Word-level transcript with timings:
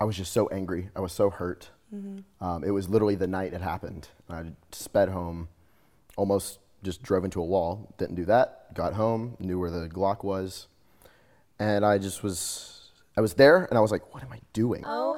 I 0.00 0.04
was 0.04 0.16
just 0.16 0.32
so 0.32 0.48
angry. 0.48 0.90
I 0.96 1.00
was 1.00 1.12
so 1.12 1.30
hurt. 1.30 1.70
Um, 2.40 2.64
it 2.64 2.72
was 2.72 2.88
literally 2.88 3.14
the 3.14 3.28
night 3.28 3.52
it 3.52 3.60
happened. 3.60 4.08
I 4.28 4.42
sped 4.72 5.10
home, 5.10 5.48
almost 6.16 6.58
just 6.82 7.02
drove 7.02 7.24
into 7.24 7.40
a 7.40 7.44
wall. 7.44 7.94
Didn't 7.98 8.16
do 8.16 8.24
that. 8.24 8.74
Got 8.74 8.94
home, 8.94 9.36
knew 9.38 9.60
where 9.60 9.70
the 9.70 9.88
Glock 9.88 10.24
was, 10.24 10.66
and 11.58 11.84
I 11.86 11.98
just 11.98 12.22
was. 12.24 12.90
I 13.16 13.20
was 13.20 13.34
there, 13.34 13.64
and 13.66 13.78
I 13.78 13.80
was 13.80 13.92
like, 13.92 14.12
"What 14.12 14.24
am 14.24 14.32
I 14.32 14.40
doing?" 14.52 14.82
Oh, 14.84 15.14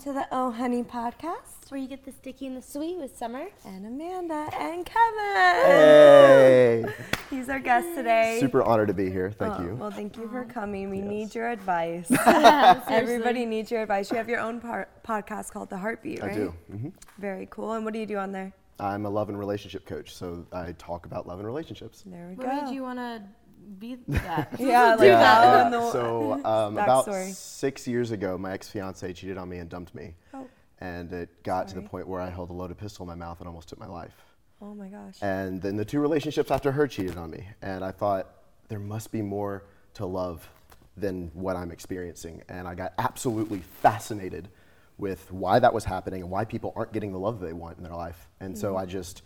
to 0.00 0.12
the 0.14 0.26
Oh 0.32 0.50
Honey 0.50 0.82
podcast, 0.82 1.70
where 1.70 1.78
you 1.80 1.86
get 1.86 2.04
the 2.04 2.12
sticky 2.12 2.46
and 2.46 2.56
the 2.56 2.62
sweet 2.62 2.96
with 2.96 3.16
Sommer 3.16 3.46
and 3.66 3.84
Amanda 3.86 4.48
and 4.58 4.86
Kevin. 4.86 5.64
Hey, 5.66 6.84
He's 7.30 7.48
our 7.50 7.58
guest 7.58 7.86
today. 7.94 8.38
super 8.40 8.62
honored 8.62 8.88
to 8.88 8.94
be 8.94 9.10
here. 9.10 9.30
Thank 9.30 9.58
Oh, 9.60 9.62
you. 9.62 9.74
Well, 9.74 9.90
thank 9.90 10.16
you 10.16 10.26
for 10.28 10.44
coming. 10.44 10.88
We 10.88 11.00
need 11.02 11.34
your 11.34 11.48
advice. 11.50 12.10
Everybody. 12.26 12.94
Everybody 12.94 13.46
needs 13.46 13.70
your 13.70 13.82
advice. 13.82 14.10
You 14.10 14.16
have 14.16 14.28
your 14.28 14.40
own 14.40 14.60
par- 14.60 14.88
podcast 15.06 15.50
called 15.52 15.68
The 15.68 15.76
Heartbeat, 15.78 16.22
right? 16.22 16.32
I 16.32 16.34
do. 16.34 16.54
hmm 16.70 16.88
Very 17.18 17.46
cool. 17.50 17.72
And 17.72 17.84
what 17.84 17.92
do 17.92 18.00
you 18.00 18.06
do 18.06 18.16
on 18.16 18.32
there? 18.32 18.52
I'm 18.78 19.04
a 19.04 19.10
love 19.10 19.28
and 19.28 19.38
relationship 19.38 19.84
coach, 19.84 20.14
so 20.14 20.46
I 20.52 20.72
talk 20.78 21.04
about 21.04 21.26
love 21.26 21.38
and 21.38 21.46
relationships. 21.46 22.02
There 22.06 22.28
we 22.30 22.34
What 22.36 22.46
go. 22.46 22.64
made 22.64 22.74
you 22.74 22.82
want 22.82 22.98
to 22.98 23.22
be 23.78 23.96
that? 24.08 24.54
yeah, 24.58 24.90
like 24.90 24.98
do 25.00 25.06
that 25.06 25.40
that. 25.40 25.62
one. 25.62 25.72
The 25.72 25.90
So 25.92 26.32
um, 26.44 26.78
about 26.78 27.12
six 27.34 27.86
years 27.86 28.10
ago, 28.10 28.36
my 28.38 28.52
ex-fiance 28.52 29.12
cheated 29.12 29.38
on 29.38 29.48
me 29.48 29.58
and 29.58 29.68
dumped 29.68 29.94
me, 29.94 30.14
Oh, 30.34 30.46
and 30.80 31.12
it 31.12 31.42
got 31.42 31.68
to 31.68 31.74
the 31.74 31.82
point 31.82 32.08
where 32.08 32.20
I 32.20 32.30
held 32.30 32.50
a 32.50 32.52
loaded 32.52 32.78
pistol 32.78 33.04
in 33.04 33.08
my 33.08 33.14
mouth 33.14 33.38
and 33.40 33.48
almost 33.48 33.68
took 33.68 33.78
my 33.78 33.86
life. 33.86 34.14
oh 34.62 34.74
my 34.74 34.88
gosh. 34.88 35.16
And 35.22 35.60
then 35.62 35.76
the 35.76 35.84
two 35.84 36.00
relationships 36.00 36.50
after 36.50 36.72
her 36.72 36.86
cheated 36.86 37.16
on 37.16 37.30
me, 37.30 37.46
and 37.62 37.84
I 37.84 37.90
thought 37.92 38.28
there 38.68 38.78
must 38.78 39.10
be 39.12 39.22
more 39.22 39.64
to 39.94 40.06
love 40.06 40.48
than 40.96 41.30
what 41.34 41.56
I'm 41.56 41.70
experiencing, 41.70 42.42
and 42.48 42.68
I 42.68 42.74
got 42.74 42.92
absolutely 42.98 43.60
fascinated 43.82 44.48
with 44.98 45.32
why 45.32 45.58
that 45.58 45.72
was 45.72 45.84
happening 45.84 46.20
and 46.22 46.30
why 46.30 46.44
people 46.44 46.72
aren't 46.76 46.92
getting 46.92 47.12
the 47.12 47.18
love 47.18 47.40
they 47.40 47.54
want 47.54 47.78
in 47.78 47.84
their 47.84 47.94
life, 47.94 48.28
and 48.40 48.56
so 48.56 48.76
I 48.76 48.84
just 48.86 49.22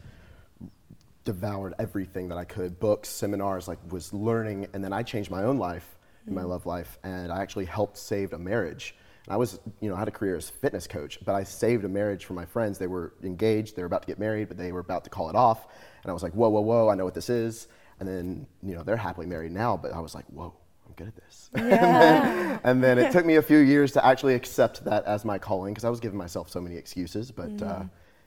devoured 1.24 1.74
everything 1.78 2.28
that 2.28 2.38
I 2.38 2.44
could 2.44 2.78
books, 2.78 3.08
seminars, 3.08 3.66
like 3.66 3.78
was 3.90 4.12
learning. 4.12 4.68
And 4.72 4.84
then 4.84 4.92
I 4.92 5.02
changed 5.02 5.30
my 5.30 5.44
own 5.44 5.58
life, 5.58 5.98
in 6.26 6.34
my 6.34 6.42
love 6.42 6.66
life, 6.66 6.98
and 7.02 7.32
I 7.32 7.40
actually 7.42 7.64
helped 7.64 7.98
save 7.98 8.32
a 8.32 8.38
marriage. 8.38 8.94
And 9.26 9.34
I 9.34 9.36
was, 9.36 9.58
you 9.80 9.88
know, 9.88 9.96
I 9.96 9.98
had 9.98 10.08
a 10.08 10.12
career 10.12 10.36
as 10.36 10.50
a 10.50 10.52
fitness 10.52 10.86
coach, 10.86 11.18
but 11.24 11.34
I 11.34 11.44
saved 11.44 11.84
a 11.84 11.88
marriage 11.88 12.24
for 12.24 12.34
my 12.34 12.44
friends. 12.44 12.78
They 12.78 12.86
were 12.86 13.14
engaged, 13.22 13.76
they 13.76 13.82
were 13.82 13.86
about 13.86 14.02
to 14.02 14.06
get 14.06 14.18
married, 14.18 14.48
but 14.48 14.58
they 14.58 14.72
were 14.72 14.80
about 14.80 15.04
to 15.04 15.10
call 15.10 15.30
it 15.30 15.36
off. 15.36 15.66
And 16.02 16.10
I 16.10 16.12
was 16.12 16.22
like, 16.22 16.32
whoa, 16.32 16.50
whoa, 16.50 16.60
whoa, 16.60 16.88
I 16.88 16.94
know 16.94 17.04
what 17.04 17.14
this 17.14 17.30
is. 17.30 17.68
And 18.00 18.08
then, 18.08 18.46
you 18.62 18.74
know, 18.74 18.82
they're 18.82 18.96
happily 18.96 19.26
married 19.26 19.52
now, 19.52 19.76
but 19.76 19.92
I 19.92 20.00
was 20.00 20.14
like, 20.14 20.26
whoa, 20.26 20.54
I'm 20.86 20.92
good 20.94 21.08
at 21.08 21.16
this. 21.16 21.50
and, 21.54 21.70
then, 21.70 22.60
and 22.64 22.84
then 22.84 22.98
it 22.98 23.12
took 23.12 23.24
me 23.24 23.36
a 23.36 23.42
few 23.42 23.58
years 23.58 23.92
to 23.92 24.04
actually 24.04 24.34
accept 24.34 24.84
that 24.84 25.04
as 25.04 25.24
my 25.24 25.38
calling 25.38 25.72
because 25.72 25.84
I 25.84 25.90
was 25.90 26.00
giving 26.00 26.18
myself 26.18 26.50
so 26.50 26.60
many 26.60 26.76
excuses, 26.76 27.30
but 27.30 27.62
uh, 27.62 27.84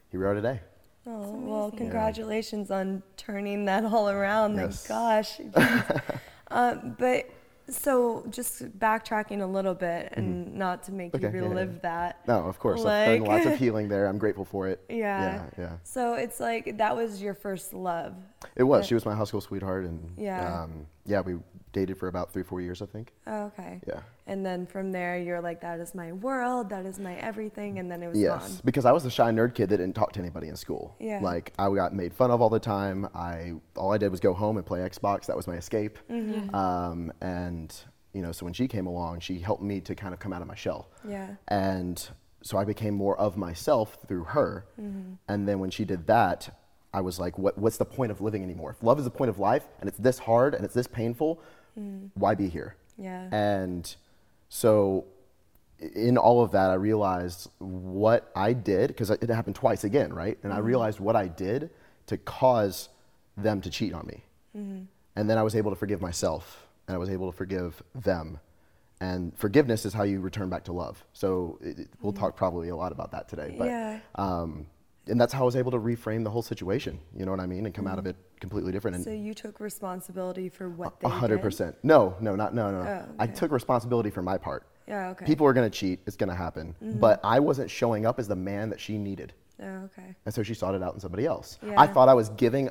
here 0.09 0.20
we 0.20 0.25
are 0.25 0.34
today. 0.34 0.62
Oh, 1.08 1.31
well, 1.31 1.72
congratulations 1.72 2.69
on 2.69 3.02
turning 3.16 3.66
that 3.66 3.86
all 3.86 4.09
around. 4.09 4.55
Yes. 4.58 4.86
Thank 4.86 5.00
gosh. 5.00 5.38
Jeez. 5.53 6.19
um, 6.52 6.95
but 7.00 7.30
so 7.69 8.25
just 8.30 8.77
backtracking 8.80 9.41
a 9.41 9.45
little 9.45 9.73
bit 9.73 10.13
and 10.13 10.55
not 10.55 10.83
to 10.83 10.91
make 10.91 11.11
Mm-hmm. 11.13 11.25
Okay, 11.25 11.35
you 11.38 11.44
yeah, 11.44 11.47
yeah, 11.50 11.55
relive 11.55 11.73
yeah. 11.75 11.80
that. 11.83 12.28
No, 12.28 12.39
of 12.45 12.59
course. 12.59 12.83
I've 12.85 13.08
done 13.19 13.19
Like- 13.22 13.30
lots 13.30 13.45
of 13.53 13.58
healing 13.59 13.88
there. 13.89 14.08
I'm 14.08 14.17
grateful 14.17 14.45
for 14.45 14.67
it. 14.67 14.83
Yeah. 14.89 14.95
Yeah, 14.97 15.44
yeah. 15.58 15.72
So 15.83 16.13
it's 16.16 16.39
like 16.39 16.78
that 16.78 16.95
was 16.95 17.22
your 17.22 17.33
first 17.33 17.73
love. 17.73 18.16
It 18.56 18.63
was. 18.63 18.85
She 18.85 18.94
was 18.94 19.06
my 19.06 19.16
high 19.16 19.23
school 19.25 19.41
sweetheart, 19.41 19.85
and 19.85 20.13
Yeah. 20.17 20.63
um, 20.63 20.85
yeah, 21.07 21.22
we 21.22 21.35
dated 21.73 21.97
for 21.97 22.07
about 22.07 22.31
three, 22.34 22.44
four 22.44 22.62
years, 22.62 22.81
I 22.81 22.85
think. 22.85 23.13
Oh, 23.28 23.45
okay. 23.45 23.79
Yeah. 23.88 24.00
And 24.25 24.45
then 24.45 24.66
from 24.66 24.91
there, 24.91 25.18
you're 25.18 25.41
like, 25.41 25.62
that 25.62 25.79
is 25.79 25.94
my 25.95 26.12
world, 26.12 26.69
that 26.69 26.85
is 26.85 27.00
my 27.00 27.16
everything, 27.16 27.79
and 27.79 27.90
then 27.90 28.03
it 28.03 28.07
was 28.09 28.19
Yes, 28.19 28.47
gone. 28.47 28.62
because 28.66 28.85
I 28.85 28.91
was 28.91 29.03
the 29.03 29.09
shy 29.09 29.29
nerd 29.31 29.53
kid 29.53 29.69
that 29.69 29.78
didn't 29.78 29.96
talk 29.96 30.12
to 30.13 30.19
anybody 30.19 30.47
in 30.47 30.56
school. 30.56 30.96
Yeah. 31.00 31.19
Like 31.22 31.53
I 31.59 31.73
got 31.73 31.94
made 31.94 32.13
fun 32.13 32.31
of 32.31 32.41
all 32.41 32.50
the 32.50 32.59
time. 32.59 33.07
I 33.16 33.53
all 33.75 33.91
I 33.94 33.97
did 33.97 34.09
was 34.12 34.19
go 34.19 34.34
home 34.34 34.57
and 34.57 34.66
play 34.66 34.79
Xbox. 34.79 35.25
That 35.28 35.35
was 35.35 35.47
my 35.47 35.56
escape. 35.56 35.97
Mm-hmm. 36.09 36.53
Um, 36.53 37.12
and 37.22 37.73
you 38.13 38.22
know, 38.22 38.31
so 38.31 38.46
when 38.46 38.53
she 38.53 38.67
came 38.67 38.88
along, 38.88 39.19
she 39.19 39.40
helped 39.40 39.62
me 39.63 39.79
to 39.81 39.94
kind 39.96 40.13
of 40.13 40.19
come 40.19 40.34
out 40.34 40.41
of 40.41 40.47
my 40.47 40.56
shell. 40.56 40.90
Yeah. 41.07 41.35
And 41.47 42.06
so 42.41 42.57
I 42.57 42.63
became 42.63 42.94
more 42.96 43.17
of 43.19 43.38
myself 43.38 43.97
through 44.07 44.23
her. 44.25 44.66
Mm-hmm. 44.81 45.13
And 45.28 45.47
then 45.47 45.59
when 45.59 45.69
she 45.69 45.85
did 45.85 46.07
that, 46.07 46.50
I 46.94 47.02
was 47.02 47.20
like, 47.20 47.38
what, 47.38 47.58
what's 47.58 47.78
the 47.78 47.86
point 47.86 48.12
of 48.12 48.22
living 48.22 48.44
anymore? 48.44 48.72
If 48.72 48.81
love 48.84 48.98
is 49.00 49.06
the 49.06 49.12
point 49.12 49.30
of 49.30 49.40
life 49.40 49.66
and 49.80 49.88
it's 49.90 49.98
this 49.98 50.20
hard 50.20 50.56
and 50.56 50.64
it's 50.66 50.74
this 50.74 50.88
painful, 50.88 51.40
why 52.16 52.34
be 52.36 52.50
here? 52.50 52.75
Mm. 53.00 53.03
Yeah. 53.03 53.30
And 53.31 53.96
so 54.50 55.06
in 55.80 56.18
all 56.18 56.42
of 56.42 56.52
that, 56.52 56.72
I 56.72 56.74
realized 56.74 57.50
what 57.59 58.31
I 58.36 58.53
did, 58.53 58.88
because 58.88 59.12
it 59.12 59.30
happened 59.30 59.56
twice 59.56 59.84
again, 59.84 60.12
right? 60.12 60.38
And 60.44 60.52
I 60.52 60.58
realized 60.58 61.00
what 61.00 61.16
I 61.16 61.28
did 61.28 61.70
to 62.08 62.18
cause 62.18 62.90
them 63.36 63.62
to 63.62 63.70
cheat 63.70 63.94
on 63.94 64.08
me. 64.08 64.24
And 65.16 65.30
then 65.30 65.38
I 65.38 65.44
was 65.44 65.56
able 65.56 65.70
to 65.72 65.76
forgive 65.78 66.02
myself 66.02 66.66
and 66.88 66.96
I 66.96 66.97
was 66.97 67.09
able 67.12 67.31
to 67.31 67.38
forgive 67.38 67.84
them. 67.94 68.40
And 69.00 69.38
forgiveness 69.38 69.86
is 69.86 69.94
how 69.94 70.02
you 70.02 70.20
return 70.20 70.50
back 70.50 70.64
to 70.64 70.72
love. 70.72 71.03
So 71.14 71.59
it, 71.62 71.78
it- 71.80 71.90
we'll 72.02 72.14
talk 72.14 72.36
probably 72.36 72.70
a 72.70 72.76
lot 72.76 72.92
about 72.92 73.12
that 73.12 73.28
today. 73.30 73.53
But, 73.56 73.66
Yeah. 73.68 74.00
um, 74.16 74.66
and 75.09 75.19
that's 75.19 75.34
how 75.34 75.41
I 75.41 75.45
was 75.45 75.56
able 75.56 75.72
to 75.72 75.79
reframe 75.79 76.23
the 76.23 76.29
whole 76.29 76.41
situation. 76.41 77.00
You 77.16 77.25
know 77.25 77.31
what 77.31 77.40
I 77.40 77.45
mean? 77.45 77.66
And 77.66 77.73
come 77.73 77.88
out 77.88 77.97
of 77.97 78.06
mm-hmm. 78.06 78.12
it 78.12 78.40
completely 78.40 78.72
different. 78.72 78.95
And 78.95 79.03
So 79.03 79.12
you 79.12 79.34
took 79.34 79.59
responsibility 79.59 80.50
for 80.50 80.69
what 80.69 81.00
they 81.00 81.07
a 81.07 81.09
hundred 81.09 81.38
did? 81.38 81.44
percent. 81.44 81.75
No, 81.84 82.16
no, 82.19 82.35
not 82.35 82.53
no, 82.53 82.72
no. 82.72 82.84
no. 82.84 83.06
Oh, 83.07 83.16
I 83.19 83.28
took 83.28 83.51
responsibility 83.51 84.09
for 84.09 84.22
my 84.22 84.38
part. 84.38 84.67
Yeah, 84.88 85.09
okay. 85.09 85.25
People 85.25 85.46
are 85.47 85.53
gonna 85.53 85.69
cheat. 85.69 86.00
It's 86.06 86.16
gonna 86.16 86.35
happen. 86.35 86.75
Mm-hmm. 86.84 87.00
But 87.00 87.19
I 87.23 87.40
wasn't 87.40 87.69
showing 87.69 88.06
up 88.06 88.19
as 88.19 88.28
the 88.28 88.35
man 88.35 88.69
that 88.69 88.79
she 88.79 88.97
needed, 88.97 89.34
Oh, 89.62 89.66
okay. 89.66 90.16
and 90.25 90.34
so 90.34 90.44
she 90.44 90.53
sought 90.53 90.75
it 90.75 90.84
out 90.84 90.94
in 90.94 91.00
somebody 91.00 91.25
else. 91.25 91.59
Yeah. 91.66 91.73
I 91.78 91.88
thought 91.88 92.07
I 92.07 92.13
was 92.13 92.29
giving 92.29 92.69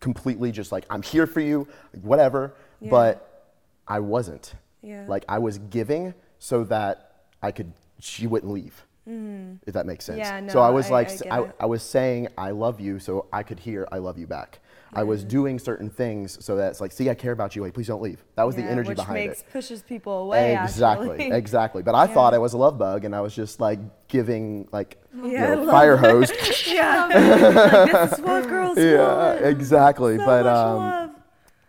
completely, 0.00 0.52
just 0.52 0.70
like 0.70 0.84
I'm 0.88 1.02
here 1.02 1.26
for 1.26 1.40
you, 1.40 1.66
whatever. 2.02 2.54
Yeah. 2.80 2.90
But 2.90 3.50
I 3.88 3.98
wasn't. 4.00 4.54
Yeah. 4.82 5.04
Like 5.08 5.24
I 5.28 5.38
was 5.38 5.58
giving 5.58 6.14
so 6.38 6.64
that 6.64 7.24
I 7.42 7.50
could. 7.50 7.72
She 7.98 8.26
wouldn't 8.26 8.52
leave. 8.52 8.84
If 9.06 9.74
that 9.74 9.86
makes 9.86 10.04
sense. 10.04 10.18
Yeah, 10.18 10.46
so 10.48 10.60
I 10.60 10.70
was 10.70 10.86
I- 10.88 10.90
like, 10.92 11.10
I 11.30 11.38
I. 11.40 11.52
I 11.60 11.66
was 11.66 11.82
saying 11.82 12.28
I 12.38 12.50
love 12.52 12.80
you, 12.80 12.98
so 12.98 13.26
I 13.32 13.42
could 13.42 13.58
hear 13.60 13.86
I 13.90 13.98
love 13.98 14.18
you 14.18 14.26
back. 14.26 14.60
I 14.94 15.04
was 15.04 15.24
doing 15.24 15.58
certain 15.58 15.88
things 15.88 16.36
so 16.44 16.56
that 16.56 16.68
it's 16.72 16.80
like, 16.82 16.92
see, 16.92 17.08
I 17.08 17.14
care 17.14 17.32
about 17.32 17.56
you. 17.56 17.62
Like, 17.62 17.72
please 17.72 17.86
don't 17.86 18.02
leave. 18.02 18.22
That 18.34 18.42
was 18.44 18.56
the 18.56 18.60
Yeah, 18.62 18.68
energy 18.68 18.88
which 18.90 18.98
behind 18.98 19.14
makes, 19.26 19.40
it. 19.40 19.46
pushes 19.50 19.82
people 19.82 20.18
away. 20.24 20.52
Exactly, 20.62 21.08
actually. 21.12 21.30
exactly. 21.32 21.82
But 21.82 21.94
I 21.94 22.04
Yeah. 22.08 22.12
thought 22.14 22.34
I 22.34 22.38
was 22.38 22.52
a 22.52 22.58
love 22.58 22.76
bug, 22.76 23.06
and 23.06 23.14
I 23.16 23.22
was 23.22 23.34
just 23.34 23.58
like 23.58 23.78
giving 24.08 24.68
like 24.70 24.98
you 25.14 25.32
know, 25.38 25.64
fire 25.70 25.96
hose. 25.96 26.30
yeah. 26.66 27.06
like, 27.06 27.90
this 27.90 28.12
is 28.18 28.20
what 28.22 28.46
girls 28.48 28.76
yeah, 28.76 29.30
want. 29.32 29.44
exactly. 29.46 30.18
So 30.18 30.26
but 30.26 30.46
um. 30.46 31.11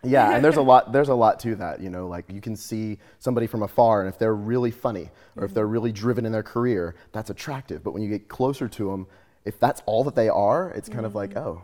Yeah, 0.04 0.34
and 0.34 0.44
there's 0.44 0.56
a 0.56 0.62
lot. 0.72 0.92
There's 0.92 1.08
a 1.08 1.14
lot 1.14 1.40
to 1.40 1.56
that. 1.56 1.80
You 1.80 1.90
know, 1.90 2.06
like 2.08 2.30
you 2.30 2.40
can 2.40 2.56
see 2.56 2.98
somebody 3.18 3.46
from 3.46 3.62
afar, 3.62 4.00
and 4.00 4.08
if 4.08 4.18
they're 4.18 4.34
really 4.34 4.70
funny 4.70 5.10
or 5.36 5.44
if 5.44 5.54
they're 5.54 5.66
really 5.66 5.92
driven 5.92 6.26
in 6.26 6.32
their 6.32 6.42
career, 6.42 6.94
that's 7.12 7.30
attractive. 7.30 7.82
But 7.82 7.92
when 7.92 8.02
you 8.02 8.08
get 8.08 8.28
closer 8.28 8.68
to 8.68 8.90
them, 8.90 9.06
if 9.44 9.58
that's 9.58 9.82
all 9.86 10.04
that 10.04 10.14
they 10.14 10.28
are, 10.28 10.70
it's 10.70 10.88
kind 10.88 11.04
of 11.06 11.14
like, 11.14 11.36
oh, 11.36 11.62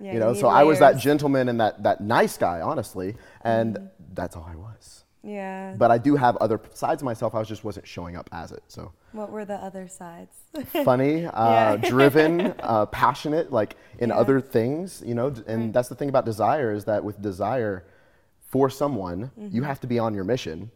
Yeah, 0.00 0.14
you 0.14 0.20
know. 0.20 0.34
So 0.34 0.48
I 0.48 0.64
was 0.64 0.78
that 0.80 0.98
gentleman 0.98 1.48
and 1.48 1.60
that 1.60 1.82
that 1.82 2.00
nice 2.00 2.36
guy, 2.38 2.60
honestly, 2.60 3.16
and 3.42 3.90
that's 4.14 4.36
all 4.36 4.46
I 4.50 4.56
was. 4.56 5.01
Yeah. 5.24 5.74
But 5.78 5.90
I 5.90 5.98
do 5.98 6.16
have 6.16 6.36
other 6.38 6.60
sides 6.74 7.00
of 7.02 7.06
myself. 7.06 7.34
I 7.34 7.42
just 7.44 7.62
wasn't 7.64 7.86
showing 7.86 8.16
up 8.16 8.28
as 8.32 8.50
it. 8.52 8.62
So 8.68 8.92
what 9.12 9.30
were 9.30 9.44
the 9.44 9.54
other 9.54 9.86
sides? 9.88 10.34
funny, 10.84 11.26
uh, 11.26 11.76
driven, 11.88 12.54
uh, 12.60 12.86
passionate, 12.86 13.52
like 13.52 13.76
in 13.98 14.08
Yeah. 14.08 14.16
other 14.16 14.40
things, 14.40 15.02
you 15.06 15.14
know. 15.14 15.32
And 15.46 15.72
that's 15.72 15.88
the 15.88 15.94
thing 15.94 16.08
about 16.08 16.24
desire 16.24 16.72
is 16.72 16.84
that 16.86 17.04
with 17.04 17.22
desire 17.22 17.84
for 18.50 18.68
someone, 18.68 19.30
Mm-hmm. 19.38 19.54
you 19.56 19.62
have 19.62 19.80
to 19.80 19.86
be 19.86 19.98
on 19.98 20.12
your 20.14 20.24
mission 20.24 20.70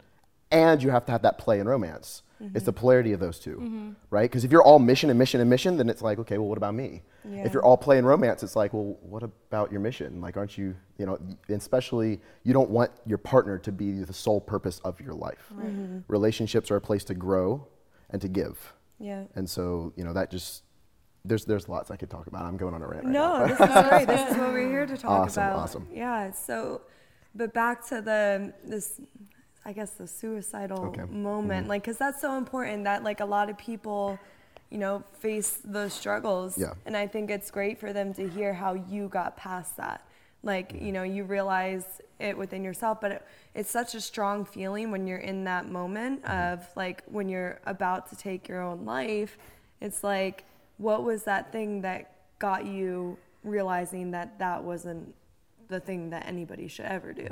and 0.49 0.81
you 0.81 0.89
have 0.91 1.05
to 1.07 1.11
have 1.11 1.21
that 1.23 1.37
play 1.37 1.59
and 1.59 1.67
romance. 1.67 2.23
It's 2.39 2.65
the 2.65 2.71
Mm-hmm. 2.71 2.79
polarity 2.79 3.13
of 3.13 3.19
those 3.19 3.39
2 3.39 3.95
right? 4.11 4.29
Because 4.29 4.43
if 4.45 4.51
you're 4.51 4.61
all 4.63 4.77
mission 4.79 5.09
and 5.09 5.17
mission 5.17 5.41
and 5.41 5.49
mission, 5.49 5.77
then 5.77 5.89
it's 5.89 6.01
like, 6.01 6.19
okay, 6.19 6.37
well, 6.37 6.47
what 6.47 6.57
about 6.57 6.75
me? 6.75 7.01
Yeah. 7.27 7.45
If 7.45 7.53
you're 7.53 7.63
all 7.65 7.77
play 7.77 7.97
and 7.97 8.05
romance, 8.07 8.43
it's 8.43 8.55
like, 8.55 8.73
well, 8.73 8.97
what 9.01 9.23
about 9.23 9.71
your 9.71 9.81
mission? 9.81 10.21
Like, 10.21 10.37
aren't 10.37 10.57
you, 10.57 10.75
you 10.97 11.05
know, 11.07 11.15
and 11.15 11.57
especially 11.57 12.21
you 12.43 12.53
don't 12.53 12.69
want 12.69 12.91
your 13.05 13.17
partner 13.17 13.57
to 13.59 13.71
be 13.71 14.03
the 14.03 14.13
sole 14.13 14.39
purpose 14.39 14.79
of 14.83 15.01
your 15.01 15.13
life. 15.13 15.51
Mm-hmm. 15.53 15.99
Relationships 16.07 16.69
are 16.71 16.75
a 16.77 16.81
place 16.81 17.03
to 17.05 17.13
grow 17.15 17.67
and 18.11 18.21
to 18.21 18.27
give. 18.27 18.73
yeah. 18.99 19.23
And 19.35 19.49
so, 19.49 19.91
you 19.97 20.03
know, 20.05 20.13
that 20.13 20.29
just 20.31 20.63
there's 21.25 21.43
there's 21.45 21.67
lots 21.67 21.91
I 21.91 21.97
could 21.97 22.09
talk 22.09 22.27
about. 22.27 22.43
I'm 22.45 22.55
going 22.55 22.73
on 22.73 22.81
a 22.81 22.87
rant 22.87 23.03
right 23.05 23.11
No, 23.11 23.39
now. 23.39 23.47
this 23.47 23.59
is 23.59 23.89
great. 23.89 24.07
This 24.07 24.31
is 24.31 24.37
what 24.41 24.53
we're 24.53 24.69
here 24.69 24.85
to 24.85 24.95
talk 24.97 25.11
Awesome, 25.25 25.43
about. 25.43 25.59
awesome. 25.59 25.87
Yeah. 25.91 26.31
So, 26.31 26.81
but 27.35 27.53
back 27.53 27.85
to 27.87 28.01
the 28.01 28.53
this. 28.63 29.01
I 29.67 29.73
guess 29.73 29.91
the 29.91 30.07
suicidal 30.07 30.85
Okay. 30.85 31.01
Mm-hmm. 31.01 31.23
moment, 31.23 31.67
like, 31.67 31.83
cause 31.83 31.97
that's 31.97 32.21
so 32.21 32.37
important 32.37 32.85
that 32.85 33.03
like 33.03 33.19
a 33.19 33.25
lot 33.25 33.49
of 33.49 33.57
people, 33.57 34.17
you 34.69 34.77
know, 34.77 35.03
face 35.19 35.59
those 35.63 35.93
struggles. 35.93 36.57
Yeah. 36.57 36.73
And 36.85 36.95
I 36.95 37.05
think 37.05 37.29
it's 37.29 37.51
great 37.51 37.77
for 37.77 37.91
them 37.91 38.13
to 38.13 38.29
hear 38.29 38.53
how 38.53 38.73
you 38.75 39.09
got 39.09 39.35
past 39.35 39.75
that. 39.75 40.07
Like, 40.41 40.71
you 40.71 40.79
mm-hmm. 40.79 40.93
know, 40.93 41.03
you 41.03 41.25
realize 41.25 41.83
it 42.19 42.37
within 42.37 42.63
yourself, 42.63 43.01
but 43.01 43.11
it, 43.11 43.27
it's 43.53 43.69
such 43.69 43.93
a 43.93 43.99
strong 43.99 44.45
feeling 44.45 44.89
when 44.89 45.05
you're 45.05 45.17
in 45.17 45.43
that 45.43 45.69
moment 45.69 46.23
mm-hmm. 46.23 46.53
of 46.53 46.65
like 46.77 47.03
when 47.05 47.27
you're 47.27 47.59
about 47.65 48.09
to 48.11 48.15
take 48.15 48.47
your 48.47 48.61
own 48.61 48.85
life. 48.85 49.37
It's 49.81 50.01
like, 50.01 50.45
what 50.77 51.03
was 51.03 51.23
that 51.23 51.51
thing 51.51 51.81
that 51.81 52.13
got 52.39 52.65
you 52.65 53.17
realizing 53.43 54.11
that 54.11 54.39
that 54.39 54.63
wasn't 54.63 55.13
the 55.67 55.81
thing 55.81 56.11
that 56.11 56.25
anybody 56.25 56.69
should 56.69 56.85
ever 56.85 57.11
do? 57.11 57.27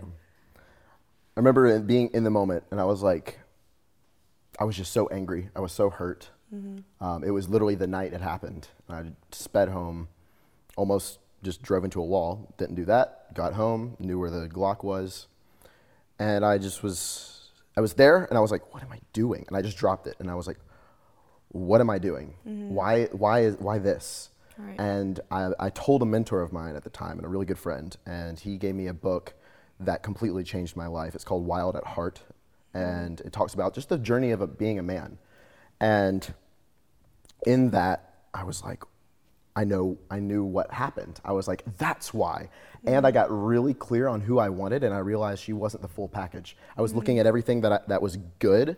I 1.36 1.40
remember 1.40 1.80
being 1.80 2.10
in 2.14 2.24
the 2.24 2.30
moment, 2.30 2.64
and 2.72 2.80
I 2.80 2.86
was 2.86 3.04
like, 3.04 3.40
I 4.60 4.64
was 4.64 4.78
just 4.78 4.94
so 4.94 5.08
angry. 5.08 5.50
I 5.56 5.60
was 5.60 5.74
so 5.74 5.90
hurt. 5.90 6.30
Um, 7.02 7.24
it 7.24 7.32
was 7.32 7.50
literally 7.50 7.76
the 7.76 7.88
night 7.88 8.14
it 8.14 8.22
happened. 8.22 8.70
I 8.90 9.04
sped 9.32 9.70
home, 9.70 10.08
almost 10.78 11.20
just 11.44 11.62
drove 11.62 11.84
into 11.84 12.00
a 12.00 12.06
wall. 12.06 12.54
Didn't 12.58 12.76
do 12.76 12.86
that. 12.86 13.34
Got 13.34 13.54
home, 13.54 13.98
knew 14.00 14.18
where 14.18 14.30
the 14.30 14.48
Glock 14.48 14.84
was, 14.84 15.28
and 16.20 16.46
I 16.46 16.58
just 16.58 16.84
was. 16.84 17.32
I 17.78 17.82
was 17.82 17.96
there, 17.96 18.24
and 18.24 18.38
I 18.38 18.42
was 18.42 18.52
like, 18.52 18.74
"What 18.74 18.84
am 18.84 18.92
I 18.94 19.00
doing?" 19.12 19.44
And 19.50 19.58
I 19.58 19.62
just 19.62 19.76
dropped 19.78 20.08
it, 20.08 20.16
and 20.20 20.32
I 20.32 20.36
was 20.36 20.48
like, 20.48 20.60
"What 21.50 21.82
am 21.82 21.90
I 21.90 22.00
doing? 22.00 22.36
Why? 22.46 23.06
Why 23.08 23.42
is? 23.42 23.58
Why 23.58 23.80
this?" 23.80 24.30
Right. 24.58 24.80
And 24.80 25.20
I, 25.30 25.50
I 25.60 25.70
told 25.70 26.02
a 26.02 26.06
mentor 26.06 26.42
of 26.42 26.54
mine 26.54 26.78
at 26.78 26.86
the 26.86 26.90
time, 26.90 27.18
and 27.18 27.26
a 27.26 27.28
really 27.28 27.46
good 27.46 27.60
friend, 27.60 27.94
and 28.06 28.40
he 28.40 28.58
gave 28.58 28.76
me 28.76 28.88
a 28.88 28.94
book 28.94 29.34
that 29.80 30.04
completely 30.04 30.44
changed 30.44 30.76
my 30.76 30.88
life. 30.88 31.16
It's 31.16 31.24
called 31.24 31.46
Wild 31.46 31.76
at 31.76 31.84
Heart, 31.86 32.22
and 32.74 33.20
it 33.22 33.34
talks 33.34 33.54
about 33.54 33.74
just 33.74 33.90
the 33.90 33.98
journey 33.98 34.32
of 34.32 34.42
a, 34.42 34.48
being 34.48 34.80
a 34.80 34.84
man. 34.84 35.18
And 35.80 36.34
in 37.46 37.72
that, 37.72 38.14
I 38.34 38.44
was 38.44 38.64
like, 38.64 38.84
I 39.56 39.64
know, 39.64 39.98
I 40.10 40.20
knew 40.20 40.44
what 40.44 40.72
happened. 40.72 41.20
I 41.24 41.32
was 41.32 41.48
like, 41.48 41.64
that's 41.78 42.14
why. 42.14 42.50
And 42.86 43.08
I 43.08 43.12
got 43.12 43.28
really 43.32 43.74
clear 43.74 44.08
on 44.08 44.22
who 44.22 44.38
I 44.38 44.50
wanted, 44.50 44.84
and 44.84 44.94
I 44.94 45.00
realized 45.00 45.44
she 45.44 45.54
wasn't 45.54 45.82
the 45.82 45.88
full 45.88 46.08
package. 46.08 46.58
I 46.78 46.82
was 46.82 46.94
looking 46.94 47.20
at 47.20 47.26
everything 47.26 47.62
that 47.62 47.72
I, 47.72 47.80
that 47.88 48.02
was 48.02 48.18
good, 48.40 48.78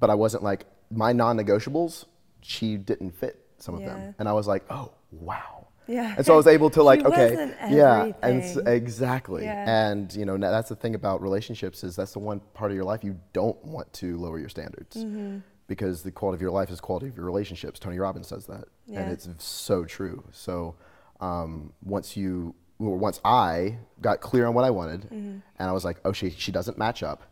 but 0.00 0.10
I 0.10 0.14
wasn't 0.14 0.42
like 0.42 0.66
my 0.90 1.12
non-negotiables. 1.12 2.04
She 2.40 2.76
didn't 2.76 3.12
fit 3.12 3.44
some 3.58 3.74
of 3.74 3.80
Yeah. 3.80 3.88
them, 3.94 4.14
and 4.18 4.28
I 4.28 4.32
was 4.32 4.46
like, 4.46 4.64
oh 4.70 4.92
wow. 5.10 5.61
Yeah. 5.86 6.14
And 6.16 6.24
so 6.24 6.34
I 6.34 6.36
was 6.36 6.46
able 6.46 6.70
to 6.70 6.82
like, 6.82 7.00
She 7.00 7.06
okay, 7.06 7.54
yeah, 7.70 8.12
and 8.22 8.42
s- 8.42 8.50
everything. 8.56 8.74
exactly. 8.74 9.44
Yeah. 9.44 9.90
And 9.90 10.12
you 10.14 10.24
know 10.24 10.38
that's 10.38 10.68
the 10.68 10.76
thing 10.76 10.94
about 10.94 11.20
relationships 11.22 11.82
is 11.84 11.96
that's 11.96 12.12
the 12.12 12.18
one 12.20 12.40
part 12.54 12.70
of 12.70 12.74
your 12.76 12.84
life 12.84 13.02
you 13.02 13.18
don't 13.32 13.62
want 13.64 13.92
to 13.94 14.16
lower 14.16 14.38
your 14.38 14.48
standards 14.48 14.96
Mm-hmm. 14.96 15.38
because 15.66 16.02
the 16.02 16.10
quality 16.12 16.36
of 16.36 16.42
your 16.42 16.50
life 16.52 16.70
is 16.70 16.80
quality 16.80 17.08
of 17.08 17.16
your 17.16 17.26
relationships. 17.26 17.78
Tony 17.80 17.98
Robbins 17.98 18.28
says 18.28 18.46
that, 18.46 18.64
Yeah. 18.86 19.00
and 19.00 19.12
it's 19.12 19.28
so 19.42 19.84
true. 19.84 20.22
So 20.32 20.76
um, 21.20 21.72
once 21.84 22.16
you, 22.16 22.54
or 22.78 22.96
once 22.96 23.20
I 23.24 23.78
got 24.00 24.20
clear 24.20 24.46
on 24.46 24.54
what 24.54 24.64
I 24.64 24.70
wanted, 24.70 25.02
Mm-hmm. 25.02 25.16
and 25.58 25.68
I 25.68 25.72
was 25.72 25.84
like, 25.84 25.98
oh, 26.04 26.12
she 26.12 26.30
she 26.30 26.52
doesn't 26.52 26.78
match 26.78 27.02
up. 27.02 27.22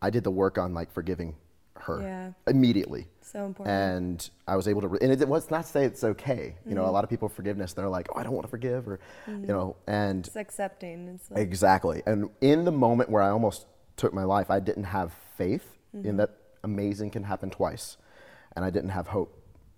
I 0.00 0.10
did 0.10 0.22
the 0.24 0.30
work 0.30 0.58
on 0.58 0.74
like 0.74 0.90
forgiving 0.92 1.34
her 1.80 2.00
Yeah. 2.02 2.30
immediately. 2.46 3.06
So 3.32 3.44
important. 3.46 3.76
And 3.76 4.30
I 4.46 4.56
was 4.56 4.66
able 4.68 4.80
to, 4.82 4.88
re- 4.88 4.98
and 5.02 5.12
it 5.12 5.28
was 5.28 5.50
not 5.50 5.64
to 5.64 5.70
say 5.70 5.84
it's 5.84 6.02
okay. 6.04 6.56
You 6.64 6.70
Mm-hmm. 6.70 6.74
know, 6.74 6.86
a 6.86 6.90
lot 6.90 7.04
of 7.04 7.10
people 7.10 7.28
forgiveness, 7.28 7.72
they're 7.74 7.88
like, 7.88 8.08
oh, 8.14 8.18
I 8.18 8.22
don't 8.22 8.32
want 8.32 8.46
to 8.46 8.50
forgive, 8.50 8.88
or, 8.88 9.00
you 9.26 9.34
know, 9.46 9.76
and 9.86 10.26
It's 10.26 10.36
accepting. 10.36 11.08
It's 11.08 11.30
like, 11.30 11.40
Exactly. 11.40 12.02
And 12.06 12.30
in 12.40 12.64
the 12.64 12.72
moment 12.72 13.10
where 13.10 13.22
I 13.22 13.30
almost 13.30 13.66
took 13.96 14.12
my 14.14 14.24
life, 14.24 14.50
I 14.50 14.60
didn't 14.60 14.84
have 14.84 15.12
faith 15.36 15.66
Mm-hmm. 15.96 16.06
in 16.08 16.16
that 16.18 16.30
amazing 16.64 17.10
can 17.10 17.24
happen 17.24 17.48
twice. 17.50 17.96
And 18.54 18.62
I 18.64 18.70
didn't 18.70 18.90
have 18.90 19.08
hope 19.08 19.30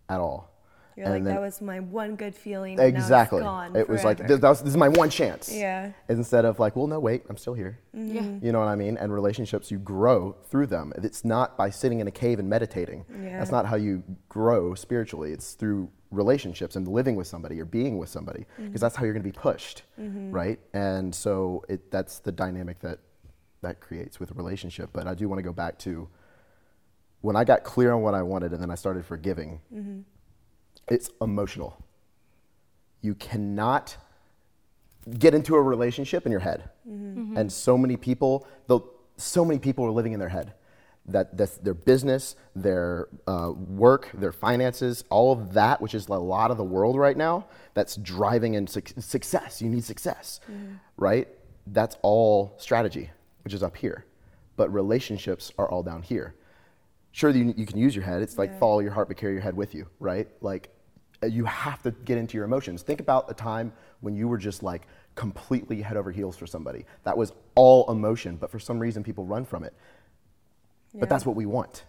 at 0.08 0.18
all. 0.20 0.50
You're 0.96 1.06
And 1.06 1.14
like, 1.14 1.24
then- 1.24 1.34
that 1.34 1.40
was 1.40 1.60
my 1.60 1.80
one 1.80 2.16
good 2.16 2.34
feeling. 2.34 2.78
and 2.78 2.92
now 2.92 2.98
it's 2.98 3.06
exactly. 3.06 3.40
gone 3.42 3.76
it 3.76 3.88
was 3.88 4.04
like, 4.04 4.18
this, 4.18 4.40
that 4.40 4.48
was, 4.48 4.60
this 4.60 4.70
is 4.70 4.76
my 4.76 4.88
one 4.88 5.10
chance. 5.10 5.50
Yeah. 5.52 5.92
Instead 6.08 6.44
of 6.44 6.58
like, 6.58 6.76
well, 6.76 6.86
no, 6.86 6.98
wait, 7.00 7.22
I'm 7.28 7.36
still 7.36 7.54
here. 7.54 7.78
Yeah. 7.92 8.22
You 8.42 8.52
know 8.52 8.58
what 8.60 8.68
I 8.68 8.76
mean? 8.76 8.96
And 8.96 9.12
relationships, 9.12 9.70
you 9.70 9.78
grow 9.78 10.36
through 10.48 10.66
them. 10.66 10.92
It's 10.96 11.24
not 11.24 11.56
by 11.56 11.70
sitting 11.70 12.00
in 12.00 12.06
a 12.06 12.10
cave 12.10 12.38
and 12.38 12.48
meditating. 12.48 13.04
Yeah. 13.22 13.38
That's 13.38 13.50
not 13.50 13.66
how 13.66 13.76
you 13.76 14.02
grow 14.28 14.74
spiritually. 14.74 15.32
It's 15.32 15.54
through 15.54 15.90
relationships 16.10 16.74
and 16.76 16.88
living 16.88 17.14
with 17.14 17.26
somebody 17.28 17.60
or 17.60 17.64
being 17.64 17.96
with 17.98 18.08
somebody, 18.08 18.40
because 18.56 18.64
Mm-hmm. 18.64 18.76
that's 18.78 18.96
how 18.96 19.04
you're 19.04 19.12
going 19.14 19.22
to 19.22 19.28
be 19.28 19.32
pushed, 19.38 19.84
right? 19.96 20.58
And 20.74 21.14
so 21.14 21.64
it, 21.68 21.90
that's 21.92 22.18
the 22.18 22.32
dynamic 22.32 22.80
that 22.80 22.98
that 23.62 23.78
creates 23.80 24.18
with 24.18 24.30
a 24.30 24.34
relationship. 24.34 24.90
But 24.92 25.06
I 25.06 25.14
do 25.14 25.28
want 25.28 25.38
to 25.38 25.42
go 25.44 25.52
back 25.52 25.78
to 25.80 26.08
when 27.20 27.36
I 27.36 27.44
got 27.44 27.62
clear 27.62 27.92
on 27.92 28.00
what 28.02 28.14
I 28.14 28.22
wanted, 28.22 28.52
and 28.52 28.60
then 28.62 28.70
I 28.70 28.74
started 28.74 29.04
forgiving. 29.04 29.60
Mm-hmm. 30.90 30.94
It's 30.94 31.10
emotional. 31.20 31.82
You 33.00 33.14
cannot 33.14 33.96
get 35.18 35.34
into 35.34 35.54
a 35.54 35.62
relationship 35.62 36.26
in 36.26 36.32
your 36.32 36.40
head. 36.40 36.68
And 36.84 37.50
so 37.52 37.78
many 37.78 37.96
people, 37.96 38.46
the, 38.66 38.80
so 39.16 39.44
many 39.44 39.58
people 39.60 39.84
are 39.86 39.90
living 39.92 40.12
in 40.12 40.18
their 40.20 40.28
head. 40.28 40.54
That 41.06 41.36
that's 41.36 41.56
their 41.56 41.74
business, 41.74 42.36
their 42.54 43.08
uh, 43.26 43.52
work, 43.56 44.10
their 44.12 44.32
finances, 44.32 45.02
all 45.08 45.32
of 45.32 45.54
that, 45.54 45.80
which 45.80 45.94
is 45.94 46.08
a 46.08 46.14
lot 46.14 46.50
of 46.50 46.56
the 46.56 46.64
world 46.64 46.96
right 46.96 47.16
now, 47.16 47.46
that's 47.74 47.96
driving 47.96 48.54
in 48.54 48.66
suc 48.66 48.88
success. 48.98 49.62
You 49.62 49.70
need 49.70 49.82
success, 49.84 50.40
right? 50.96 51.26
That's 51.66 51.96
all 52.02 52.54
strategy, 52.58 53.10
which 53.44 53.54
is 53.54 53.62
up 53.62 53.76
here. 53.76 54.04
But 54.56 54.72
relationships 54.72 55.52
are 55.58 55.68
all 55.68 55.82
down 55.82 56.02
here 56.02 56.34
sure 57.12 57.30
you, 57.30 57.52
you 57.56 57.66
can 57.66 57.76
use 57.76 57.96
your 57.96 58.04
head 58.04 58.22
it's 58.22 58.38
like 58.38 58.50
Yeah. 58.50 58.58
follow 58.60 58.78
your 58.78 58.92
heart 58.92 59.08
but 59.08 59.16
carry 59.16 59.32
your 59.32 59.42
head 59.42 59.56
with 59.56 59.74
you 59.74 59.88
right 59.98 60.28
like 60.40 60.68
you 61.28 61.44
have 61.44 61.82
to 61.82 61.90
get 61.90 62.18
into 62.18 62.36
your 62.36 62.44
emotions. 62.44 62.82
Think 62.82 63.00
about 63.00 63.30
a 63.30 63.34
time 63.34 63.72
when 64.00 64.14
you 64.14 64.28
were 64.28 64.38
just 64.38 64.62
like 64.62 64.86
completely 65.14 65.82
head 65.82 65.96
over 65.96 66.10
heels 66.10 66.36
for 66.36 66.46
somebody. 66.46 66.84
That 67.04 67.16
was 67.16 67.32
all 67.54 67.90
emotion 67.90 68.36
but 68.36 68.50
for 68.50 68.58
some 68.58 68.78
reason 68.78 69.02
people 69.02 69.24
run 69.24 69.44
from 69.44 69.64
it. 69.64 69.74
Yeah. 70.92 71.00
but 71.00 71.08
that's 71.08 71.26
what 71.26 71.36
we 71.36 71.46
want. 71.46 71.84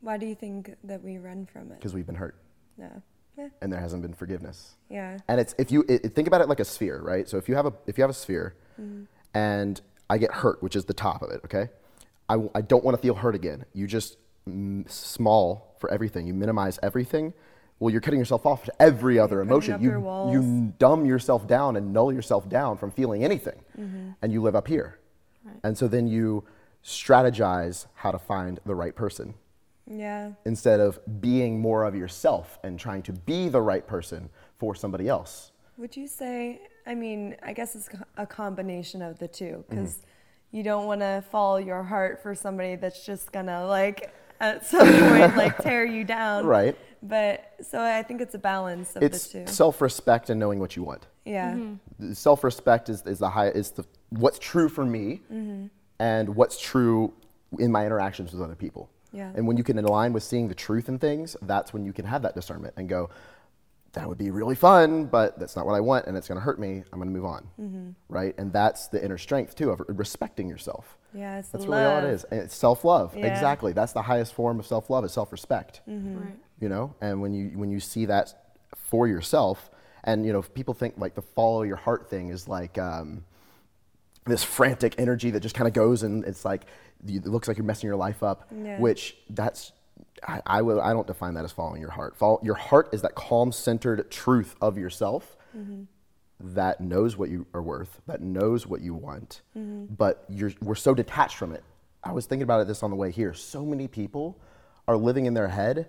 Why 0.00 0.16
do 0.16 0.26
you 0.26 0.34
think 0.34 0.76
that 0.84 1.02
we 1.02 1.18
run 1.18 1.46
from 1.46 1.72
it? 1.72 1.74
because 1.74 1.94
we've 1.94 2.06
been 2.06 2.14
hurt. 2.14 2.36
No. 2.78 3.02
Yeah. 3.36 3.48
and 3.62 3.72
there 3.72 3.80
hasn't 3.80 4.02
been 4.02 4.12
forgiveness. 4.12 4.76
Yeah. 4.88 5.18
and 5.28 5.40
it's 5.40 5.54
if 5.58 5.72
you 5.72 5.84
it, 5.88 6.14
think 6.14 6.28
about 6.28 6.40
it 6.40 6.48
like 6.48 6.60
a 6.60 6.64
sphere 6.64 7.00
right? 7.00 7.28
So 7.28 7.38
if 7.38 7.48
you 7.48 7.56
have 7.56 7.66
a 7.66 7.72
if 7.86 7.98
you 7.98 8.02
have 8.02 8.10
a 8.10 8.14
sphere 8.14 8.54
mm-hmm. 8.80 9.04
and 9.34 9.80
i 10.08 10.18
get 10.18 10.32
hurt 10.32 10.62
which 10.62 10.74
is 10.74 10.84
the 10.86 10.94
top 10.94 11.22
of 11.22 11.30
it 11.30 11.40
okay? 11.44 11.68
I, 12.28 12.36
I 12.54 12.60
don't 12.60 12.84
want 12.84 12.96
to 12.96 13.02
feel 13.02 13.14
hurt 13.14 13.34
again. 13.34 13.64
You 13.72 13.88
just 13.88 14.16
small 14.86 15.74
for 15.80 15.90
everything. 15.90 16.26
You 16.26 16.34
minimize 16.34 16.78
everything 16.82 17.34
well 17.80 17.90
you're 17.90 18.00
cutting 18.00 18.20
yourself 18.20 18.46
off 18.46 18.64
to 18.64 18.72
every 18.80 19.18
other 19.18 19.40
emotion 19.40 19.80
you, 19.82 19.90
you 20.32 20.72
dumb 20.78 21.04
yourself 21.04 21.46
down 21.48 21.76
and 21.76 21.92
null 21.92 22.12
yourself 22.12 22.48
down 22.48 22.76
from 22.78 22.90
feeling 22.92 23.24
anything 23.24 23.58
and 24.22 24.32
you 24.32 24.40
live 24.40 24.54
up 24.54 24.68
here 24.68 24.98
and 25.64 25.76
so 25.76 25.88
then 25.88 26.06
you 26.06 26.44
strategize 26.84 27.86
how 27.94 28.10
to 28.10 28.18
find 28.18 28.60
the 28.66 28.74
right 28.74 28.94
person 28.94 29.34
Yeah. 29.86 30.32
instead 30.44 30.80
of 30.80 30.98
being 31.20 31.58
more 31.60 31.84
of 31.84 31.94
yourself 31.96 32.58
and 32.62 32.78
trying 32.78 33.02
to 33.04 33.12
be 33.12 33.48
the 33.48 33.60
right 33.62 33.86
person 33.86 34.28
for 34.58 34.74
somebody 34.74 35.08
else 35.08 35.52
Would 35.78 35.96
you 35.96 36.06
say, 36.06 36.60
I 36.86 36.94
mean, 36.94 37.36
I 37.42 37.52
guess 37.54 37.74
it's 37.74 37.88
a 38.18 38.26
combination 38.26 39.00
of 39.02 39.18
the 39.18 39.28
two 39.28 39.44
Mm-hmm. 39.64 39.70
because 39.70 39.98
you 40.52 40.62
don't 40.62 40.86
want 40.86 41.00
to 41.00 41.22
follow 41.30 41.56
your 41.58 41.82
heart 41.82 42.22
for 42.22 42.34
somebody 42.34 42.74
that's 42.76 43.06
just 43.06 43.30
going 43.30 43.46
to, 43.46 43.64
like, 43.66 44.12
at 44.40 44.66
some 44.66 44.86
point, 45.08 45.36
like, 45.36 45.56
tear 45.58 45.84
you 45.86 46.02
down. 46.04 46.44
Right. 46.44 46.76
But 47.02 47.54
so 47.62 47.80
I 47.82 48.02
think 48.02 48.20
it's 48.20 48.34
a 48.34 48.38
balance 48.38 48.94
of 48.96 49.02
it's 49.02 49.28
the 49.28 49.44
two. 49.44 49.50
self-respect 49.52 50.28
and 50.30 50.38
knowing 50.38 50.58
what 50.60 50.76
you 50.76 50.82
want 50.82 51.06
yeah. 51.24 51.56
self-respect 52.12 52.88
is, 52.88 53.02
is 53.06 53.18
the 53.18 53.30
high 53.30 53.48
is 53.48 53.70
the 53.72 53.84
what's 54.10 54.38
true 54.38 54.68
for 54.68 54.84
me 54.84 55.20
Mm-hmm. 55.32 55.66
and 55.98 56.34
what's 56.36 56.60
true 56.60 57.12
in 57.58 57.70
my 57.72 57.84
interactions 57.86 58.32
with 58.32 58.42
other 58.42 58.54
people 58.54 58.90
Yeah. 59.12 59.32
and 59.34 59.46
when 59.46 59.56
you 59.56 59.64
can 59.64 59.78
align 59.78 60.12
with 60.12 60.22
seeing 60.22 60.48
the 60.48 60.54
truth 60.54 60.88
in 60.88 60.98
things 60.98 61.36
that's 61.42 61.72
when 61.72 61.84
you 61.84 61.92
can 61.92 62.04
have 62.04 62.22
that 62.22 62.34
discernment 62.34 62.74
and 62.76 62.88
go 62.88 63.10
that 63.92 64.08
would 64.08 64.18
be 64.18 64.30
really 64.30 64.54
fun 64.54 65.04
but 65.06 65.38
that's 65.38 65.56
not 65.56 65.66
what 65.66 65.74
i 65.74 65.80
want 65.80 66.06
and 66.06 66.16
it's 66.16 66.28
going 66.28 66.36
to 66.38 66.42
hurt 66.42 66.60
me 66.60 66.84
i'm 66.92 66.98
going 67.00 67.08
to 67.12 67.14
move 67.18 67.24
on 67.24 67.46
Mm-hmm. 67.60 67.90
right 68.08 68.34
and 68.38 68.52
that's 68.52 68.86
the 68.88 69.02
inner 69.04 69.18
strength 69.18 69.54
too 69.56 69.70
of 69.70 69.82
respecting 69.88 70.48
yourself 70.48 70.96
Yeah. 71.12 71.38
It's 71.38 71.48
that's 71.48 71.64
the 71.64 71.70
really 71.70 71.84
all 71.84 71.98
it 71.98 72.02
love. 72.04 72.10
is 72.12 72.24
and 72.24 72.40
it's 72.40 72.54
self-love 72.54 73.16
Yeah. 73.16 73.26
exactly 73.26 73.72
that's 73.72 73.92
the 73.92 74.02
highest 74.02 74.32
form 74.34 74.58
of 74.60 74.66
self-love 74.66 75.04
is 75.04 75.12
self-respect 75.12 75.80
Mm-hmm. 75.88 76.18
Right. 76.20 76.38
You 76.60 76.68
know 76.68 76.94
and 77.00 77.20
when 77.20 77.32
you 77.32 77.48
when 77.58 77.70
you 77.70 77.80
see 77.80 78.04
that 78.06 78.34
for 78.76 79.08
yourself 79.08 79.70
and 80.04 80.24
you 80.26 80.32
know 80.32 80.42
people 80.42 80.74
think 80.74 80.94
like 80.98 81.14
the 81.14 81.22
follow 81.22 81.62
your 81.62 81.76
heart 81.76 82.08
thing 82.10 82.28
is 82.28 82.46
like 82.48 82.78
um, 82.78 83.24
this 84.26 84.44
frantic 84.44 84.94
energy 84.98 85.30
that 85.30 85.40
just 85.40 85.54
kind 85.54 85.66
of 85.68 85.74
goes 85.74 86.02
and 86.02 86.24
it's 86.24 86.44
like 86.44 86.62
you, 87.06 87.18
it 87.18 87.26
looks 87.26 87.48
like 87.48 87.56
you're 87.56 87.64
messing 87.64 87.88
your 87.88 87.96
life 87.96 88.22
up 88.22 88.46
Yeah. 88.54 88.78
which 88.78 89.16
that's 89.30 89.72
I, 90.26 90.42
I 90.46 90.62
will 90.62 90.80
I 90.80 90.92
don't 90.92 91.06
define 91.06 91.34
that 91.34 91.44
as 91.44 91.52
following 91.52 91.80
your 91.80 91.90
heart 91.90 92.16
Follow, 92.16 92.40
your 92.42 92.54
heart 92.54 92.90
is 92.92 93.02
that 93.02 93.14
calm 93.14 93.52
centered 93.52 94.10
truth 94.10 94.54
of 94.60 94.76
yourself 94.78 95.36
that 96.42 96.80
knows 96.80 97.16
what 97.16 97.28
you 97.28 97.46
are 97.54 97.62
worth 97.62 98.00
that 98.06 98.20
knows 98.22 98.66
what 98.66 98.80
you 98.80 98.94
want 98.94 99.40
but 99.54 100.24
you're 100.28 100.52
we're 100.62 100.74
so 100.74 100.94
detached 100.94 101.36
from 101.36 101.52
it 101.54 101.64
I 102.02 102.12
was 102.12 102.24
thinking 102.26 102.44
about 102.44 102.60
it 102.62 102.66
this 102.66 102.82
on 102.82 102.88
the 102.88 102.96
way 102.96 103.10
here. 103.10 103.34
So 103.34 103.62
many 103.62 103.86
people 103.86 104.40
are 104.88 104.96
living 104.96 105.26
in 105.26 105.34
their 105.34 105.48
head 105.48 105.86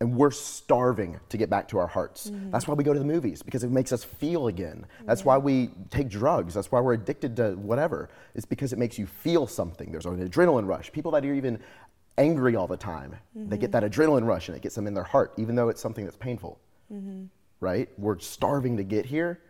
and 0.00 0.16
we're 0.16 0.30
starving 0.30 1.20
to 1.28 1.36
get 1.36 1.50
back 1.50 1.68
to 1.68 1.78
our 1.78 1.86
hearts. 1.86 2.30
Mm-hmm. 2.30 2.50
That's 2.50 2.66
why 2.66 2.74
we 2.74 2.84
go 2.84 2.94
to 2.94 2.98
the 2.98 3.04
movies 3.04 3.42
because 3.42 3.64
it 3.64 3.70
makes 3.70 3.92
us 3.92 4.02
feel 4.02 4.46
again. 4.46 4.86
That's 5.04 5.24
why 5.24 5.36
we 5.36 5.70
take 5.90 6.08
drugs. 6.08 6.54
That's 6.54 6.72
why 6.72 6.80
we're 6.80 6.94
addicted 6.94 7.36
to 7.36 7.52
whatever. 7.52 8.08
It's 8.34 8.46
because 8.46 8.72
it 8.72 8.78
makes 8.78 8.98
you 8.98 9.06
feel 9.06 9.46
something. 9.46 9.92
There's 9.92 10.06
an 10.06 10.26
adrenaline 10.26 10.66
rush. 10.66 10.90
People 10.90 11.12
that 11.12 11.24
are 11.24 11.34
even 11.34 11.60
angry 12.16 12.56
all 12.56 12.66
the 12.66 12.78
time, 12.78 13.16
they 13.34 13.58
get 13.58 13.70
mm-hmm. 13.70 13.80
that 13.80 13.92
adrenaline 13.92 14.26
rush 14.26 14.48
and 14.48 14.56
it 14.56 14.62
gets 14.62 14.74
them 14.74 14.86
in 14.86 14.94
their 14.94 15.04
heart, 15.04 15.34
even 15.36 15.54
though 15.54 15.68
it's 15.68 15.82
something 15.82 16.04
that's 16.04 16.16
painful. 16.16 16.58
Mm-hmm. 16.92 17.24
Right? 17.60 17.90
We're 17.98 18.18
starving 18.20 18.78
to 18.78 18.84
get 18.84 19.04
here, 19.04 19.40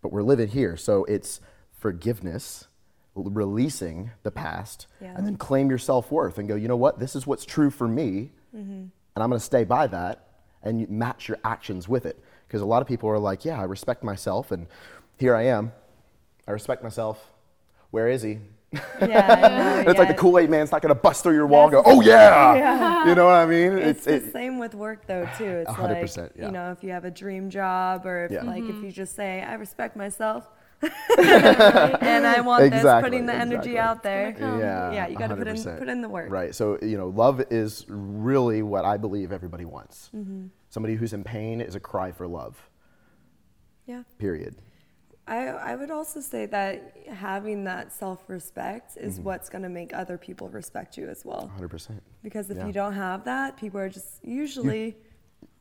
but 0.00 0.10
we're 0.10 0.22
living 0.22 0.48
here. 0.48 0.78
So 0.78 1.04
it's 1.04 1.40
forgiveness, 1.70 2.66
releasing 3.14 4.10
the 4.22 4.30
past, 4.30 4.86
Yeah. 5.02 5.14
and 5.16 5.26
then 5.26 5.36
claim 5.36 5.68
your 5.68 5.78
self 5.78 6.10
worth 6.10 6.38
and 6.38 6.48
go, 6.48 6.54
you 6.54 6.66
know 6.66 6.76
what? 6.76 6.98
This 6.98 7.14
is 7.14 7.26
what's 7.26 7.44
true 7.44 7.70
for 7.70 7.86
me, 7.86 8.32
and 9.18 9.22
I'm 9.24 9.30
going 9.30 9.40
to 9.40 9.44
stay 9.44 9.64
by 9.64 9.88
that 9.88 10.28
and 10.62 10.88
match 10.88 11.26
your 11.28 11.38
actions 11.44 11.88
with 11.88 12.06
it. 12.06 12.16
Because 12.46 12.62
a 12.62 12.66
lot 12.66 12.82
of 12.82 12.86
people 12.88 13.10
are 13.10 13.18
like, 13.18 13.44
yeah, 13.44 13.60
I 13.60 13.64
respect 13.64 14.04
myself, 14.04 14.52
and 14.52 14.68
here 15.18 15.34
I 15.34 15.46
am. 15.46 15.72
I 16.46 16.52
respect 16.52 16.84
myself. 16.84 17.32
Where 17.90 18.06
is 18.08 18.22
he? 18.22 18.38
Yeah, 18.72 18.78
I 19.80 19.82
know, 19.82 19.90
it's 19.90 19.98
like 19.98 20.08
the. 20.08 20.14
Kool 20.14 20.38
Aid 20.38 20.48
man's 20.50 20.70
not 20.70 20.80
going 20.80 20.94
to 20.94 21.00
bust 21.00 21.24
through 21.24 21.34
your 21.34 21.46
wall 21.48 21.64
and 21.64 21.72
go, 21.72 21.82
oh, 21.84 22.00
yeah. 22.00 22.54
Yeah. 22.54 23.08
You 23.08 23.14
know 23.16 23.24
what 23.24 23.34
I 23.34 23.46
mean? 23.46 23.72
It's, 23.76 24.04
the 24.04 24.14
it- 24.14 24.32
same 24.32 24.58
with 24.58 24.74
work 24.74 25.06
though 25.06 25.28
too. 25.36 25.44
It's 25.44 25.68
A 25.68 25.72
hundred 25.72 26.16
like 26.16 26.32
yeah. 26.36 26.46
you 26.46 26.52
know, 26.52 26.70
if 26.70 26.84
you 26.84 26.90
have 26.90 27.04
a 27.04 27.10
dream 27.10 27.50
job 27.50 28.06
or 28.06 28.26
if 28.26 28.30
Yeah. 28.30 28.42
like 28.44 28.62
Mm-hmm. 28.62 28.78
if 28.78 28.84
you 28.84 28.92
just 28.92 29.16
say, 29.16 29.42
I 29.42 29.54
respect 29.54 29.96
myself 29.96 30.48
and 31.18 32.26
I 32.26 32.40
want 32.40 32.70
this, 32.70 32.82
putting 32.82 33.26
the 33.26 33.34
energy 33.34 33.78
out 33.78 34.02
there. 34.02 34.34
Yeah, 34.38 34.92
Yeah, 34.92 35.06
you 35.08 35.16
gotta 35.16 35.36
put 35.36 35.48
in 35.48 35.62
put 35.78 35.88
in 35.88 36.02
the 36.02 36.08
work. 36.08 36.30
Right. 36.30 36.54
So, 36.54 36.78
you 36.82 36.96
know, 36.96 37.08
love 37.08 37.42
is 37.50 37.84
really 37.88 38.62
what 38.62 38.84
I 38.84 38.96
believe 38.96 39.32
everybody 39.32 39.64
wants. 39.64 40.10
Mm-hmm. 40.14 40.46
Somebody 40.70 40.94
who's 40.94 41.12
in 41.12 41.24
pain 41.24 41.60
is 41.60 41.74
a 41.74 41.80
cry 41.80 42.12
for 42.12 42.26
love, 42.28 42.68
Yeah. 43.86 44.02
period. 44.18 44.56
I, 45.26 45.48
I 45.48 45.76
would 45.76 45.90
also 45.90 46.20
say 46.20 46.46
that 46.46 46.96
having 47.12 47.64
that 47.64 47.92
self 47.92 48.28
respect 48.28 48.96
is 48.96 49.16
Mm-hmm. 49.16 49.24
what's 49.24 49.48
going 49.50 49.62
to 49.62 49.68
make 49.68 49.92
other 49.94 50.16
people 50.16 50.48
respect 50.48 50.96
you 50.96 51.08
as 51.08 51.24
well. 51.24 51.50
100%. 51.58 52.00
Because 52.22 52.50
if 52.50 52.56
Yeah. 52.58 52.66
you 52.66 52.72
don't 52.72 52.94
have 52.94 53.24
that, 53.24 53.56
people 53.56 53.78
are 53.80 53.90
just 53.90 54.24
usually 54.24 54.96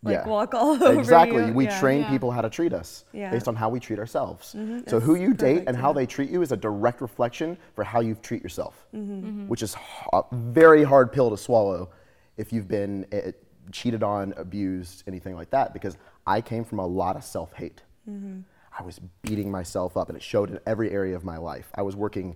like 0.04 0.14
Yeah. 0.14 0.28
walk 0.28 0.54
all 0.54 0.72
over 0.84 1.00
Exactly. 1.00 1.46
you. 1.48 1.54
We 1.54 1.66
Yeah. 1.66 1.80
train 1.80 2.02
Yeah. 2.02 2.10
people 2.10 2.32
how 2.32 2.42
to 2.42 2.50
treat 2.50 2.74
us 2.74 3.06
Yeah. 3.14 3.32
based 3.32 3.48
on 3.48 3.56
how 3.56 3.70
we 3.70 3.80
treat 3.80 4.00
ourselves. 4.00 4.54
Mhm. 4.58 4.88
So, 4.90 5.00
who 5.00 5.14
It's 5.16 5.22
you 5.22 5.34
date 5.34 5.54
perfect, 5.54 5.68
and 5.70 5.78
how 5.78 5.94
they 5.94 6.06
treat 6.06 6.30
you 6.30 6.42
is 6.42 6.52
a 6.52 6.58
direct 6.58 7.02
reflection 7.02 7.58
for 7.74 7.84
how 7.84 8.00
you 8.00 8.16
treat 8.16 8.44
yourself, 8.44 8.86
Mm-hmm. 8.94 9.48
which 9.48 9.64
is 9.64 9.76
a 10.14 10.24
very 10.32 10.84
hard 10.84 11.12
pill 11.12 11.30
to 11.30 11.38
swallow 11.38 11.90
if 12.38 12.54
you've 12.54 12.68
been 12.68 13.06
eh, 13.12 13.32
cheated 13.72 14.04
on, 14.04 14.34
abused, 14.38 15.04
anything 15.08 15.36
like 15.36 15.50
that. 15.50 15.74
Because 15.74 15.98
I 16.26 16.42
came 16.42 16.64
from 16.64 16.80
a 16.80 16.86
lot 16.86 17.16
of 17.16 17.24
self 17.24 17.54
hate. 17.54 17.82
Mm-hmm. 18.10 18.42
I 18.80 18.84
was 18.84 19.00
beating 19.24 19.50
myself 19.50 19.98
up, 19.98 20.10
and 20.10 20.16
it 20.16 20.22
showed 20.22 20.52
in 20.52 20.60
every 20.68 20.92
area 20.92 21.16
of 21.16 21.24
my 21.26 21.38
life. 21.38 21.72
I 21.74 21.82
was 21.82 21.96
working 21.96 22.36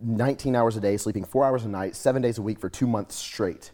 19 0.00 0.54
hours 0.56 0.76
a 0.76 0.80
day, 0.80 0.96
sleeping 0.96 1.24
four 1.24 1.44
hours 1.44 1.64
a 1.64 1.68
night, 1.68 1.94
seven 1.96 2.22
days 2.22 2.38
a 2.38 2.42
week 2.42 2.58
for 2.58 2.70
two 2.70 2.86
months 2.86 3.16
straight 3.16 3.72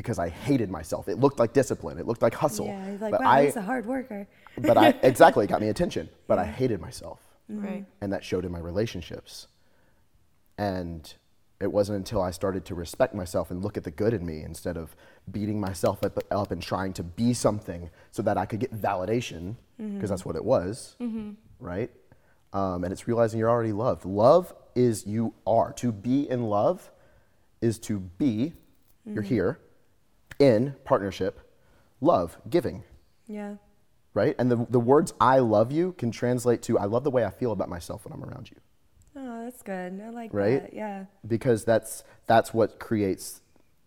because 0.00 0.18
I 0.18 0.28
hated 0.28 0.70
myself. 0.70 1.08
It 1.08 1.18
looked 1.18 1.38
like 1.38 1.52
discipline, 1.52 1.98
it 1.98 2.06
looked 2.06 2.22
like 2.22 2.34
hustle. 2.34 2.66
Yeah, 2.66 2.90
he's 2.90 3.00
like, 3.00 3.12
but 3.12 3.20
wow, 3.20 3.30
I, 3.30 3.44
he's 3.44 3.56
a 3.56 3.62
hard 3.62 3.86
worker. 3.86 4.26
but 4.58 4.76
I 4.76 4.88
exactly 5.02 5.44
it 5.44 5.48
got 5.48 5.60
me 5.60 5.68
attention, 5.68 6.08
but 6.26 6.38
I 6.38 6.44
hated 6.44 6.80
myself, 6.80 7.20
mm-hmm. 7.50 7.64
Right. 7.64 7.84
and 8.00 8.12
that 8.12 8.24
showed 8.24 8.44
in 8.44 8.52
my 8.52 8.58
relationships. 8.58 9.46
And 10.58 11.12
it 11.60 11.70
wasn't 11.70 11.96
until 11.98 12.22
I 12.22 12.30
started 12.30 12.64
to 12.66 12.74
respect 12.74 13.14
myself 13.14 13.50
and 13.50 13.62
look 13.62 13.76
at 13.76 13.84
the 13.84 13.90
good 13.90 14.14
in 14.14 14.24
me 14.24 14.42
instead 14.42 14.76
of 14.76 14.96
beating 15.30 15.60
myself 15.60 16.02
up, 16.02 16.18
up 16.30 16.50
and 16.50 16.62
trying 16.62 16.94
to 16.94 17.02
be 17.02 17.34
something 17.34 17.90
so 18.10 18.22
that 18.22 18.38
I 18.38 18.46
could 18.46 18.60
get 18.60 18.74
validation, 18.74 19.56
mm-hmm. 19.80 19.94
because 19.94 20.08
that's 20.08 20.24
what 20.24 20.36
it 20.36 20.44
was, 20.44 20.96
mm-hmm. 21.00 21.32
right? 21.58 21.90
Um, 22.52 22.84
and 22.84 22.92
it's 22.92 23.06
realizing 23.06 23.38
you're 23.38 23.50
already 23.50 23.72
loved. 23.72 24.04
Love 24.06 24.54
is 24.74 25.06
you 25.06 25.34
are. 25.46 25.72
To 25.74 25.92
be 25.92 26.28
in 26.28 26.44
love 26.44 26.90
is 27.60 27.78
to 27.80 28.00
be, 28.00 28.54
you're 29.04 29.22
here, 29.22 29.58
in 30.40 30.74
partnership, 30.84 31.38
love, 32.00 32.36
giving 32.48 32.82
Yeah. 33.28 33.56
right? 34.14 34.34
And 34.38 34.50
the, 34.50 34.66
the 34.68 34.80
words 34.80 35.12
I 35.20 35.38
love 35.38 35.70
you 35.70 35.92
can 35.92 36.10
translate 36.10 36.62
to 36.62 36.78
I 36.78 36.86
love 36.86 37.04
the 37.04 37.10
way 37.10 37.24
I 37.24 37.30
feel 37.30 37.52
about 37.52 37.68
myself 37.68 38.04
when 38.04 38.12
I'm 38.12 38.24
around 38.24 38.50
you, 38.50 38.56
Oh, 39.16 39.44
that's 39.44 39.62
good. 39.62 40.00
I 40.00 40.08
like 40.10 40.32
Right? 40.32 40.62
that. 40.62 40.74
Yeah. 40.74 41.04
because 41.26 41.64
that's 41.64 42.02
that's 42.26 42.52
what 42.54 42.80
creates 42.80 43.42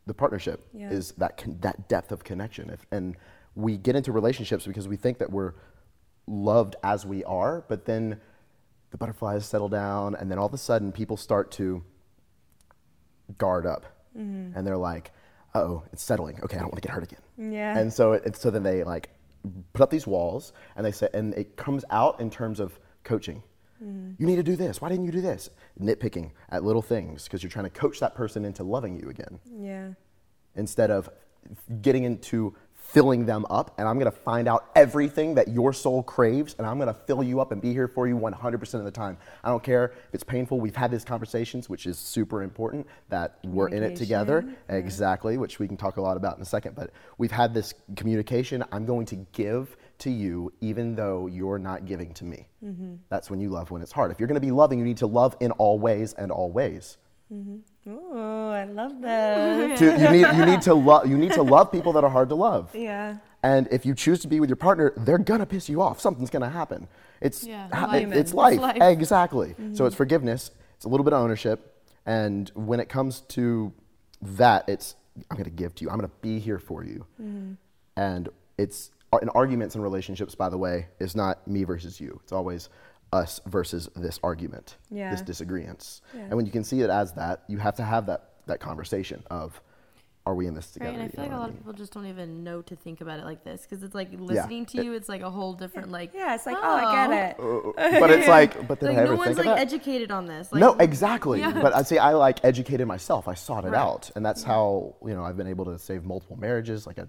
the 0.06 0.14
partnership 0.14 0.66
Yeah. 0.74 0.92
is 0.92 1.14
that 1.14 1.38
con- 1.38 1.58
that 1.62 1.90
depth 1.90 2.12
of 2.12 2.24
connection. 2.24 2.70
If, 2.70 2.86
and 2.92 3.16
we 3.56 3.78
get 3.78 3.96
into 3.96 4.12
relationships 4.12 4.66
because 4.68 4.88
we 4.88 4.96
think 4.98 5.18
that 5.20 5.32
we're 5.32 5.54
loved 6.28 6.76
as 6.84 7.06
we 7.06 7.24
are, 7.24 7.64
but 7.68 7.86
then 7.86 8.20
the 8.92 8.98
butterflies 8.98 9.46
settle 9.46 9.70
down, 9.70 10.14
and 10.16 10.30
then 10.30 10.38
all 10.38 10.46
of 10.46 10.54
a 10.54 10.58
sudden 10.58 10.92
people 10.92 11.18
start 11.18 11.52
to 11.52 11.84
guard 13.38 13.66
up, 13.66 13.86
Mm-hmm. 14.18 14.56
and 14.56 14.68
they're 14.68 14.78
like, 14.78 15.12
"Oh, 15.56 15.84
it's 15.92 16.04
settling. 16.04 16.40
Okay, 16.44 16.58
I 16.58 16.60
don't 16.60 16.72
want 16.72 16.82
to 16.82 16.88
get 16.88 16.94
hurt 16.94 17.04
again." 17.04 17.52
Yeah. 17.54 17.78
And 17.78 17.92
so, 17.92 18.14
it, 18.14 18.36
so 18.36 18.50
then 18.50 18.64
they 18.64 18.84
like 18.84 19.10
put 19.74 19.82
up 19.82 19.90
these 19.90 20.08
walls, 20.08 20.54
and 20.76 20.86
they 20.86 20.92
say, 20.92 21.10
and 21.14 21.34
it 21.34 21.56
comes 21.58 21.84
out 21.90 22.20
in 22.20 22.30
terms 22.30 22.60
of 22.60 22.80
coaching. 23.04 23.44
Mm. 23.84 24.16
You 24.18 24.26
need 24.26 24.38
to 24.38 24.44
do 24.44 24.56
this. 24.56 24.82
Why 24.82 24.90
didn't 24.90 25.06
you 25.06 25.12
do 25.12 25.22
this? 25.22 25.50
Nitpicking 25.80 26.32
at 26.50 26.64
little 26.64 26.82
things 26.82 27.26
because 27.26 27.44
you're 27.44 27.50
trying 27.50 27.66
to 27.66 27.72
coach 27.72 28.00
that 28.00 28.16
person 28.16 28.46
into 28.46 28.64
loving 28.64 28.98
you 28.98 29.10
again 29.10 29.40
yeah. 29.52 29.90
instead 30.56 30.92
of 30.92 31.10
getting 31.82 32.04
into 32.04 32.56
filling 32.94 33.26
them 33.26 33.44
up. 33.50 33.74
And 33.80 33.88
I'm 33.88 33.98
going 33.98 34.10
to 34.10 34.18
find 34.18 34.48
out 34.48 34.70
everything 34.76 35.34
that 35.36 35.48
your 35.48 35.74
soul 35.74 36.04
craves, 36.04 36.56
and 36.60 36.68
I'm 36.68 36.78
going 36.78 36.88
to 36.88 36.94
fill 36.94 37.24
you 37.24 37.42
up 37.42 37.52
and 37.52 37.60
be 37.60 37.74
here 37.74 37.88
for 37.88 38.08
you 38.08 38.16
100% 38.16 38.74
of 38.76 38.86
the 38.86 38.92
time. 38.92 39.18
I 39.44 39.50
don't 39.50 39.64
care 39.64 39.94
if 40.08 40.14
it's 40.14 40.24
painful. 40.24 40.60
We've 40.60 40.76
had 40.76 40.92
these 40.92 41.04
conversations, 41.04 41.68
which 41.68 41.88
is 41.88 41.98
super 41.98 42.44
important 42.44 42.86
that 43.10 43.40
we're 43.44 43.70
in 43.70 43.82
it 43.82 43.96
together. 43.96 44.46
Yeah. 44.70 44.76
Exactly, 44.76 45.38
which 45.38 45.58
we 45.58 45.68
can 45.68 45.76
talk 45.76 45.98
a 45.98 46.02
lot 46.02 46.18
about 46.18 46.38
in 46.38 46.44
a 46.44 46.46
second. 46.46 46.76
But 46.76 46.92
we've 47.18 47.32
had 47.32 47.54
this 47.54 47.74
communication. 47.96 48.64
I'm 48.72 48.86
going 48.86 49.08
to 49.08 49.16
give 49.32 49.76
to 50.00 50.12
you 50.12 50.52
even 50.62 50.96
though 50.96 51.28
you're 51.28 51.60
not 51.60 51.86
giving 51.86 52.14
to 52.14 52.26
me. 52.26 52.48
Mm-hmm. 52.64 52.96
That's 53.10 53.30
when 53.30 53.40
you 53.40 53.50
love 53.50 53.72
when 53.72 53.82
it's 53.82 53.92
hard. 53.92 54.12
If 54.12 54.20
you're 54.20 54.28
going 54.28 54.40
to 54.40 54.46
be 54.46 54.52
loving, 54.52 54.78
you 54.78 54.86
need 54.86 54.98
to 54.98 55.08
love 55.08 55.36
in 55.40 55.52
all 55.52 55.80
ways 55.80 56.14
and 56.14 56.32
all 56.32 56.52
ways. 56.52 56.98
Oh, 57.32 58.50
I 58.52 58.66
love 58.66 59.02
that. 59.02 59.78
To, 59.80 59.86
you, 59.86 60.10
need, 60.10 60.38
you, 60.38 60.46
need 60.46 60.62
to 60.64 60.74
lo- 60.74 61.04
you 61.04 61.18
need 61.18 61.34
to 61.34 61.44
love 61.56 61.72
people 61.72 61.94
that 61.94 62.04
are 62.04 62.10
hard 62.10 62.30
to 62.30 62.36
love. 62.36 62.70
yeah. 62.76 63.18
And 63.46 63.68
if 63.72 63.86
you 63.86 63.94
choose 63.94 64.22
to 64.22 64.30
be 64.30 64.40
with 64.40 64.48
your 64.50 64.56
partner, 64.56 64.94
they're 64.96 65.18
gonna 65.18 65.46
piss 65.46 65.68
you 65.68 65.82
off. 65.82 66.00
Something's 66.00 66.30
gonna 66.30 66.50
happen. 66.50 66.88
It's 67.20 67.44
Yeah, 67.44 67.68
ha- 67.74 67.88
life. 67.88 68.04
it- 68.04 68.10
it's 68.12 68.18
It's 68.20 68.34
life. 68.34 68.60
life. 68.60 68.82
Exactly. 68.82 69.50
So 69.50 69.62
mm-hmm. 69.62 69.86
it's 69.88 69.96
forgiveness. 69.96 70.52
It's 70.78 70.86
a 70.86 70.90
little 70.90 71.04
bit 71.04 71.12
of 71.14 71.22
ownership. 71.22 71.84
And 72.06 72.50
when 72.56 72.80
it 72.80 72.88
comes 72.88 73.20
to 73.22 73.74
that, 74.22 74.64
it's 74.70 74.96
I'm 75.30 75.36
gonna 75.38 75.50
give 75.50 75.76
to 75.76 75.84
you. 75.84 75.90
I'm 75.90 75.98
gonna 75.98 76.10
be 76.22 76.40
here 76.40 76.58
for 76.60 76.86
you. 76.86 77.06
Mm-hmm. 77.22 77.54
And 77.98 78.30
it's 78.58 78.92
uh, 79.12 79.18
in 79.22 79.28
arguments 79.30 79.76
and 79.76 79.84
relationships. 79.84 80.36
By 80.36 80.48
the 80.48 80.58
way, 80.58 80.88
is 81.00 81.14
not 81.14 81.46
me 81.46 81.66
versus 81.66 82.00
you. 82.00 82.20
It's 82.24 82.32
always 82.32 82.70
us 83.14 83.40
versus 83.46 83.90
this 83.96 84.20
argument, 84.24 84.78
this 84.90 85.00
Yeah. 85.00 85.24
disagreement. 85.24 86.02
Yeah. 86.14 86.22
And 86.22 86.34
when 86.34 86.46
you 86.46 86.52
can 86.52 86.64
see 86.64 86.82
it 86.82 86.90
as 86.90 87.14
that, 87.14 87.44
you 87.48 87.60
have 87.60 87.76
to 87.76 87.84
have 87.84 88.08
that 88.08 88.30
that 88.46 88.60
conversation 88.60 89.24
of, 89.32 89.62
are 90.26 90.36
we 90.36 90.48
in 90.48 90.54
this 90.54 90.72
together? 90.72 90.92
Right, 90.92 91.00
and 91.00 91.10
I 91.10 91.16
feel 91.16 91.24
like 91.24 91.34
a 91.34 91.38
lot 91.38 91.46
I 91.46 91.50
of 91.50 91.58
people 91.58 91.72
just 91.74 91.94
don't 91.94 92.08
even 92.08 92.44
know 92.44 92.62
to 92.64 92.76
think 92.76 93.00
about 93.00 93.20
it 93.20 93.26
like 93.26 93.46
this 93.46 93.62
because 93.62 93.84
it's 93.84 93.96
like 93.96 94.10
listening 94.18 94.66
to 94.68 94.80
It- 94.80 94.84
you, 94.84 94.94
it's 94.94 95.08
like 95.08 95.22
a 95.22 95.30
whole 95.30 95.54
different 95.54 95.92
like. 95.92 96.14
Yeah, 96.14 96.36
it's 96.36 96.46
like, 96.46 96.58
oh, 96.60 96.76
I 96.76 97.08
get 97.08 97.38
oh. 97.40 97.74
it. 97.78 97.96
Uh, 97.96 98.00
but 98.02 98.10
it's 98.10 98.28
like, 98.28 98.68
but 98.68 98.82
then 98.82 98.90
Like 98.90 98.98
I 98.98 99.02
ever 99.04 99.14
no 99.14 99.18
one's 99.18 99.32
of 99.32 99.46
like 99.46 99.56
that? 99.56 99.60
educated 99.60 100.12
on 100.12 100.26
this. 100.26 100.52
Like, 100.52 100.60
no, 100.60 100.74
exactly. 100.74 101.40
Yeah. 101.40 101.52
But 101.52 101.74
I 101.74 101.84
see, 101.84 101.98
I 101.98 102.12
like 102.14 102.44
educated 102.44 102.88
myself. 102.88 103.28
I 103.28 103.34
sought 103.34 103.64
it 103.64 103.70
Right. 103.70 103.82
out, 103.82 104.12
and 104.16 104.26
that's 104.26 104.44
how 104.44 104.96
you 105.06 105.14
know 105.14 105.24
I've 105.24 105.38
been 105.38 105.48
able 105.48 105.66
to 105.66 105.78
save 105.80 106.04
multiple 106.04 106.38
marriages. 106.38 106.86
Like 106.88 107.00
I 107.00 107.06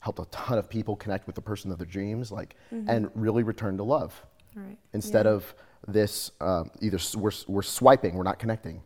helped 0.00 0.20
a 0.20 0.26
ton 0.26 0.58
of 0.58 0.70
people 0.70 0.96
connect 0.96 1.26
with 1.26 1.34
the 1.34 1.42
person 1.42 1.70
of 1.72 1.78
their 1.78 1.86
dreams, 1.86 2.30
like 2.32 2.54
mm-hmm. 2.72 2.88
and 2.88 3.10
really 3.14 3.42
return 3.42 3.76
to 3.76 3.82
love 3.82 4.24
Right. 4.58 4.78
instead 4.92 5.26
Yeah. 5.26 5.32
of 5.32 5.54
this 5.86 6.32
um, 6.40 6.70
either 6.80 6.98
we're, 7.16 7.30
we're 7.46 7.62
swiping, 7.62 8.14
we're 8.16 8.24
not 8.24 8.38
connecting. 8.38 8.82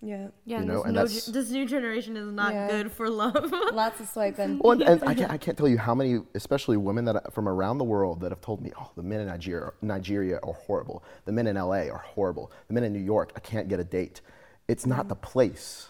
Yeah. 0.00 0.28
Yeah, 0.44 0.56
You 0.56 0.62
and 0.62 0.66
know, 0.66 0.74
this, 0.74 0.84
and 0.86 0.94
no, 0.94 1.06
ge- 1.06 1.26
this 1.34 1.50
new 1.50 1.66
generation 1.66 2.16
is 2.16 2.30
not 2.30 2.52
Yeah. 2.52 2.68
good 2.68 2.92
for 2.92 3.08
love. 3.08 3.50
Lots 3.72 4.00
of 4.00 4.08
swiping. 4.08 4.58
Well, 4.58 4.72
and, 4.72 4.82
and 4.82 5.04
I, 5.04 5.14
can't, 5.20 5.30
I 5.32 5.38
can't 5.38 5.56
tell 5.56 5.68
you 5.68 5.78
how 5.78 5.94
many, 5.94 6.20
especially 6.34 6.76
women 6.76 7.04
that 7.06 7.32
from 7.32 7.48
around 7.48 7.78
the 7.78 7.84
world, 7.84 8.20
that 8.20 8.30
have 8.30 8.40
told 8.42 8.60
me, 8.60 8.70
"Oh, 8.78 8.90
the 8.96 9.02
men 9.02 9.20
in 9.20 9.28
Nigeria, 9.28 9.70
Nigeria 9.80 10.40
are 10.42 10.52
horrible. 10.52 11.04
The 11.24 11.32
men 11.32 11.46
in 11.46 11.56
LA 11.56 11.88
are 11.88 12.04
horrible. 12.04 12.50
The 12.68 12.74
men 12.74 12.84
in 12.84 12.92
New 12.92 12.98
York, 13.14 13.32
I 13.36 13.40
can't 13.40 13.68
get 13.68 13.80
a 13.80 13.84
date." 13.84 14.20
It's 14.68 14.84
not 14.86 15.08
the 15.08 15.14
place. 15.16 15.88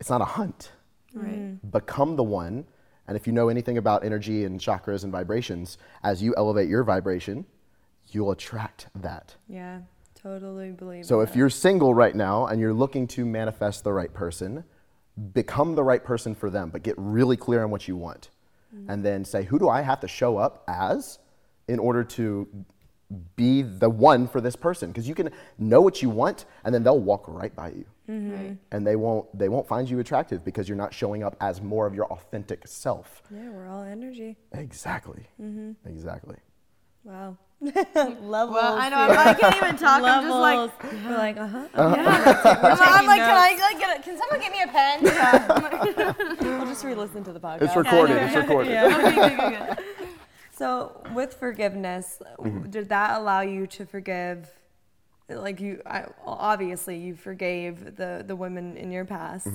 It's 0.00 0.10
not 0.10 0.20
a 0.20 0.26
hunt. 0.26 0.72
right. 1.14 1.58
Become 1.70 2.16
the 2.16 2.22
one. 2.24 2.66
And 3.08 3.16
if 3.16 3.26
you 3.26 3.32
know 3.32 3.48
anything 3.48 3.78
about 3.78 4.04
energy 4.04 4.44
and 4.44 4.58
chakras 4.60 5.04
and 5.04 5.12
vibrations, 5.12 5.78
as 6.02 6.22
you 6.22 6.34
elevate 6.36 6.68
your 6.68 6.82
vibration, 6.82 7.44
you'll 8.10 8.30
attract 8.30 8.88
that. 8.94 9.34
Yeah. 9.48 9.80
Totally 10.14 10.72
believe. 10.72 11.02
It. 11.02 11.06
So 11.06 11.20
in 11.20 11.28
if 11.28 11.36
you're 11.36 11.50
single 11.50 11.94
right 11.94 12.14
now 12.14 12.46
and 12.46 12.60
you're 12.60 12.74
looking 12.74 13.06
to 13.08 13.24
manifest 13.24 13.84
the 13.84 13.92
right 13.92 14.12
person, 14.12 14.64
become 15.32 15.74
the 15.74 15.84
right 15.84 16.02
person 16.02 16.34
for 16.34 16.50
them, 16.50 16.70
but 16.70 16.82
get 16.82 16.94
really 16.98 17.36
clear 17.36 17.62
on 17.62 17.70
what 17.70 17.86
you 17.86 17.96
want. 17.96 18.30
Mm-hmm. 18.74 18.90
And 18.90 19.04
then 19.04 19.24
say, 19.24 19.44
who 19.44 19.58
do 19.58 19.68
I 19.68 19.82
have 19.82 20.00
to 20.00 20.08
show 20.08 20.36
up 20.36 20.64
as 20.66 21.18
in 21.68 21.78
order 21.78 22.02
to 22.02 22.48
be 23.36 23.62
the 23.62 23.88
one 23.88 24.26
for 24.26 24.40
this 24.40 24.56
person? 24.56 24.90
Because 24.90 25.08
you 25.08 25.14
can 25.14 25.30
know 25.58 25.80
what 25.80 26.02
you 26.02 26.10
want 26.10 26.44
and 26.64 26.74
then 26.74 26.82
they'll 26.82 26.98
walk 26.98 27.24
right 27.28 27.54
by 27.54 27.68
you. 27.68 27.84
Mm-hmm. 28.08 28.32
Right. 28.32 28.56
And 28.72 28.86
they 28.86 28.96
won't 28.96 29.36
they 29.36 29.48
won't 29.48 29.66
find 29.66 29.88
you 29.88 29.98
attractive 29.98 30.44
because 30.44 30.68
you're 30.68 30.76
not 30.76 30.94
showing 30.94 31.22
up 31.24 31.36
as 31.40 31.60
more 31.60 31.86
of 31.86 31.94
your 31.94 32.06
authentic 32.06 32.66
self. 32.66 33.22
yeah, 33.32 33.48
we're 33.50 33.68
all 33.68 33.82
energy. 33.82 34.36
Exactly. 34.52 35.26
Mm-hmm. 35.40 35.88
Exactly. 35.88 36.36
Wow. 37.02 37.36
Levels. 37.60 38.22
Well, 38.54 38.76
I 38.78 38.88
know. 38.90 38.96
I, 38.96 39.30
I 39.30 39.34
can't 39.34 39.56
even 39.56 39.76
talk. 39.76 40.02
I'm 40.02 40.24
just 40.24 40.36
like, 40.36 40.58
Levels. 40.58 41.04
We're 41.06 41.16
like, 41.16 41.36
uh 41.38 41.46
huh. 41.46 41.68
I'm, 41.74 42.78
I'm 42.80 43.06
like, 43.06 43.18
can 43.20 43.36
I 43.36 43.58
like 43.60 43.78
get 43.78 43.98
a, 43.98 44.02
can 44.02 44.18
someone 44.18 44.40
get 44.40 44.52
me 44.52 44.62
a 44.62 44.68
pen? 44.68 45.00
Yeah. 45.06 46.58
We'll 46.58 46.66
just 46.66 46.84
re-listen 46.84 47.24
to 47.24 47.32
the 47.32 47.40
podcast. 47.40 47.62
It's 47.62 47.76
recorded. 47.76 48.16
It's 48.18 48.36
recorded. 48.36 48.72
okay, 48.76 49.14
good, 49.14 49.38
good, 49.38 49.76
good. 49.76 49.84
So 50.52 51.02
with 51.14 51.34
forgiveness, 51.34 52.20
w 52.38 52.66
did 52.68 52.88
that 52.90 53.18
allow 53.18 53.40
you 53.40 53.66
to 53.68 53.86
forgive? 53.86 54.50
Like 55.28 55.60
you, 55.60 55.82
I, 55.86 56.04
obviously 56.24 56.98
you 56.98 57.14
forgave 57.16 57.96
the 57.96 58.22
the 58.26 58.36
women 58.36 58.76
in 58.76 58.92
your 58.92 59.04
past, 59.04 59.48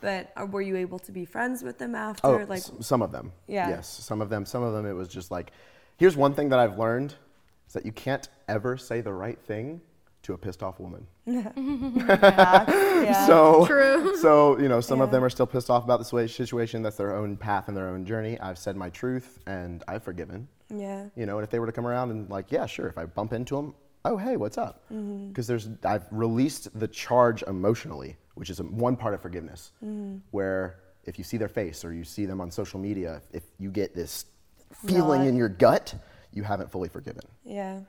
but 0.00 0.32
uh, 0.36 0.46
were 0.46 0.62
you 0.62 0.76
able 0.76 0.98
to 1.00 1.12
be 1.12 1.24
friends 1.24 1.62
with 1.62 1.78
them 1.78 1.94
after? 1.94 2.26
Oh, 2.26 2.44
like, 2.48 2.58
s- 2.60 2.72
some 2.80 3.02
of 3.02 3.10
them. 3.12 3.32
Yeah. 3.46 3.68
Yes, 3.70 3.88
some 3.88 4.20
of 4.20 4.28
them. 4.30 4.44
Some 4.44 4.62
of 4.62 4.72
them. 4.74 4.84
It 4.86 4.92
was 4.94 5.08
just 5.08 5.30
like, 5.30 5.52
here's 6.00 6.16
one 6.16 6.34
thing 6.34 6.48
that 6.48 6.58
I've 6.58 6.78
learned 6.78 7.14
is 7.68 7.74
that 7.74 7.84
you 7.86 7.92
can't 7.92 8.26
ever 8.48 8.76
say 8.76 9.02
the 9.02 9.12
right 9.12 9.38
thing 9.38 9.82
to 10.22 10.32
a 10.32 10.38
pissed 10.38 10.62
off 10.62 10.80
woman. 10.80 11.06
yeah. 11.26 11.52
So 13.26 13.66
True. 13.66 14.16
So 14.20 14.58
you 14.58 14.68
know, 14.68 14.80
some 14.80 15.00
of 15.00 15.10
them 15.10 15.22
are 15.22 15.30
still 15.30 15.46
pissed 15.46 15.70
off 15.70 15.84
about 15.84 15.98
the 16.00 16.28
situation. 16.28 16.82
That's 16.82 16.96
their 16.96 17.14
own 17.14 17.36
path 17.36 17.68
and 17.68 17.76
their 17.76 17.88
own 17.88 18.04
journey. 18.04 18.40
I've 18.40 18.58
said 18.58 18.76
my 18.76 18.90
truth 18.90 19.38
and 19.46 19.84
I've 19.86 20.02
forgiven. 20.02 20.48
yeah. 20.68 21.06
You 21.14 21.26
know, 21.26 21.38
and 21.38 21.44
if 21.44 21.50
they 21.50 21.58
were 21.58 21.66
to 21.66 21.72
come 21.72 21.86
around 21.86 22.10
and 22.10 22.28
like, 22.28 22.50
yeah, 22.50 22.66
sure. 22.66 22.88
If 22.88 22.98
I 22.98 23.04
bump 23.04 23.32
into 23.32 23.56
them, 23.56 23.74
oh 24.04 24.16
hey, 24.16 24.36
what's 24.36 24.58
up? 24.58 24.82
Mm-hmm. 24.92 25.28
Because 25.28 25.46
there's 25.46 25.68
I've 25.84 26.06
released 26.10 26.78
the 26.78 26.88
charge 26.88 27.42
emotionally, 27.44 28.16
which 28.34 28.50
is 28.50 28.60
a, 28.60 28.64
one 28.64 28.96
part 28.96 29.14
of 29.14 29.22
forgiveness, 29.22 29.72
mm. 29.84 30.20
where 30.30 30.80
if 31.04 31.18
you 31.18 31.24
see 31.24 31.36
their 31.36 31.48
face 31.48 31.84
or 31.84 31.92
you 31.92 32.04
see 32.04 32.26
them 32.26 32.40
on 32.40 32.50
social 32.50 32.80
media, 32.80 33.22
if 33.32 33.42
you 33.58 33.70
get 33.70 33.94
this 33.94 34.26
feeling 34.86 35.20
Not- 35.20 35.28
in 35.28 35.36
your 35.36 35.48
gut, 35.48 35.94
you 36.32 36.42
haven't 36.42 36.70
fully 36.70 36.88
forgiven. 36.88 37.22
Yeah. 37.44 37.80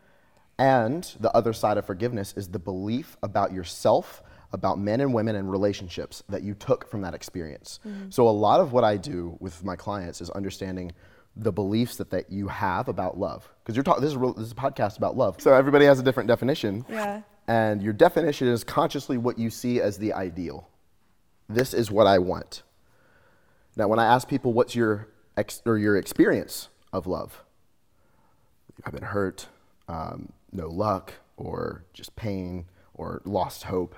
And 0.58 1.04
the 1.20 1.36
other 1.36 1.54
side 1.54 1.78
of 1.78 1.86
forgiveness 1.86 2.34
is 2.38 2.48
the 2.48 2.60
belief 2.60 3.18
about 3.24 3.52
yourself, 3.52 4.22
about 4.54 4.80
men 4.80 5.02
and 5.02 5.14
women 5.14 5.36
and 5.36 5.50
relationships 5.50 6.24
that 6.30 6.44
you 6.44 6.54
took 6.54 6.88
from 6.88 7.02
that 7.02 7.14
experience. 7.14 7.80
Mm-hmm. 7.86 8.10
So 8.12 8.28
a 8.28 8.30
lot 8.30 8.60
of 8.60 8.72
what 8.72 8.84
I 8.84 8.98
do 8.98 9.38
with 9.40 9.64
my 9.64 9.76
clients 9.76 10.22
is 10.22 10.30
understanding 10.30 10.92
the 11.36 11.52
beliefs 11.52 11.96
that, 11.98 12.10
that 12.12 12.32
you 12.32 12.48
have 12.48 12.90
about 12.90 13.18
love. 13.18 13.50
Because 13.64 13.76
you're 13.76 13.84
talking 13.84 14.02
this 14.02 14.12
is 14.12 14.18
real, 14.18 14.34
this 14.34 14.46
is 14.46 14.52
a 14.52 14.56
podcast 14.56 14.98
about 14.98 15.16
love. 15.16 15.42
So 15.42 15.54
everybody 15.54 15.86
has 15.86 16.00
a 16.00 16.04
different 16.04 16.28
definition. 16.28 16.86
Yeah. 16.90 17.22
And 17.48 17.82
your 17.82 17.94
definition 17.94 18.48
is 18.48 18.64
consciously 18.64 19.18
what 19.18 19.40
you 19.40 19.50
see 19.50 19.82
as 19.82 19.98
the 19.98 20.14
ideal. 20.14 20.68
This 21.50 21.74
is 21.74 21.90
what 21.90 22.08
I 22.08 22.20
want. 22.20 22.64
Now, 23.76 23.88
when 23.88 24.00
I 24.00 24.06
ask 24.06 24.28
people 24.28 24.54
what's 24.54 24.76
your 24.76 25.08
ex- 25.38 25.62
or 25.66 25.78
your 25.78 25.98
experience 25.98 26.70
of 26.94 27.08
love, 27.08 27.44
I've 28.86 28.94
been 28.94 29.04
hurt, 29.04 29.48
um, 29.88 30.34
no 30.52 30.68
luck, 30.68 31.14
or 31.38 31.86
just 31.94 32.16
pain, 32.16 32.66
or 32.94 33.22
lost 33.26 33.64
hope. 33.64 33.96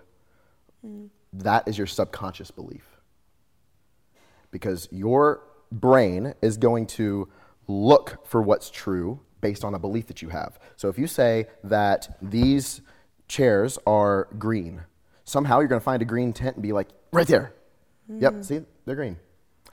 That 1.34 1.68
is 1.68 1.78
your 1.78 1.88
subconscious 1.88 2.52
belief. 2.52 2.86
Because 4.52 4.88
your 4.92 5.42
brain 5.72 6.34
is 6.42 6.58
going 6.58 6.86
to 6.88 7.30
look 7.68 8.26
for 8.28 8.42
what's 8.42 8.70
true 8.70 9.20
based 9.41 9.63
on 9.63 9.74
a 9.74 9.80
belief 9.80 10.08
that 10.08 10.22
you 10.22 10.30
have. 10.30 10.60
So 10.76 10.89
if 10.89 10.98
you 10.98 11.08
say 11.08 11.48
that 11.63 12.17
these 12.22 12.82
chairs 13.28 13.80
are 13.88 14.28
green, 14.38 14.84
somehow 15.24 15.60
you're 15.60 15.67
going 15.67 15.82
to 15.82 15.84
find 15.84 16.02
a 16.02 16.06
green 16.06 16.34
tent 16.34 16.56
and 16.58 16.63
be 16.63 16.72
like, 16.72 16.89
right 17.12 17.28
there. 17.28 17.54
Yep, 18.08 18.44
see, 18.44 18.62
they're 18.86 18.96
green. 18.96 19.17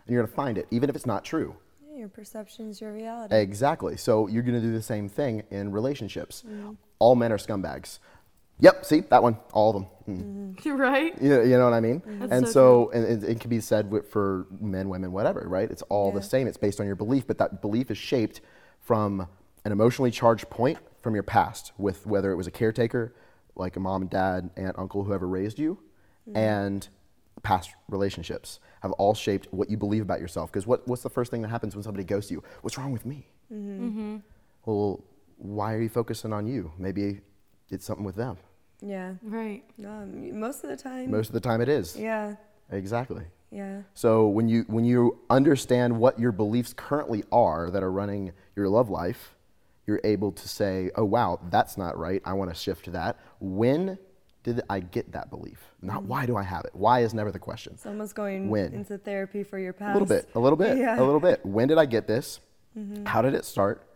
And 0.07 0.15
you're 0.15 0.23
going 0.23 0.31
to 0.31 0.35
find 0.35 0.57
it, 0.57 0.67
even 0.71 0.89
if 0.89 0.97
it's 0.97 1.07
not 1.07 1.25
true. 1.25 1.57
Yeah, 2.01 2.05
Your 2.05 2.09
perception's 2.09 2.81
your 2.81 2.95
reality. 2.95 3.37
Exactly. 3.37 3.99
So 3.99 4.27
you're 4.27 4.43
going 4.43 4.55
to 4.55 4.67
do 4.67 4.73
the 4.73 4.81
same 4.81 5.07
thing 5.07 5.43
in 5.51 5.71
relationships. 5.71 6.43
Mm. 6.49 6.77
All 6.99 7.15
men 7.15 7.31
are 7.31 7.37
scumbags. 7.37 7.99
Yep, 8.59 8.85
see 8.87 9.01
that 9.01 9.23
one, 9.23 9.37
all 9.53 9.69
of 9.69 9.75
them. 9.75 9.87
Mm. 10.09 10.55
Mm-hmm. 10.55 10.71
right? 10.77 11.21
You, 11.21 11.43
you 11.43 11.59
know 11.59 11.65
what 11.65 11.75
I 11.75 11.81
mean? 11.81 12.01
Mm. 12.01 12.21
That's 12.21 12.33
and 12.33 12.47
so 12.47 12.53
so, 12.53 12.91
and 12.93 13.23
it, 13.23 13.29
it 13.29 13.41
can 13.41 13.51
be 13.51 13.61
said 13.61 13.91
for 14.11 14.47
men, 14.61 14.89
women, 14.89 15.13
whatever, 15.13 15.45
right? 15.47 15.71
It's 15.71 15.83
all 15.83 16.09
Yeah. 16.09 16.21
the 16.21 16.23
same. 16.23 16.47
It's 16.47 16.57
based 16.57 16.81
on 16.81 16.87
your 16.87 16.97
belief, 16.97 17.27
but 17.27 17.37
that 17.37 17.61
belief 17.61 17.91
is 17.91 17.99
shaped 17.99 18.41
from 18.81 19.29
an 19.67 19.73
emotionally 19.73 20.11
charged 20.11 20.49
point 20.49 20.79
from 21.03 21.13
your 21.15 21.23
past, 21.23 21.73
with 21.77 22.07
whether 22.07 22.33
it 22.33 22.37
was 22.37 22.47
a 22.47 22.51
caretaker, 22.51 23.15
like 23.57 23.77
a 23.77 23.81
mom, 23.81 24.03
and 24.03 24.11
dad, 24.11 24.51
aunt, 24.57 24.79
uncle, 24.79 25.05
whoever 25.05 25.29
raised 25.29 25.59
you, 25.59 25.79
mm-hmm. 26.27 26.37
and 26.37 26.89
past 27.43 27.71
relationships 27.89 28.59
have 28.81 28.93
all 28.93 29.15
shaped 29.15 29.49
what 29.51 29.71
you 29.71 29.77
believe 29.77 30.03
about 30.03 30.21
yourself. 30.21 30.51
Because 30.51 30.67
what, 30.67 30.87
what's 30.89 31.03
the 31.03 31.11
first 31.11 31.31
thing 31.31 31.43
that 31.43 31.49
happens 31.49 31.75
when 31.75 31.83
somebody 31.83 32.05
ghosts 32.05 32.31
you? 32.31 32.43
What's 32.63 32.77
wrong 32.77 32.93
with 32.93 33.07
me? 33.07 33.27
Well, 34.65 35.05
why 35.37 35.75
are 35.75 35.81
you 35.81 35.89
focusing 35.89 36.33
on 36.33 36.47
you? 36.47 36.73
Maybe 36.79 37.21
it's 37.71 37.85
something 37.85 38.05
with 38.05 38.17
them. 38.17 38.37
Yeah. 38.83 39.15
Right. 39.23 39.65
Um, 39.85 40.39
most 40.39 40.65
of 40.65 40.71
the 40.71 40.77
time. 40.77 41.11
Most 41.11 41.29
of 41.29 41.35
the 41.35 41.41
time, 41.41 41.61
it 41.61 41.69
is. 41.69 41.97
Yeah. 41.97 42.37
Exactly. 42.71 43.25
Yeah. 43.51 43.83
So 43.95 44.29
when 44.29 44.49
you 44.49 44.65
when 44.69 44.85
you 44.85 45.19
understand 45.29 45.99
what 45.99 46.19
your 46.19 46.33
beliefs 46.33 46.73
currently 46.73 47.25
are 47.33 47.71
that 47.71 47.83
are 47.83 47.91
running 47.91 48.33
your 48.55 48.69
love 48.69 48.89
life, 48.89 49.35
you're 49.87 50.01
able 50.05 50.31
to 50.33 50.49
say, 50.49 50.91
"Oh 50.95 51.05
wow, 51.05 51.41
that's 51.51 51.77
not 51.77 51.99
right. 51.99 52.23
I 52.25 52.35
want 52.35 52.51
to 52.51 52.55
shift 52.55 52.85
to 52.85 52.91
that." 52.93 53.19
When 53.41 53.99
did 54.43 54.63
I 54.71 54.81
get 54.81 55.13
that 55.13 55.31
belief? 55.31 55.59
Not 55.83 55.99
mm-hmm. 55.99 56.09
why 56.09 56.27
do 56.27 56.37
I 56.37 56.43
have 56.43 56.65
it? 56.65 56.71
Why 56.75 57.01
is 57.01 57.13
never 57.13 57.31
the 57.31 57.39
question. 57.39 57.75
It's 57.75 57.87
almost 57.87 58.15
going 58.15 58.49
When? 58.49 58.73
into 58.73 58.99
therapy 58.99 59.43
for 59.43 59.59
your 59.59 59.73
past. 59.73 59.91
A 59.91 59.99
little 59.99 60.09
bit, 60.09 60.29
a 60.35 60.41
little 60.41 60.57
bit, 60.57 60.79
Yeah. 60.79 60.99
a 60.99 61.05
little 61.05 61.21
bit. 61.21 61.45
When 61.45 61.69
did 61.69 61.79
I 61.79 61.87
get 61.87 62.07
this? 62.07 62.41
Mm-hmm. 62.77 63.05
How 63.05 63.23
did 63.23 63.35
it 63.35 63.45
start? 63.45 63.87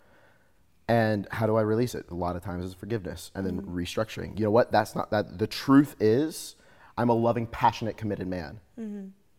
And 0.87 1.26
how 1.30 1.46
do 1.46 1.57
I 1.57 1.62
release 1.62 1.94
it? 1.94 2.07
A 2.11 2.14
lot 2.14 2.37
of 2.37 2.42
times 2.42 2.64
it's 2.64 2.74
forgiveness 2.74 3.30
and 3.35 3.46
then 3.46 3.62
mm-hmm. 3.62 3.74
restructuring. 3.74 4.38
You 4.38 4.44
know 4.44 4.50
what? 4.50 4.70
That's 4.70 4.94
not 4.94 5.11
that. 5.12 5.38
The 5.38 5.46
truth 5.46 5.96
is, 5.98 6.57
I'm 6.98 7.09
a 7.09 7.14
loving, 7.14 7.46
passionate, 7.46 7.96
committed 7.96 8.28
man. 8.28 8.61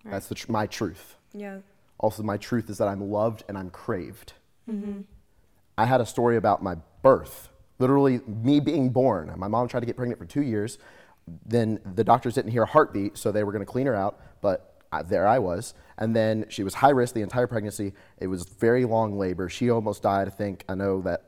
That's 0.04 0.28
the 0.28 0.36
tr- 0.36 0.52
my 0.52 0.66
truth. 0.66 1.18
Yeah. 1.34 1.60
Also, 2.00 2.24
my 2.24 2.38
truth 2.38 2.70
is 2.70 2.80
that 2.80 2.88
I'm 2.88 3.12
loved 3.12 3.44
and 3.48 3.58
I'm 3.58 3.70
craved. 3.70 4.34
I 5.78 5.86
had 5.86 6.02
a 6.02 6.06
story 6.06 6.38
about 6.38 6.64
my 6.64 6.78
birth, 7.02 7.50
literally 7.80 8.22
me 8.28 8.60
being 8.60 8.90
born. 8.90 9.34
My 9.38 9.48
mom 9.48 9.68
tried 9.68 9.82
to 9.82 9.86
get 9.86 9.98
pregnant 9.98 10.20
for 10.20 10.26
two 10.26 10.42
years. 10.42 10.78
Then 11.46 11.80
the 11.96 12.04
doctors 12.04 12.36
didn't 12.36 12.52
hear 12.52 12.64
a 12.64 12.68
heartbeat, 12.68 13.18
so 13.18 13.32
they 13.32 13.44
were 13.44 13.52
going 13.52 13.66
to 13.66 13.72
clean 13.72 13.88
her 13.88 13.96
out, 13.96 14.20
but 14.42 14.76
I, 14.92 15.02
there 15.02 15.28
I 15.28 15.40
was. 15.40 15.74
And 15.98 16.16
then 16.16 16.46
she 16.50 16.64
was 16.64 16.76
high 16.76 16.90
risk 16.90 17.14
the 17.14 17.22
entire 17.22 17.48
pregnancy. 17.48 17.94
It 18.20 18.28
was 18.28 18.44
very 18.44 18.86
long 18.86 19.18
labor. 19.18 19.50
She 19.50 19.70
almost 19.70 20.04
died, 20.04 20.28
I 20.28 20.32
think. 20.32 20.64
I 20.70 20.76
know 20.76 21.02
that. 21.02 21.24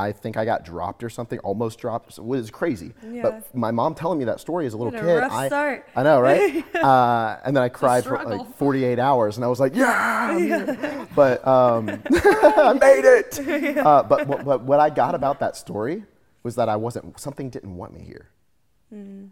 I 0.00 0.12
think 0.12 0.36
I 0.36 0.44
got 0.44 0.64
dropped 0.64 1.04
or 1.04 1.10
something, 1.10 1.38
almost 1.40 1.78
dropped. 1.78 2.14
So 2.14 2.22
it 2.22 2.26
was 2.26 2.50
crazy. 2.50 2.92
Yeah. 3.06 3.22
But 3.22 3.54
my 3.54 3.70
mom 3.70 3.94
telling 3.94 4.18
me 4.18 4.24
that 4.26 4.40
story 4.40 4.66
as 4.66 4.74
a 4.74 4.76
little 4.76 4.94
a 4.94 5.00
kid, 5.02 5.22
I, 5.22 5.46
start. 5.46 5.86
I 5.94 6.02
know, 6.02 6.20
right? 6.20 6.64
uh, 6.76 7.38
and 7.44 7.54
then 7.56 7.62
I 7.62 7.68
cried 7.68 8.04
for 8.04 8.16
like 8.24 8.56
48 8.56 8.98
hours, 8.98 9.36
and 9.36 9.44
I 9.44 9.48
was 9.48 9.60
like, 9.60 9.74
"Yeah!" 9.74 10.38
Here." 10.38 11.06
But 11.14 11.46
um, 11.46 11.88
I 12.12 12.72
made 12.80 13.04
it. 13.04 13.76
Uh, 13.78 14.02
but, 14.04 14.26
what- 14.28 14.44
but 14.44 14.62
what 14.62 14.80
I 14.80 14.90
got 14.90 15.14
about 15.14 15.40
that 15.40 15.56
story 15.56 16.04
was 16.42 16.54
that 16.56 16.68
I 16.68 16.76
wasn't. 16.76 17.18
Something 17.20 17.50
didn't 17.50 17.76
want 17.76 17.92
me 17.92 18.00
here. 18.02 18.28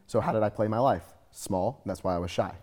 So 0.06 0.20
how 0.20 0.32
did 0.32 0.42
I 0.42 0.50
play 0.50 0.68
my 0.68 0.78
life? 0.78 1.04
Small. 1.32 1.80
And 1.84 1.90
that's 1.90 2.04
why 2.04 2.14
I 2.14 2.18
was 2.18 2.30
shy. 2.30 2.54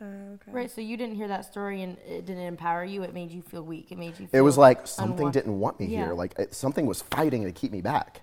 Oh, 0.00 0.04
okay. 0.34 0.50
Right. 0.52 0.70
So 0.70 0.80
you 0.82 0.96
didn't 0.96 1.14
hear 1.16 1.28
that 1.28 1.44
story 1.46 1.82
and 1.82 1.96
it 2.06 2.26
didn't 2.26 2.42
empower 2.44 2.84
you. 2.84 3.02
It 3.02 3.14
made 3.14 3.30
you 3.30 3.40
feel 3.42 3.62
weak. 3.62 3.90
It 3.90 3.98
made 3.98 4.18
you. 4.20 4.28
It 4.32 4.42
was 4.42 4.58
like 4.58 4.86
something 4.86 5.28
unwa- 5.28 5.32
didn't 5.32 5.58
want 5.58 5.80
me 5.80 5.86
Yeah. 5.86 6.04
here. 6.06 6.14
Like 6.14 6.38
it, 6.38 6.54
something 6.54 6.84
was 6.86 7.00
fighting 7.02 7.44
to 7.44 7.52
keep 7.52 7.72
me 7.72 7.80
back. 7.80 8.20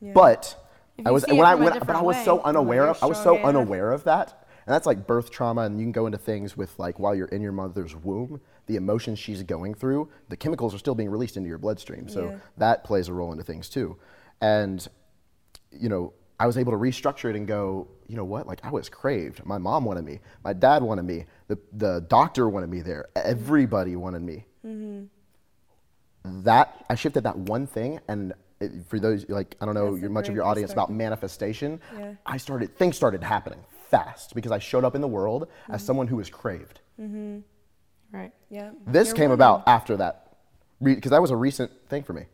Yeah. 0.00 0.12
But 0.14 0.56
If 0.98 1.06
I 1.06 1.10
you 1.10 1.14
was 1.14 1.22
see 1.24 1.30
it 1.32 1.34
when 1.38 1.46
I 1.46 1.52
from 1.52 1.62
a 1.62 1.64
when, 1.70 1.78
but 1.80 1.96
I 1.96 2.02
was 2.02 2.16
way, 2.16 2.24
so 2.24 2.40
unaware 2.42 2.88
of 2.88 3.02
I 3.02 3.06
was 3.06 3.18
so 3.18 3.22
strong 3.22 3.38
AF. 3.38 3.44
unaware 3.44 3.92
of 3.92 4.02
that. 4.04 4.46
And 4.66 4.74
that's 4.74 4.84
like 4.86 5.06
birth 5.06 5.30
trauma 5.30 5.60
and 5.62 5.78
you 5.78 5.84
can 5.84 5.92
go 5.92 6.06
into 6.06 6.18
things 6.18 6.56
with 6.56 6.76
like 6.76 6.98
while 6.98 7.14
you're 7.14 7.28
in 7.28 7.40
your 7.40 7.52
mother's 7.52 7.94
womb, 7.94 8.40
the 8.66 8.74
emotions 8.74 9.20
she's 9.20 9.44
going 9.44 9.74
through, 9.74 10.08
the 10.28 10.36
chemicals 10.36 10.74
are 10.74 10.78
still 10.78 10.96
being 10.96 11.08
released 11.08 11.36
into 11.36 11.48
your 11.48 11.58
bloodstream. 11.58 12.08
So 12.08 12.30
Yeah. 12.30 12.38
that 12.56 12.82
plays 12.82 13.06
a 13.06 13.12
role 13.12 13.30
into 13.30 13.44
things 13.44 13.68
too. 13.68 13.96
And 14.40 14.84
you 15.70 15.88
know, 15.88 16.14
I 16.40 16.46
was 16.48 16.58
able 16.58 16.72
to 16.72 16.78
restructure 16.78 17.30
it 17.30 17.36
and 17.36 17.46
go, 17.46 17.86
you 18.08 18.16
know 18.16 18.24
what? 18.24 18.46
Like 18.46 18.64
I 18.64 18.70
was 18.70 18.88
craved. 18.88 19.44
My 19.44 19.58
mom 19.58 19.84
wanted 19.84 20.04
me. 20.04 20.20
My 20.44 20.52
dad 20.52 20.82
wanted 20.82 21.04
me. 21.04 21.24
The 21.48 21.58
the 21.72 22.00
doctor 22.08 22.48
wanted 22.48 22.70
me 22.70 22.80
there. 22.80 23.06
Everybody 23.16 23.96
wanted 23.96 24.22
me. 24.22 24.44
That 26.24 26.84
I 26.90 26.94
shifted 26.96 27.22
that 27.24 27.36
one 27.38 27.66
thing, 27.68 28.00
and 28.08 28.32
it, 28.60 28.72
for 28.88 28.98
those 28.98 29.28
like 29.28 29.54
I 29.60 29.64
don't 29.64 29.74
know 29.74 29.90
That's 29.92 30.02
your, 30.02 30.10
much 30.10 30.28
of 30.28 30.34
your 30.34 30.44
audience 30.44 30.72
about 30.72 30.90
manifestation. 30.90 31.80
Yeah. 31.96 32.14
I 32.24 32.36
started 32.36 32.76
things 32.76 32.96
started 32.96 33.22
happening 33.22 33.60
fast 33.90 34.34
because 34.34 34.50
I 34.50 34.58
showed 34.58 34.84
up 34.84 34.96
in 34.96 35.00
the 35.00 35.06
world 35.08 35.44
as 35.68 35.80
Mm-hmm. 35.80 35.86
someone 35.86 36.06
who 36.08 36.16
was 36.16 36.28
craved. 36.28 36.80
Mm-hmm. 37.00 37.38
Right. 38.10 38.32
Yeah. 38.50 38.70
This 38.88 39.08
You're 39.08 39.14
came 39.16 39.22
woman. 39.30 39.34
about 39.34 39.62
after 39.68 39.96
that, 39.98 40.36
because 40.82 41.10
that 41.10 41.22
was 41.22 41.30
a 41.30 41.36
recent 41.36 41.70
thing 41.88 42.02
for 42.02 42.12
me. 42.12 42.24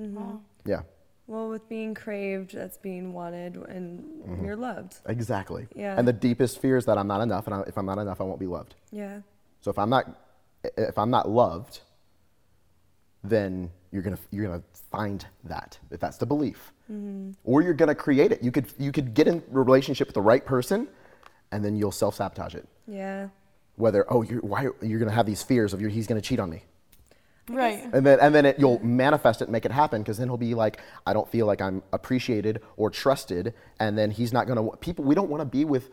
Mm-hmm. 0.00 0.36
Yeah, 0.64 0.82
Well, 1.28 1.48
with 1.48 1.68
being 1.68 1.92
craved, 1.94 2.54
that's 2.54 2.76
being 2.78 3.12
wanted, 3.12 3.56
and 3.56 4.00
Mm-hmm. 4.26 4.44
you're 4.44 4.56
loved. 4.56 4.96
exactly. 5.06 5.66
Yeah. 5.74 5.98
And 5.98 6.06
the 6.06 6.12
deepest 6.12 6.60
fear 6.60 6.76
is 6.76 6.84
that 6.86 6.98
I'm 6.98 7.06
not 7.08 7.20
enough, 7.20 7.46
and 7.46 7.54
I, 7.54 7.60
if 7.66 7.76
I'm 7.78 7.86
not 7.86 7.98
enough, 7.98 8.20
I 8.20 8.24
won't 8.24 8.40
be 8.40 8.46
loved. 8.46 8.74
Yeah. 8.92 9.20
So 9.60 9.70
if 9.70 9.78
I'm 9.78 9.90
not, 9.90 10.04
if 10.76 10.96
I'm 10.98 11.10
not 11.10 11.28
loved, 11.28 11.80
then 13.24 13.70
you're 13.92 14.02
gonna 14.02 14.18
you're 14.30 14.46
gonna 14.46 14.62
find 14.90 15.26
that 15.44 15.78
if 15.90 16.00
that's 16.00 16.16
the 16.16 16.26
belief, 16.26 16.72
or 17.44 17.62
you're 17.62 17.74
gonna 17.74 17.94
create 17.94 18.30
it. 18.32 18.42
You 18.42 18.52
could 18.52 18.66
you 18.78 18.92
could 18.92 19.14
get 19.14 19.26
in 19.26 19.38
a 19.38 19.42
relationship 19.50 20.06
with 20.08 20.14
the 20.14 20.22
right 20.22 20.44
person, 20.44 20.86
and 21.52 21.64
then 21.64 21.76
you'll 21.76 21.92
self 21.92 22.14
sabotage 22.14 22.54
it. 22.54 22.68
Yeah. 22.86 23.28
Whether 23.76 24.04
oh 24.12 24.22
you're 24.22 24.40
why 24.40 24.68
you're 24.82 24.98
gonna 24.98 25.10
have 25.12 25.26
these 25.26 25.42
fears 25.42 25.72
of 25.72 25.80
you 25.80 25.88
he's 25.88 26.06
gonna 26.06 26.20
cheat 26.20 26.38
on 26.40 26.50
me, 26.50 26.62
Right. 27.48 27.84
and 27.92 28.04
then 28.04 28.18
and 28.20 28.34
then 28.34 28.44
it, 28.44 28.58
you'll 28.58 28.84
manifest 28.84 29.40
it 29.40 29.44
and 29.44 29.52
make 29.52 29.64
it 29.64 29.72
happen 29.72 30.02
because 30.02 30.18
then 30.18 30.28
he'll 30.28 30.36
be 30.36 30.54
like 30.54 30.80
I 31.06 31.12
don't 31.12 31.28
feel 31.30 31.46
like 31.46 31.60
I'm 31.60 31.82
appreciated 31.92 32.60
or 32.76 32.90
trusted, 32.90 33.54
and 33.78 33.96
then 33.96 34.10
he's 34.10 34.32
not 34.32 34.46
gonna 34.46 34.68
people 34.78 35.04
we 35.04 35.14
don't 35.14 35.30
want 35.30 35.40
to 35.40 35.44
be 35.44 35.64
with 35.64 35.90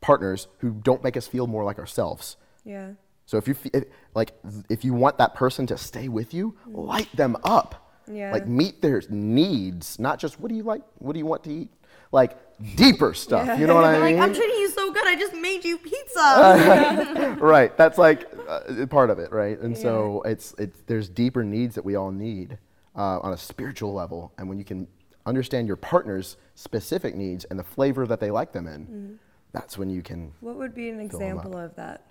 partners 0.00 0.48
who 0.58 0.70
don't 0.70 1.02
make 1.04 1.16
us 1.16 1.26
feel 1.26 1.46
more 1.46 1.64
like 1.64 1.78
ourselves. 1.78 2.36
Yeah. 2.64 2.92
So 3.26 3.36
if 3.36 3.46
you 3.46 3.56
if, 3.74 3.84
like 4.14 4.32
if 4.70 4.84
you 4.84 4.94
want 4.94 5.18
that 5.18 5.34
person 5.34 5.66
to 5.66 5.76
stay 5.76 6.08
with 6.08 6.32
you, 6.32 6.56
mm. 6.66 6.86
light 6.86 7.14
them 7.14 7.36
up. 7.44 7.84
Yeah. 8.10 8.32
Like 8.32 8.48
meet 8.48 8.80
their 8.80 9.02
needs, 9.10 9.98
not 9.98 10.18
just 10.18 10.40
what 10.40 10.48
do 10.48 10.54
you 10.54 10.62
like, 10.62 10.82
what 10.96 11.12
do 11.12 11.18
you 11.18 11.26
want 11.26 11.44
to 11.44 11.52
eat, 11.52 11.70
like 12.12 12.36
deeper 12.76 13.14
stuff. 13.14 13.58
You 13.58 13.66
know 13.66 13.74
what 13.74 13.84
I 13.84 13.98
Like, 13.98 14.14
mean? 14.14 14.22
I'm 14.22 14.34
treating 14.34 14.56
you 14.58 14.68
so 14.70 14.92
good. 14.92 15.06
I 15.06 15.14
just 15.16 15.34
made 15.34 15.64
you 15.64 15.78
pizza. 15.78 17.36
right. 17.40 17.76
That's 17.76 17.98
like 17.98 18.28
uh, 18.48 18.86
part 18.86 19.10
of 19.10 19.18
it, 19.18 19.30
right? 19.32 19.58
And 19.60 19.76
so 19.76 20.22
it's 20.22 20.54
it's 20.58 20.80
there's 20.86 21.08
deeper 21.08 21.44
needs 21.44 21.74
that 21.74 21.84
we 21.84 21.94
all 21.96 22.10
need 22.10 22.58
uh, 22.96 23.20
on 23.20 23.32
a 23.32 23.36
spiritual 23.36 23.92
level, 23.92 24.32
and 24.38 24.48
when 24.48 24.58
you 24.58 24.64
can 24.64 24.86
understand 25.26 25.66
your 25.66 25.76
partner's 25.76 26.36
specific 26.54 27.14
needs 27.14 27.44
and 27.46 27.58
the 27.58 27.64
flavor 27.64 28.06
that 28.06 28.18
they 28.20 28.30
like 28.30 28.52
them 28.52 28.66
in, 28.66 29.18
that's 29.52 29.76
when 29.78 29.90
you 29.90 30.02
can 30.02 30.32
What 30.40 30.56
would 30.56 30.74
be 30.74 30.88
an 30.88 31.00
example 31.00 31.56
of 31.56 31.74
that? 31.76 32.02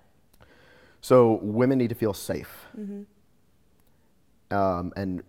So 1.00 1.38
women 1.42 1.78
need 1.78 1.88
to 1.88 1.94
feel 1.94 2.14
safe 2.14 2.66
um, 4.50 4.92
and 4.96 5.22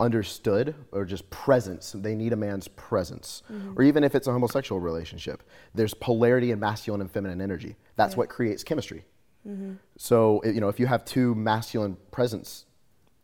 understood 0.00 0.74
or 0.92 1.04
just 1.04 1.28
presence. 1.30 1.92
They 1.96 2.14
need 2.14 2.32
a 2.32 2.36
man's 2.36 2.66
presence. 2.68 3.42
Mm-hmm. 3.52 3.78
Or 3.78 3.82
even 3.82 4.02
if 4.02 4.14
it's 4.14 4.26
a 4.26 4.32
homosexual 4.32 4.80
relationship, 4.80 5.42
there's 5.74 5.94
polarity 5.94 6.50
in 6.50 6.58
masculine 6.58 7.00
and 7.02 7.10
feminine 7.10 7.40
energy. 7.40 7.76
That's 7.96 8.16
what 8.16 8.28
creates 8.28 8.64
chemistry. 8.64 9.04
Mm-hmm. 9.46 9.74
So 9.96 10.42
you 10.44 10.60
know, 10.60 10.68
if 10.68 10.80
you 10.80 10.86
have 10.86 11.04
two 11.04 11.34
masculine 11.34 11.96
presence 12.10 12.64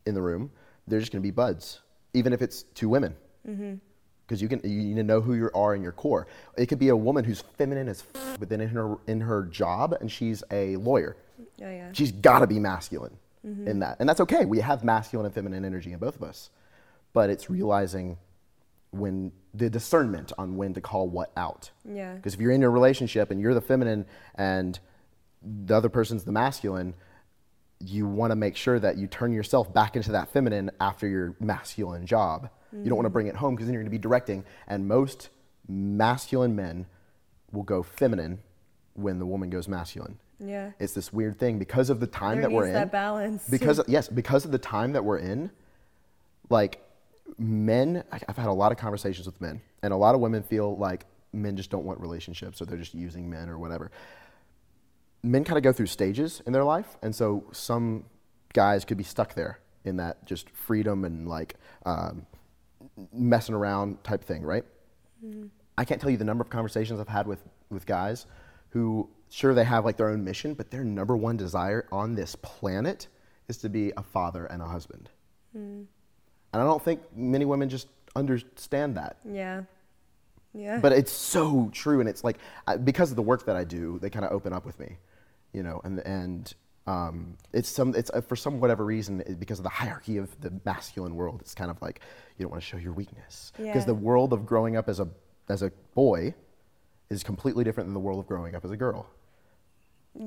in 0.06 0.14
the 0.14 0.22
room, 0.22 0.50
they're 0.86 1.00
just 1.00 1.10
going 1.10 1.22
to 1.22 1.26
be 1.26 1.32
buds, 1.32 1.80
even 2.14 2.32
if 2.32 2.42
it's 2.42 2.62
two 2.74 2.88
women. 2.88 3.16
Mm-hmm. 3.48 3.74
Because 4.26 4.42
you 4.42 4.48
can, 4.48 4.60
you 4.64 4.82
need 4.82 4.96
to 4.96 5.04
know 5.04 5.20
who 5.20 5.34
you 5.34 5.50
are 5.54 5.74
in 5.76 5.82
your 5.82 5.92
core. 5.92 6.26
It 6.58 6.66
could 6.66 6.80
be 6.80 6.88
a 6.88 6.96
woman 6.96 7.24
who's 7.24 7.42
feminine 7.56 7.88
as, 7.88 8.02
f- 8.12 8.38
but 8.40 8.48
then 8.48 8.60
in 8.60 8.68
her 8.70 8.96
in 9.06 9.20
her 9.20 9.44
job, 9.44 9.94
and 10.00 10.10
she's 10.10 10.42
a 10.50 10.76
lawyer 10.76 11.16
Yeah, 11.58 11.70
yeah. 11.70 11.88
she's 11.92 12.10
got 12.12 12.40
to 12.40 12.46
be 12.46 12.58
masculine 12.58 13.16
in 13.64 13.78
that 13.78 13.96
and 14.00 14.08
that's 14.08 14.20
okay 14.20 14.44
we 14.44 14.58
have 14.58 14.82
masculine 14.82 15.24
and 15.24 15.32
feminine 15.32 15.64
energy 15.64 15.92
in 15.92 16.00
both 16.00 16.16
of 16.16 16.24
us 16.24 16.50
but 17.16 17.30
it's 17.30 17.48
realizing 17.48 18.18
when 18.90 19.32
the 19.54 19.70
discernment 19.70 20.34
on 20.36 20.54
when 20.58 20.74
to 20.74 20.82
call 20.82 21.08
what 21.08 21.32
out 21.34 21.70
Yeah. 21.82 22.12
because 22.12 22.34
if 22.34 22.40
you're 22.40 22.52
in 22.52 22.62
a 22.62 22.68
relationship 22.68 23.30
and 23.30 23.40
you're 23.40 23.54
the 23.54 23.62
feminine 23.62 24.04
and 24.34 24.78
the 25.42 25.74
other 25.74 25.88
person's 25.88 26.24
the 26.24 26.32
masculine 26.32 26.92
you 27.80 28.06
want 28.06 28.32
to 28.32 28.36
make 28.36 28.54
sure 28.54 28.78
that 28.78 28.98
you 28.98 29.06
turn 29.06 29.32
yourself 29.32 29.72
back 29.72 29.96
into 29.96 30.12
that 30.12 30.28
feminine 30.28 30.70
after 30.78 31.08
your 31.08 31.34
masculine 31.40 32.04
job 32.04 32.50
you 32.70 32.84
don't 32.84 32.96
want 32.96 33.06
to 33.06 33.08
mm-hmm. 33.08 33.14
bring 33.14 33.26
it 33.28 33.36
home 33.36 33.54
because 33.54 33.66
then 33.66 33.72
you're 33.72 33.82
going 33.82 33.90
to 33.90 33.98
be 33.98 34.06
directing 34.08 34.44
and 34.68 34.86
most 34.86 35.30
masculine 35.66 36.54
men 36.54 36.84
will 37.50 37.62
go 37.62 37.82
feminine 37.82 38.38
when 38.92 39.18
the 39.18 39.24
woman 39.24 39.48
goes 39.48 39.68
masculine 39.68 40.18
Yeah. 40.38 40.72
it's 40.78 40.92
this 40.92 41.14
weird 41.14 41.38
thing 41.38 41.58
because 41.58 41.88
of 41.88 41.98
the 41.98 42.06
time 42.06 42.42
There 42.42 42.50
that 42.50 42.54
we're 42.54 42.66
in. 42.66 42.74
that 42.74 42.92
balance. 42.92 43.48
Because 43.48 43.80
yes, 43.88 44.06
because 44.06 44.44
of 44.44 44.50
the 44.50 44.58
time 44.58 44.92
that 44.92 45.02
we're 45.02 45.18
in, 45.18 45.50
like 46.50 46.82
men, 47.38 48.04
I've 48.10 48.36
had 48.36 48.48
a 48.48 48.52
lot 48.52 48.72
of 48.72 48.78
conversations 48.78 49.26
with 49.26 49.40
men, 49.40 49.60
and 49.82 49.92
a 49.92 49.96
lot 49.96 50.14
of 50.14 50.20
women 50.20 50.42
feel 50.42 50.76
like 50.76 51.04
men 51.32 51.56
just 51.56 51.70
don't 51.70 51.84
want 51.84 52.00
relationships, 52.00 52.60
or 52.60 52.66
they're 52.66 52.78
just 52.78 52.94
using 52.94 53.28
men 53.28 53.48
or 53.48 53.58
whatever. 53.58 53.90
Men 55.22 55.44
kind 55.44 55.56
of 55.56 55.62
go 55.64 55.72
through 55.72 55.86
stages 55.86 56.42
in 56.46 56.52
their 56.52 56.64
life, 56.64 56.96
and 57.02 57.14
so 57.14 57.44
some 57.52 58.04
guys 58.52 58.84
could 58.84 58.96
be 58.96 59.04
stuck 59.04 59.34
there 59.34 59.58
in 59.84 59.96
that 59.96 60.24
just 60.24 60.50
freedom 60.50 61.04
and 61.04 61.28
like 61.28 61.56
um, 61.84 62.26
messing 63.12 63.54
around 63.54 64.02
type 64.02 64.24
thing, 64.24 64.42
right? 64.42 64.64
I 65.78 65.84
can't 65.84 66.00
tell 66.00 66.10
you 66.10 66.16
the 66.16 66.24
number 66.24 66.42
of 66.42 66.50
conversations 66.50 67.00
I've 67.00 67.08
had 67.08 67.26
with, 67.26 67.42
with 67.70 67.86
guys 67.86 68.26
who, 68.70 69.08
sure, 69.30 69.52
they 69.54 69.64
have 69.64 69.84
like 69.84 69.96
their 69.96 70.08
own 70.08 70.24
mission, 70.24 70.54
but 70.54 70.70
their 70.70 70.84
number 70.84 71.16
one 71.16 71.36
desire 71.36 71.86
on 71.92 72.14
this 72.14 72.34
planet 72.36 73.08
is 73.48 73.58
to 73.58 73.68
be 73.68 73.92
a 73.96 74.02
father 74.02 74.46
and 74.46 74.62
a 74.62 74.66
husband. 74.66 75.10
And 76.56 76.62
I 76.62 76.66
don't 76.66 76.82
think 76.82 77.00
many 77.14 77.44
women 77.44 77.68
just 77.68 77.86
understand 78.14 78.96
that. 78.96 79.18
yeah. 79.30 79.62
Yeah. 80.54 80.78
But 80.78 80.92
it's 80.92 81.12
so 81.12 81.68
true, 81.70 82.00
and 82.00 82.08
it's 82.08 82.24
like 82.24 82.38
I, 82.66 82.78
because 82.78 83.10
of 83.10 83.16
the 83.16 83.22
work 83.22 83.44
that 83.44 83.56
I 83.56 83.64
do, 83.64 83.98
they 84.00 84.08
kind 84.08 84.24
of 84.24 84.32
open 84.32 84.54
up 84.54 84.64
with 84.64 84.80
me, 84.80 84.96
you 85.52 85.62
know, 85.62 85.82
and 85.84 85.98
and 86.00 86.54
um, 86.86 87.36
it's 87.52 87.68
some 87.68 87.94
it's 87.94 88.10
uh, 88.14 88.22
for 88.22 88.36
some 88.36 88.58
whatever 88.58 88.82
reason 88.82 89.20
it- 89.20 89.38
because 89.38 89.58
of 89.58 89.64
the 89.64 89.68
hierarchy 89.68 90.16
of 90.16 90.34
the 90.40 90.50
masculine 90.64 91.14
world, 91.14 91.42
it's 91.42 91.54
kind 91.54 91.70
of 91.70 91.82
like 91.82 92.00
you 92.38 92.44
don't 92.44 92.50
want 92.50 92.62
to 92.62 92.66
show 92.66 92.78
your 92.78 92.94
weakness 92.94 93.52
because 93.58 93.82
Yeah. 93.82 93.84
the 93.84 93.94
world 93.94 94.32
of 94.32 94.46
growing 94.46 94.78
up 94.78 94.88
as 94.88 94.98
a 94.98 95.08
as 95.50 95.60
a 95.60 95.70
boy 95.94 96.32
is 97.10 97.22
completely 97.22 97.62
different 97.62 97.86
than 97.88 97.92
the 97.94 98.00
world 98.00 98.18
of 98.20 98.26
growing 98.26 98.54
up 98.54 98.64
as 98.64 98.70
a 98.70 98.78
girl. 98.78 99.06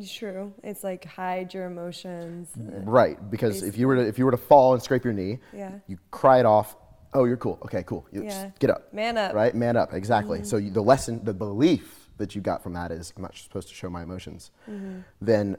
True. 0.07 0.53
It's 0.63 0.83
like 0.83 1.05
hide 1.05 1.53
your 1.53 1.65
emotions. 1.65 2.49
Right, 2.55 3.17
because 3.29 3.63
if 3.63 3.77
you 3.77 3.87
were 3.87 3.95
to 3.95 4.01
if 4.07 4.17
you 4.19 4.25
were 4.25 4.31
to 4.31 4.37
fall 4.37 4.73
and 4.73 4.81
scrape 4.83 5.03
your 5.03 5.13
knee, 5.13 5.39
Yeah. 5.53 5.79
you 5.87 5.97
cry 6.11 6.39
it 6.39 6.45
off. 6.45 6.75
Oh, 7.13 7.25
you're 7.25 7.37
cool. 7.37 7.57
Okay, 7.63 7.83
cool. 7.83 8.05
You 8.11 8.23
Yeah. 8.23 8.51
get 8.59 8.69
up. 8.69 8.93
Man 8.93 9.17
up. 9.17 9.29
Mm-hmm. 9.29 9.37
Right, 9.37 9.55
man 9.55 9.75
up. 9.77 9.93
Exactly. 9.93 10.43
So 10.43 10.57
you, 10.57 10.69
the 10.69 10.83
lesson, 10.83 11.21
the 11.23 11.33
belief 11.33 12.09
that 12.17 12.35
you 12.35 12.41
got 12.41 12.61
from 12.61 12.73
that 12.73 12.91
is 12.91 13.13
I'm 13.15 13.23
not 13.23 13.35
supposed 13.35 13.67
to 13.69 13.73
show 13.73 13.89
my 13.89 14.03
emotions. 14.03 14.51
Mm-hmm. 14.69 14.99
Then, 15.21 15.57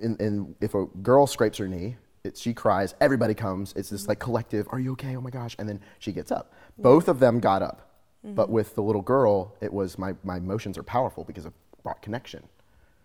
in, 0.00 0.16
in 0.18 0.54
if 0.60 0.74
a 0.74 0.86
girl 1.02 1.26
scrapes 1.26 1.58
her 1.58 1.66
knee, 1.66 1.96
it, 2.22 2.36
she 2.36 2.54
cries. 2.54 2.94
Everybody 3.00 3.34
comes. 3.34 3.72
It's 3.74 3.88
this 3.90 4.06
like 4.06 4.18
collective. 4.20 4.68
Are 4.70 4.78
you 4.78 4.92
okay? 4.92 5.16
Oh 5.16 5.20
my 5.20 5.30
gosh! 5.30 5.56
And 5.58 5.68
then 5.68 5.80
she 5.98 6.12
gets 6.12 6.30
up. 6.30 6.52
Both 6.78 7.08
of 7.08 7.18
them 7.18 7.40
got 7.40 7.62
up, 7.62 7.82
Mm-hmm. 8.24 8.34
but 8.34 8.48
with 8.50 8.74
the 8.74 8.82
little 8.82 9.02
girl, 9.02 9.54
it 9.60 9.72
was 9.72 9.98
my 9.98 10.14
my 10.24 10.36
emotions 10.38 10.76
are 10.78 10.82
powerful 10.82 11.24
because 11.24 11.46
it 11.46 11.52
brought 11.82 12.00
connection. 12.02 12.42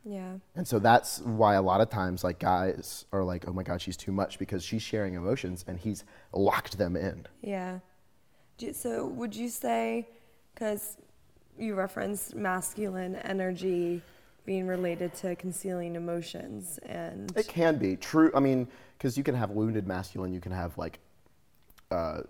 Yeah. 0.03 0.33
And 0.55 0.67
so 0.67 0.79
that's 0.79 1.19
why 1.21 1.55
a 1.55 1.61
lot 1.61 1.81
of 1.81 1.89
times 1.89 2.23
like 2.23 2.39
guys 2.39 3.05
are 3.11 3.23
like, 3.23 3.47
"Oh 3.47 3.53
my 3.53 3.63
god, 3.63 3.81
she's 3.81 3.97
too 3.97 4.11
much" 4.11 4.39
because 4.39 4.63
she's 4.63 4.81
sharing 4.81 5.13
emotions 5.13 5.63
and 5.67 5.77
he's 5.77 6.03
locked 6.33 6.77
them 6.77 6.95
in. 6.95 7.27
Yeah. 7.41 7.79
So 8.73 9.07
would 9.07 9.35
you 9.35 9.49
say, 9.49 10.07
because 10.53 10.97
you 11.57 11.75
referenced 11.75 12.35
masculine 12.35 13.15
energy 13.15 14.01
being 14.45 14.67
related 14.67 15.13
to 15.13 15.35
concealing 15.35 15.95
emotions 15.95 16.79
and 16.83 17.35
It 17.37 17.47
can 17.47 17.77
be 17.77 17.95
true. 17.95 18.31
I 18.33 18.39
mean, 18.39 18.67
because 18.97 19.17
you 19.17 19.23
can 19.23 19.35
have 19.35 19.51
wounded 19.51 19.87
masculine, 19.87 20.33
you 20.33 20.39
can 20.39 20.51
have 20.51 20.77
like 20.77 20.99
uh, 21.91 22.21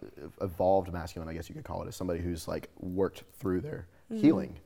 evolved 0.42 0.92
masculine, 0.92 1.30
I 1.30 1.34
guess 1.34 1.48
you 1.48 1.56
could 1.56 1.64
call 1.64 1.84
it, 1.84 1.88
as 1.88 1.96
somebody 1.96 2.20
who's 2.20 2.48
like 2.48 2.70
worked 2.80 3.24
through 3.34 3.62
their 3.62 3.88
healing. 4.14 4.58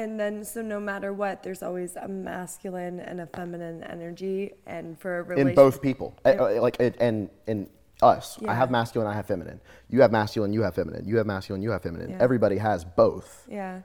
And 0.00 0.20
then 0.20 0.44
so 0.44 0.60
no 0.62 0.78
matter 0.90 1.10
what, 1.22 1.42
there's 1.44 1.62
always 1.68 1.96
a 1.96 2.08
masculine 2.08 2.96
and 3.08 3.16
a 3.20 3.26
feminine 3.38 3.78
energy, 3.96 4.52
and 4.66 4.86
for 5.00 5.10
a 5.20 5.22
relationship. 5.22 5.48
in 5.48 5.54
both 5.64 5.76
people. 5.88 6.08
Uh, 6.24 6.60
like 6.66 6.76
it, 6.86 6.94
and 7.06 7.16
in 7.46 7.58
us, 8.02 8.26
I 8.46 8.54
have 8.60 8.70
masculine, 8.70 9.08
I 9.08 9.14
have 9.20 9.26
feminine. 9.26 9.58
You 9.88 9.98
have 10.02 10.12
masculine, 10.20 10.52
you 10.52 10.62
have 10.66 10.74
feminine. 10.80 11.04
You 11.10 11.16
have 11.20 11.26
masculine, 11.26 11.62
you 11.62 11.70
have 11.74 11.82
feminine. 11.82 12.10
Yeah. 12.10 12.26
Everybody 12.26 12.58
has 12.58 12.84
both. 12.84 13.28
Yeah. 13.50 13.80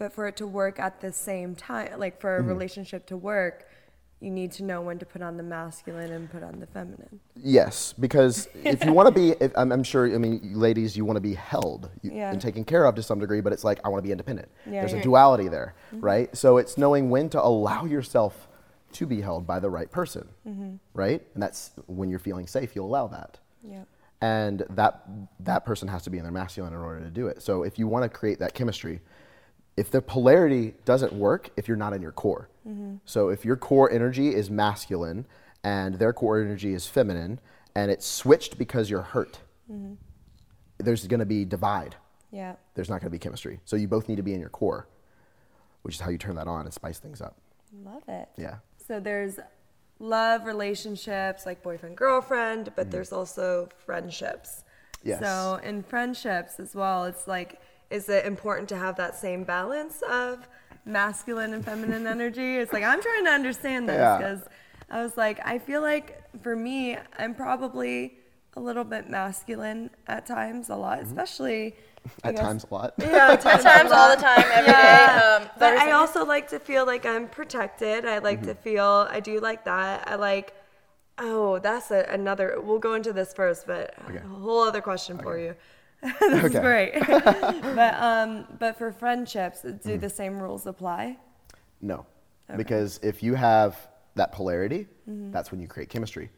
But 0.00 0.12
for 0.12 0.24
it 0.28 0.36
to 0.42 0.46
work 0.46 0.76
at 0.78 0.94
the 1.00 1.12
same 1.12 1.50
time, 1.54 1.88
like 2.04 2.20
for 2.20 2.30
a 2.36 2.40
Mm-hmm. 2.40 2.48
relationship 2.54 3.02
to 3.12 3.16
work, 3.16 3.56
you 4.20 4.30
need 4.30 4.52
to 4.52 4.62
know 4.64 4.82
when 4.82 4.98
to 4.98 5.06
put 5.06 5.22
on 5.22 5.36
the 5.38 5.42
masculine 5.42 6.12
and 6.12 6.30
put 6.30 6.42
on 6.42 6.60
the 6.60 6.66
feminine. 6.66 7.20
Yes, 7.36 7.94
because 7.98 8.48
if 8.64 8.84
you 8.84 8.92
want 8.92 9.08
to 9.08 9.12
be, 9.14 9.30
if, 9.40 9.50
I'm, 9.56 9.72
I'm 9.72 9.82
sure, 9.82 10.12
I 10.14 10.18
mean, 10.18 10.40
ladies, 10.54 10.94
you 10.96 11.06
want 11.06 11.16
to 11.16 11.22
be 11.22 11.34
held 11.34 11.88
you, 12.02 12.10
Yeah. 12.12 12.30
and 12.30 12.40
taken 12.40 12.64
care 12.64 12.84
of 12.84 12.94
to 12.96 13.02
some 13.02 13.18
degree, 13.18 13.40
but 13.40 13.52
it's 13.54 13.64
like, 13.64 13.80
I 13.82 13.88
want 13.88 14.02
to 14.02 14.06
be 14.06 14.12
independent. 14.12 14.48
Yeah, 14.66 14.80
There's 14.80 14.92
a 14.92 15.00
duality 15.02 15.48
there, 15.48 15.74
right? 15.92 16.34
So 16.36 16.58
it's 16.58 16.76
knowing 16.76 17.08
when 17.08 17.30
to 17.30 17.42
allow 17.42 17.86
yourself 17.86 18.46
to 18.92 19.06
be 19.06 19.22
held 19.22 19.46
by 19.46 19.58
the 19.58 19.70
right 19.70 19.90
person, 19.90 20.28
Mm-hmm. 20.46 20.74
right? 20.92 21.22
And 21.34 21.42
that's 21.42 21.70
when 21.86 22.10
you're 22.10 22.18
feeling 22.18 22.46
safe, 22.46 22.76
you'll 22.76 22.86
allow 22.88 23.06
that. 23.08 23.38
Yeah. 23.62 23.84
and 24.22 24.64
that 24.70 25.02
that 25.40 25.64
person 25.64 25.86
has 25.88 26.02
to 26.02 26.10
be 26.10 26.16
in 26.18 26.24
their 26.24 26.32
masculine 26.32 26.72
in 26.74 26.78
order 26.78 27.00
to 27.00 27.10
do 27.10 27.28
it. 27.28 27.42
So 27.42 27.62
if 27.62 27.78
you 27.78 27.86
want 27.88 28.02
to 28.04 28.08
create 28.10 28.38
that 28.40 28.52
chemistry, 28.54 29.00
if 29.76 29.90
the 29.90 30.02
polarity 30.02 30.74
doesn't 30.84 31.12
work, 31.12 31.50
if 31.56 31.68
you're 31.68 31.76
not 31.76 31.92
in 31.92 32.02
your 32.02 32.12
core. 32.12 32.48
Mm-hmm. 32.66 32.96
So 33.04 33.28
if 33.28 33.44
your 33.44 33.56
core 33.56 33.90
energy 33.90 34.34
is 34.34 34.50
masculine 34.50 35.26
and 35.64 35.94
their 35.96 36.12
core 36.12 36.40
energy 36.40 36.74
is 36.74 36.86
feminine, 36.86 37.40
and 37.74 37.90
it's 37.90 38.06
switched 38.06 38.58
because 38.58 38.90
you're 38.90 39.02
hurt, 39.02 39.38
mm-hmm. 39.70 39.94
there's 40.78 41.06
going 41.06 41.20
to 41.20 41.26
be 41.26 41.44
divide. 41.44 41.96
Yeah. 42.30 42.56
There's 42.74 42.88
not 42.88 43.00
going 43.00 43.06
to 43.06 43.10
be 43.10 43.18
chemistry. 43.18 43.60
So 43.64 43.76
you 43.76 43.88
both 43.88 44.08
need 44.08 44.16
to 44.16 44.22
be 44.22 44.34
in 44.34 44.40
your 44.40 44.50
core, 44.50 44.88
which 45.82 45.94
is 45.94 46.00
how 46.00 46.10
you 46.10 46.18
turn 46.18 46.36
that 46.36 46.46
on 46.46 46.64
and 46.64 46.74
spice 46.74 46.98
things 46.98 47.20
up. 47.20 47.36
Love 47.84 48.02
it. 48.08 48.28
Yeah. 48.36 48.56
So 48.86 49.00
there's 49.00 49.38
love 49.98 50.46
relationships 50.46 51.46
like 51.46 51.62
boyfriend 51.62 51.96
girlfriend, 51.96 52.72
but 52.74 52.82
mm-hmm. 52.82 52.90
there's 52.90 53.12
also 53.12 53.68
friendships. 53.84 54.64
Yes. 55.02 55.20
So 55.20 55.60
in 55.62 55.82
friendships 55.82 56.60
as 56.60 56.74
well, 56.74 57.04
it's 57.04 57.26
like 57.26 57.60
is 57.90 58.08
it 58.08 58.24
important 58.24 58.68
to 58.70 58.76
have 58.76 58.96
that 58.96 59.16
same 59.16 59.44
balance 59.44 60.02
of 60.08 60.48
masculine 60.84 61.52
and 61.54 61.64
feminine 61.64 62.06
energy? 62.16 62.56
It's 62.56 62.72
like 62.72 62.84
I'm 62.84 63.02
trying 63.02 63.24
to 63.24 63.30
understand 63.30 63.88
this 63.88 63.96
Yeah. 63.98 64.16
because 64.18 64.40
I 64.90 65.02
was 65.02 65.16
like 65.16 65.40
I 65.44 65.58
feel 65.58 65.82
like 65.82 66.22
for 66.42 66.54
me 66.56 66.96
I'm 67.18 67.34
probably 67.34 68.16
a 68.56 68.60
little 68.60 68.82
bit 68.84 69.08
masculine 69.08 69.90
at 70.08 70.26
times, 70.26 70.70
a 70.70 70.74
lot, 70.76 71.00
especially 71.00 71.76
I 72.24 72.28
At 72.30 72.34
guess- 72.36 72.44
times 72.44 72.66
a 72.70 72.74
lot. 72.74 72.94
Yeah, 72.98 73.30
at 73.32 73.40
times, 73.48 73.62
Times 73.62 73.92
all 73.92 74.08
the 74.14 74.20
time, 74.20 74.44
every 74.52 74.72
day. 74.72 74.78
Yeah. 74.78 75.38
Um, 75.42 75.48
but 75.58 75.74
I 75.76 75.92
also 75.92 76.24
like 76.24 76.48
to 76.48 76.58
feel 76.58 76.84
like 76.86 77.06
I'm 77.06 77.28
protected. 77.28 78.04
I 78.06 78.18
like 78.18 78.42
to 78.44 78.54
feel, 78.54 79.06
I 79.10 79.20
do 79.20 79.38
like 79.38 79.64
that. 79.66 80.08
I 80.08 80.14
like, 80.16 80.52
oh, 81.18 81.58
that's 81.60 81.90
a, 81.92 82.06
another, 82.08 82.58
we'll 82.60 82.78
go 82.78 82.94
into 82.94 83.12
this 83.12 83.32
first, 83.34 83.66
but 83.68 83.94
Okay. 84.08 84.16
a 84.16 84.20
whole 84.28 84.62
other 84.62 84.80
question 84.80 85.18
for 85.18 85.38
you. 85.38 85.54
this 86.20 86.44
is 86.44 86.58
great. 86.60 86.94
but, 87.08 87.94
um, 88.00 88.46
but 88.58 88.76
for 88.78 88.92
friendships, 88.92 89.62
do 89.62 89.70
Mm-hmm. 89.72 89.98
the 89.98 90.10
same 90.10 90.40
rules 90.40 90.66
apply? 90.66 91.18
No. 91.80 92.06
Because 92.56 92.98
if 93.02 93.22
you 93.22 93.34
have 93.34 93.88
that 94.16 94.32
polarity, 94.32 94.86
Mm-hmm. 95.08 95.30
that's 95.32 95.50
when 95.50 95.60
you 95.60 95.66
create 95.68 95.88
chemistry. 95.88 96.30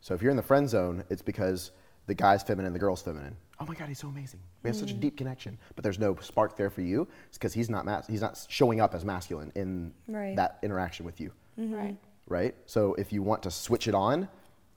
So 0.00 0.14
if 0.14 0.22
you're 0.22 0.30
in 0.30 0.36
the 0.36 0.42
friend 0.42 0.68
zone, 0.68 1.02
it's 1.10 1.22
because 1.22 1.70
the 2.06 2.14
guy's 2.14 2.42
feminine, 2.42 2.72
the 2.72 2.78
girl's 2.78 3.02
feminine. 3.02 3.36
Oh 3.58 3.64
my 3.66 3.74
God, 3.74 3.88
he's 3.88 3.98
so 3.98 4.08
amazing. 4.08 4.40
We 4.62 4.68
have 4.68 4.76
such 4.76 4.90
a 4.90 4.92
Mm-hmm. 4.94 5.00
deep 5.00 5.16
connection, 5.16 5.58
but 5.74 5.82
there's 5.82 5.98
no 5.98 6.14
spark 6.20 6.56
there 6.56 6.70
for 6.70 6.82
you. 6.82 7.08
It's 7.28 7.38
because 7.38 7.52
he's 7.54 7.70
not 7.70 7.84
mas- 7.84 8.06
he's 8.06 8.20
not 8.20 8.44
showing 8.48 8.80
up 8.80 8.94
as 8.94 9.04
masculine 9.04 9.50
in 9.54 9.92
Right. 10.08 10.36
that 10.36 10.58
interaction 10.62 11.06
with 11.06 11.20
you, 11.20 11.32
Right. 11.56 11.96
right? 12.28 12.54
So 12.66 12.94
if 12.94 13.12
you 13.12 13.22
want 13.22 13.42
to 13.44 13.50
switch 13.50 13.88
it 13.88 13.94
on, 13.94 14.28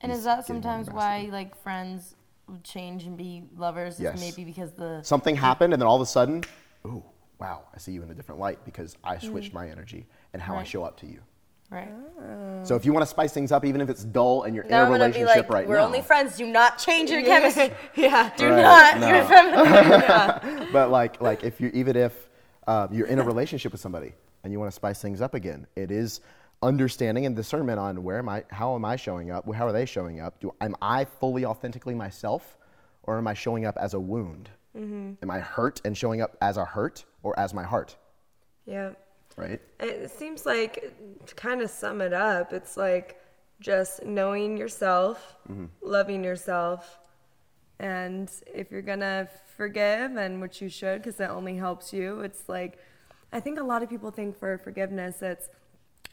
And 0.01 0.11
is 0.11 0.23
that 0.23 0.45
sometimes 0.47 0.89
why 0.89 1.27
like 1.31 1.55
friends 1.61 2.11
would 2.11 2.18
change 2.63 3.03
and 3.03 3.17
be 3.17 3.43
lovers? 3.57 3.95
Is 3.95 4.01
Yes. 4.01 4.19
maybe 4.19 4.43
because 4.45 4.71
the 4.73 5.01
something 5.03 5.35
happened, 5.35 5.73
and 5.73 5.81
then 5.81 5.87
all 5.87 5.95
of 5.95 6.01
a 6.01 6.05
sudden, 6.05 6.43
oh 6.85 7.03
wow, 7.39 7.63
I 7.73 7.77
see 7.77 7.91
you 7.93 8.03
in 8.03 8.11
a 8.11 8.13
different 8.13 8.39
light 8.41 8.63
because 8.65 8.95
I 9.03 9.15
Mm. 9.15 9.21
switched 9.29 9.53
my 9.53 9.69
energy 9.69 10.05
and 10.33 10.41
how 10.41 10.55
I 10.57 10.63
show 10.63 10.83
up 10.83 10.97
to 11.01 11.05
you. 11.07 11.19
right. 11.71 11.87
So 12.63 12.75
if 12.75 12.83
you 12.83 12.91
want 12.91 13.03
to 13.03 13.09
spice 13.09 13.31
things 13.31 13.51
up, 13.51 13.63
even 13.63 13.79
if 13.79 13.89
it's 13.89 14.03
dull 14.03 14.43
and 14.43 14.53
you're 14.55 14.65
Now 14.65 14.81
in 14.81 14.87
a 14.87 14.97
gonna 14.97 15.09
be 15.13 15.19
relationship 15.21 15.45
like, 15.49 15.53
right 15.53 15.67
we're 15.67 15.77
now, 15.77 15.85
only 15.85 16.01
friends. 16.01 16.35
Do 16.35 16.45
not 16.47 16.77
change 16.77 17.09
your 17.11 17.21
chemistry. 17.31 17.71
yeah. 17.95 18.31
Do 18.35 18.49
Right, 18.49 18.61
not. 18.61 18.97
no. 18.99 19.07
You're 19.07 19.25
feminine. 19.25 20.67
but 20.71 20.89
like 20.91 21.21
like 21.21 21.43
if 21.43 21.61
you 21.61 21.69
even 21.73 21.95
if 21.95 22.29
um, 22.67 22.93
you're 22.93 23.07
in 23.07 23.19
a 23.19 23.23
relationship 23.23 23.71
with 23.71 23.81
somebody 23.81 24.13
and 24.43 24.51
you 24.51 24.59
want 24.59 24.69
to 24.71 24.75
spice 24.75 25.01
things 25.01 25.21
up 25.21 25.33
again, 25.33 25.65
it 25.75 25.91
is 25.91 26.21
understanding 26.61 27.25
and 27.25 27.35
discernment 27.35 27.79
on 27.79 28.03
where 28.03 28.19
am 28.19 28.29
I, 28.29 28.43
how 28.49 28.75
am 28.75 28.85
I 28.85 28.95
showing 28.95 29.31
up, 29.31 29.51
how 29.53 29.67
are 29.67 29.71
they 29.71 29.85
showing 29.85 30.19
up? 30.19 30.39
Do 30.39 30.53
am 30.61 30.75
I 30.81 31.05
fully 31.05 31.45
authentically 31.45 31.95
myself, 31.95 32.57
or 33.03 33.17
am 33.17 33.27
I 33.27 33.33
showing 33.33 33.65
up 33.65 33.77
as 33.77 33.93
a 33.93 33.99
wound? 33.99 34.49
Mm-hmm. 34.75 35.13
Am 35.21 35.31
I 35.31 35.39
hurt 35.39 35.81
and 35.85 35.97
showing 35.97 36.21
up 36.21 36.37
as 36.41 36.57
a 36.57 36.65
hurt 36.65 37.05
or 37.23 37.37
as 37.39 37.53
my 37.53 37.63
heart? 37.63 37.95
Yeah. 38.65 38.91
Right. 39.35 39.61
It 39.79 40.11
seems 40.11 40.45
like 40.45 40.93
to 41.25 41.35
kind 41.35 41.61
of 41.61 41.69
sum 41.69 42.01
it 42.01 42.13
up, 42.13 42.51
it's 42.51 42.75
like 42.75 43.21
just 43.61 44.03
knowing 44.05 44.57
yourself, 44.57 45.37
mm-hmm. 45.49 45.65
loving 45.81 46.23
yourself, 46.23 46.99
and 47.79 48.29
if 48.53 48.69
you're 48.69 48.81
gonna 48.81 49.29
forgive, 49.55 50.17
and 50.17 50.41
which 50.41 50.61
you 50.61 50.67
should, 50.67 51.01
because 51.01 51.19
it 51.21 51.29
only 51.29 51.55
helps 51.55 51.93
you. 51.93 52.19
It's 52.19 52.49
like 52.49 52.79
I 53.31 53.39
think 53.39 53.59
a 53.59 53.63
lot 53.63 53.83
of 53.83 53.89
people 53.89 54.11
think 54.11 54.37
for 54.37 54.57
forgiveness, 54.57 55.21
it's 55.21 55.49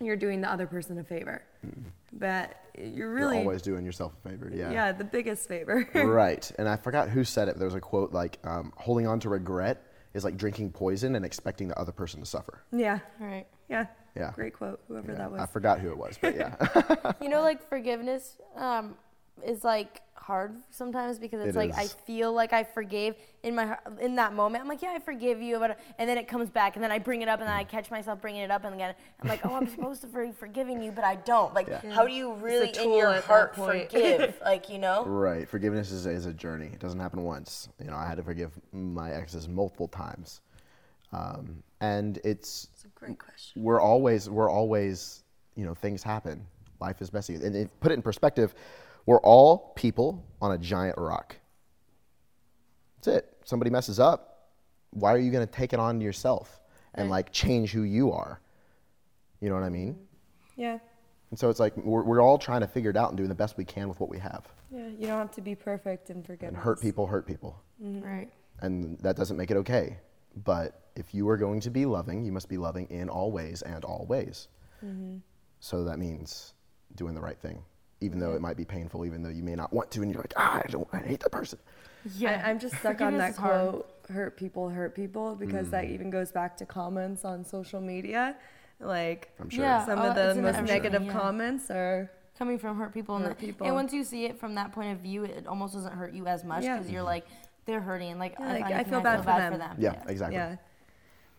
you're 0.00 0.16
doing 0.16 0.40
the 0.40 0.50
other 0.50 0.66
person 0.66 0.98
a 0.98 1.04
favor, 1.04 1.42
but 2.12 2.56
you're 2.78 3.12
really 3.12 3.36
You're 3.36 3.44
always 3.44 3.62
doing 3.62 3.84
yourself 3.84 4.12
a 4.24 4.28
favor. 4.28 4.50
Yeah. 4.52 4.70
yeah 4.70 4.92
the 4.92 5.04
biggest 5.04 5.48
favor. 5.48 5.88
right. 5.94 6.50
And 6.58 6.68
I 6.68 6.76
forgot 6.76 7.08
who 7.08 7.24
said 7.24 7.48
it. 7.48 7.58
There 7.58 7.66
was 7.66 7.74
a 7.74 7.80
quote 7.80 8.12
like, 8.12 8.38
um, 8.44 8.72
"Holding 8.76 9.06
on 9.06 9.20
to 9.20 9.28
regret 9.28 9.82
is 10.14 10.24
like 10.24 10.36
drinking 10.36 10.72
poison 10.72 11.14
and 11.16 11.24
expecting 11.24 11.68
the 11.68 11.78
other 11.78 11.92
person 11.92 12.20
to 12.20 12.26
suffer." 12.26 12.62
yeah, 12.72 12.98
right. 13.18 13.46
yeah, 13.68 13.86
Yeah. 14.14 14.32
Great 14.34 14.54
quote, 14.54 14.80
whoever 14.88 15.12
Yeah, 15.12 15.18
that 15.18 15.32
was. 15.32 15.40
I 15.40 15.46
forgot 15.46 15.80
who 15.80 15.88
it 15.90 15.96
was, 15.96 16.18
but 16.20 16.36
yeah. 16.36 17.12
You 17.22 17.28
know, 17.28 17.40
like 17.42 17.66
forgiveness 17.68 18.36
um, 18.56 18.96
is 19.44 19.64
like 19.64 20.02
hard 20.14 20.56
sometimes 20.70 21.20
because 21.20 21.40
it's 21.40 21.54
It 21.54 21.58
like 21.58 21.74
I 21.78 21.86
feel 21.86 22.32
like 22.32 22.52
I 22.52 22.64
forgave 22.64 23.14
in 23.44 23.54
my 23.54 23.66
heart- 23.66 23.98
in 24.00 24.16
that 24.16 24.32
moment. 24.32 24.60
I'm 24.62 24.68
like, 24.68 24.82
yeah, 24.82 24.92
I 24.96 24.98
forgive 24.98 25.40
you, 25.40 25.58
but 25.60 25.78
and 25.98 26.08
then 26.08 26.18
it 26.18 26.26
comes 26.26 26.50
back, 26.50 26.74
and 26.74 26.82
then 26.82 26.90
I 26.90 26.98
bring 26.98 27.22
it 27.22 27.28
up, 27.28 27.38
and 27.38 27.48
then 27.48 27.54
I 27.54 27.62
catch 27.62 27.90
myself 27.92 28.20
bringing 28.20 28.42
it 28.42 28.50
up, 28.50 28.64
and 28.64 28.74
again, 28.74 28.94
I'm 29.22 29.28
like, 29.28 29.40
oh, 29.46 29.54
I'm 29.54 29.68
supposed 29.68 30.00
to 30.00 30.08
be 30.08 30.32
forgiving 30.32 30.82
you, 30.82 30.90
but 30.90 31.04
I 31.04 31.14
don't. 31.16 31.54
Like, 31.54 31.68
Yeah. 31.68 31.80
how 31.92 32.06
do 32.06 32.12
you 32.12 32.32
really 32.34 32.70
in 32.70 32.92
your 32.92 33.20
heart 33.20 33.54
forgive? 33.54 34.36
like, 34.44 34.68
you 34.68 34.78
know? 34.78 35.04
Right. 35.04 35.48
Forgiveness 35.48 35.92
is, 35.92 36.06
is 36.06 36.26
a 36.26 36.32
journey. 36.32 36.70
It 36.72 36.80
doesn't 36.80 36.98
happen 36.98 37.22
once. 37.22 37.68
You 37.78 37.86
know, 37.90 37.96
I 37.96 38.06
had 38.08 38.16
to 38.16 38.24
forgive 38.24 38.50
my 38.72 39.12
exes 39.12 39.48
multiple 39.48 39.86
times, 39.86 40.40
um, 41.12 41.62
and 41.80 42.18
it's 42.24 42.68
It's 42.72 42.84
a 42.84 42.88
great 42.88 43.18
question. 43.18 43.62
we're 43.62 43.80
always 43.80 44.28
we're 44.28 44.50
always 44.50 45.22
you 45.54 45.64
know 45.64 45.74
things 45.74 46.02
happen. 46.02 46.44
Life 46.80 47.00
is 47.00 47.12
messy, 47.12 47.36
and 47.36 47.54
if, 47.54 47.80
put 47.80 47.92
it 47.92 47.94
in 47.94 48.02
perspective. 48.02 48.54
We're 49.06 49.20
all 49.20 49.72
people 49.76 50.26
on 50.42 50.52
a 50.52 50.58
giant 50.58 50.98
rock. 50.98 51.36
That's 52.96 53.18
it. 53.18 53.36
Somebody 53.44 53.70
messes 53.70 54.00
up. 54.00 54.50
Why 54.90 55.12
are 55.14 55.18
you 55.18 55.30
going 55.30 55.46
to 55.46 55.52
take 55.52 55.72
it 55.72 55.78
on 55.78 56.00
yourself 56.00 56.60
and 56.94 57.08
like 57.08 57.32
change 57.32 57.70
who 57.72 57.82
you 57.82 58.12
are? 58.12 58.40
You 59.40 59.48
know 59.48 59.54
what 59.54 59.64
I 59.64 59.68
mean? 59.68 59.96
Yeah. 60.56 60.78
And 61.30 61.38
so 61.38 61.50
it's 61.50 61.60
like 61.60 61.76
we're, 61.76 62.02
we're 62.02 62.20
all 62.20 62.38
trying 62.38 62.60
to 62.62 62.66
figure 62.66 62.90
it 62.90 62.96
out 62.96 63.08
and 63.10 63.16
doing 63.16 63.28
the 63.28 63.34
best 63.34 63.56
we 63.56 63.64
can 63.64 63.88
with 63.88 64.00
what 64.00 64.08
we 64.08 64.18
have. 64.18 64.46
Yeah, 64.70 64.88
you 64.88 65.06
don't 65.06 65.18
have 65.18 65.32
to 65.32 65.40
be 65.40 65.54
perfect 65.54 66.10
and 66.10 66.24
forget. 66.26 66.48
And 66.48 66.56
hurt 66.56 66.80
people 66.80 67.06
hurt 67.06 67.26
people. 67.26 67.60
Mm-hmm. 67.82 68.04
Right. 68.06 68.28
and 68.62 68.98
that 69.00 69.16
doesn't 69.16 69.36
make 69.36 69.50
it 69.50 69.56
okay. 69.58 69.98
But 70.44 70.80
if 70.96 71.14
you 71.14 71.28
are 71.28 71.36
going 71.36 71.60
to 71.60 71.70
be 71.70 71.84
loving, 71.84 72.24
you 72.24 72.32
must 72.32 72.48
be 72.48 72.56
loving 72.56 72.86
in 72.88 73.08
all 73.08 73.30
ways 73.30 73.62
and 73.62 73.84
all 73.84 74.06
ways. 74.08 74.48
Mm-hmm. 74.84 75.18
So 75.60 75.84
that 75.84 75.98
means 75.98 76.54
doing 76.94 77.14
the 77.14 77.20
right 77.20 77.38
thing, 77.38 77.62
even 78.00 78.18
though 78.18 78.32
it 78.34 78.40
might 78.40 78.56
be 78.56 78.64
painful, 78.64 79.04
even 79.06 79.22
though 79.22 79.30
you 79.30 79.42
may 79.42 79.54
not 79.54 79.72
want 79.72 79.90
to, 79.92 80.02
and 80.02 80.12
you're 80.12 80.20
like, 80.20 80.34
ah, 80.36 80.60
I 80.64 80.68
don't, 80.70 80.86
I 80.92 80.98
hate 80.98 81.20
that 81.20 81.32
person. 81.32 81.58
Yeah, 82.16 82.42
I, 82.44 82.50
am 82.50 82.58
just 82.58 82.74
stuck 82.76 83.00
on 83.00 83.12
Forgiveness 83.14 83.20
that 83.20 83.30
is 83.30 83.36
hard. 83.36 83.70
quote, 83.70 83.90
hurt 84.10 84.36
people 84.36 84.68
hurt 84.68 84.94
people, 84.94 85.34
because 85.34 85.68
Mm. 85.68 85.70
that 85.70 85.84
even 85.86 86.10
goes 86.10 86.30
back 86.30 86.56
to 86.58 86.66
comments 86.66 87.24
on 87.24 87.44
social 87.44 87.80
media. 87.80 88.36
Like, 88.78 89.32
I'm 89.40 89.48
sure. 89.48 89.64
Yeah. 89.64 89.84
some 89.86 89.98
Oh, 89.98 90.10
of 90.10 90.14
the 90.14 90.40
most 90.40 90.62
negative 90.62 91.02
yeah. 91.04 91.12
comments 91.12 91.70
are, 91.70 92.10
Coming 92.38 92.58
from 92.58 92.76
hurt 92.76 92.92
people, 92.92 93.16
and, 93.16 93.24
Hurt 93.24 93.38
the- 93.38 93.46
people. 93.46 93.66
and 93.66 93.74
once 93.74 93.94
you 93.94 94.04
see 94.04 94.26
it 94.26 94.38
from 94.38 94.54
that 94.56 94.70
point 94.70 94.92
of 94.92 94.98
view, 94.98 95.24
it 95.24 95.46
almost 95.46 95.72
doesn't 95.72 95.94
hurt 95.94 96.12
you 96.12 96.26
as 96.26 96.44
much 96.44 96.64
Yeah. 96.64 96.76
because 96.76 96.92
you're 96.92 97.02
like, 97.02 97.24
they're 97.64 97.80
hurting. 97.80 98.18
Like, 98.18 98.36
Yeah, 98.38 98.52
like, 98.52 98.64
I 98.64 98.70
anything, 98.72 98.92
feel 98.92 99.00
bad 99.00 99.20
for 99.20 99.56
them. 99.56 99.76
Yeah, 99.78 100.02
exactly. 100.06 100.36
yeah. 100.36 100.56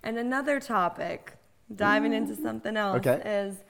And 0.04 0.18
another 0.18 0.60
topic, 0.60 1.34
diving 1.74 2.14
into 2.14 2.36
something 2.36 2.76
else, 2.76 2.98
Okay. 3.06 3.22
is 3.24 3.64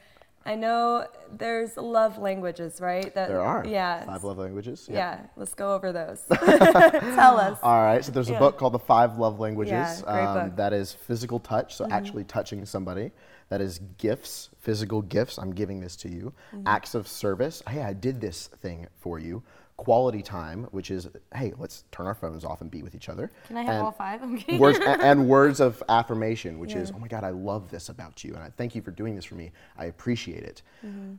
I 0.48 0.56
know 0.56 1.06
there's 1.38 1.76
love 1.76 2.18
languages, 2.18 2.80
right? 2.80 3.14
That, 3.14 3.28
There 3.28 3.42
are 3.42 3.66
Yeah. 3.66 4.06
five 4.06 4.24
love 4.24 4.38
languages. 4.38 4.88
Yeah, 4.90 5.20
let's 5.36 5.54
go 5.54 5.74
over 5.76 5.92
those. 5.92 6.24
Tell 6.30 7.38
us. 7.38 7.60
All 7.62 7.84
right, 7.84 8.04
so 8.04 8.14
there's 8.14 8.30
a 8.30 8.34
Yeah. 8.34 8.40
book 8.40 8.58
called 8.58 8.74
The 8.74 8.80
Five 8.80 9.18
Love 9.18 9.42
Languages. 9.42 9.72
Yeah, 9.72 9.96
great 10.06 10.26
book. 10.26 10.44
Mm-hmm. 10.46 10.56
That 10.56 10.72
is 10.72 10.94
physical 10.94 11.40
touch, 11.40 11.76
so 11.76 11.86
actually 11.92 12.24
touching 12.24 12.66
somebody. 12.66 13.12
That 13.50 13.60
is 13.60 13.80
gifts, 13.98 14.50
physical 14.60 15.02
gifts. 15.02 15.38
I'm 15.38 15.52
giving 15.54 15.82
this 15.82 15.98
to 15.98 16.10
you. 16.10 16.34
Mm-hmm. 16.54 16.68
Acts 16.68 16.96
of 16.96 17.08
service. 17.10 17.62
Hey, 17.68 17.82
I 17.84 17.92
did 17.92 18.22
this 18.22 18.48
thing 18.48 18.88
for 19.00 19.20
you. 19.20 19.44
Quality 19.78 20.24
time, 20.24 20.64
which 20.72 20.90
is, 20.90 21.08
hey, 21.36 21.54
let's 21.58 21.84
turn 21.92 22.08
our 22.08 22.16
phones 22.16 22.44
off 22.44 22.62
and 22.62 22.72
be 22.72 22.82
with 22.82 22.96
each 22.96 23.10
other. 23.10 23.32
Can 23.48 23.58
I 23.58 23.62
have 23.62 23.76
And 23.76 23.84
all 23.84 23.92
five? 23.92 24.24
I'm 24.24 24.36
kidding. 24.38 24.60
words 24.60 24.80
and, 24.82 25.28
words 25.30 25.60
of 25.60 25.82
affirmation, 25.88 26.58
which 26.58 26.74
is, 26.74 26.92
oh 26.96 26.98
my 27.00 27.08
God, 27.08 27.24
I 27.24 27.30
love 27.30 27.70
this 27.70 27.90
about 27.90 28.24
you, 28.24 28.34
and 28.34 28.42
I 28.44 28.50
thank 28.58 28.74
you 28.74 28.82
for 28.82 28.90
doing 28.90 29.16
this 29.16 29.24
for 29.26 29.36
me. 29.36 29.52
I 29.78 29.86
appreciate 29.86 30.44
it. 30.44 30.64
Mm-hmm. 30.86 31.14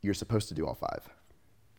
You're 0.00 0.14
supposed 0.14 0.48
to 0.48 0.54
do 0.54 0.66
all 0.66 0.74
five. 0.74 1.06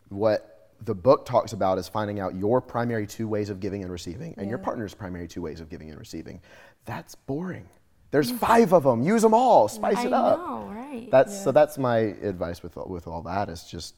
What 0.10 0.70
the 0.86 0.94
book 0.96 1.26
talks 1.26 1.54
about 1.54 1.78
is 1.80 1.88
finding 1.88 2.20
out 2.20 2.36
your 2.36 2.62
primary 2.62 3.08
two 3.08 3.28
ways 3.28 3.50
of 3.50 3.60
giving 3.60 3.82
and 3.82 3.92
receiving, 3.92 4.36
and 4.38 4.50
your 4.50 4.60
partner's 4.60 4.94
primary 4.94 5.28
two 5.28 5.42
ways 5.42 5.60
of 5.62 5.70
giving 5.70 5.90
and 5.90 5.98
receiving. 6.00 6.42
That's 6.86 7.16
boring. 7.16 7.68
There's 8.12 8.30
five 8.48 8.72
of 8.74 8.84
them. 8.84 9.02
Use 9.02 9.24
them 9.24 9.34
all. 9.34 9.68
Spice 9.68 9.98
I 9.98 10.06
it 10.06 10.14
up. 10.14 10.40
know, 10.40 10.72
right? 10.76 11.10
That's 11.12 11.44
so. 11.44 11.52
That's 11.52 11.78
my 11.80 11.98
advice 11.98 12.62
with 12.64 12.76
with 12.76 13.08
all 13.08 13.22
that 13.24 13.50
is 13.50 13.64
just 13.64 13.96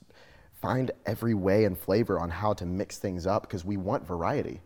find 0.61 0.91
every 1.05 1.33
way 1.33 1.65
and 1.65 1.77
flavor 1.77 2.19
on 2.19 2.29
how 2.29 2.53
to 2.53 2.65
mix 2.65 2.97
things 2.99 3.25
up 3.25 3.41
because 3.43 3.65
we 3.65 3.77
want 3.77 4.05
variety 4.05 4.61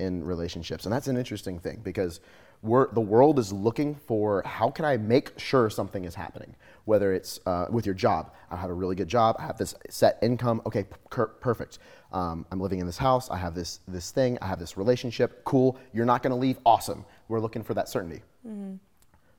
in 0.00 0.24
relationships. 0.24 0.86
And 0.86 0.92
that's 0.92 1.06
an 1.08 1.16
interesting 1.16 1.58
thing 1.58 1.80
because 1.84 2.20
we're, 2.62 2.90
the 2.94 3.00
world 3.00 3.38
is 3.38 3.52
looking 3.52 3.94
for 3.94 4.42
how 4.46 4.70
can 4.70 4.86
I 4.86 4.96
make 4.96 5.38
sure 5.38 5.68
something 5.68 6.04
is 6.06 6.14
happening, 6.14 6.56
whether 6.86 7.12
it's 7.12 7.38
uh, 7.44 7.66
with 7.70 7.84
your 7.84 7.94
job. 7.94 8.32
I 8.50 8.56
have 8.56 8.70
a 8.70 8.74
really 8.74 8.96
good 8.96 9.08
job. 9.08 9.36
I 9.38 9.42
have 9.42 9.58
this 9.58 9.74
set 9.90 10.18
income. 10.22 10.62
Okay, 10.64 10.86
per- 11.10 11.26
perfect. 11.26 11.78
Um, 12.10 12.46
I'm 12.50 12.60
living 12.60 12.78
in 12.78 12.86
this 12.86 12.96
house. 12.96 13.28
I 13.28 13.36
have 13.36 13.54
this, 13.54 13.80
this 13.86 14.10
thing. 14.12 14.38
I 14.40 14.46
have 14.46 14.58
this 14.58 14.78
relationship. 14.78 15.44
Cool. 15.44 15.76
You're 15.92 16.06
not 16.06 16.22
going 16.22 16.30
to 16.30 16.36
leave. 16.36 16.58
Awesome. 16.64 17.04
We're 17.28 17.40
looking 17.40 17.62
for 17.62 17.74
that 17.74 17.88
certainty. 17.90 18.22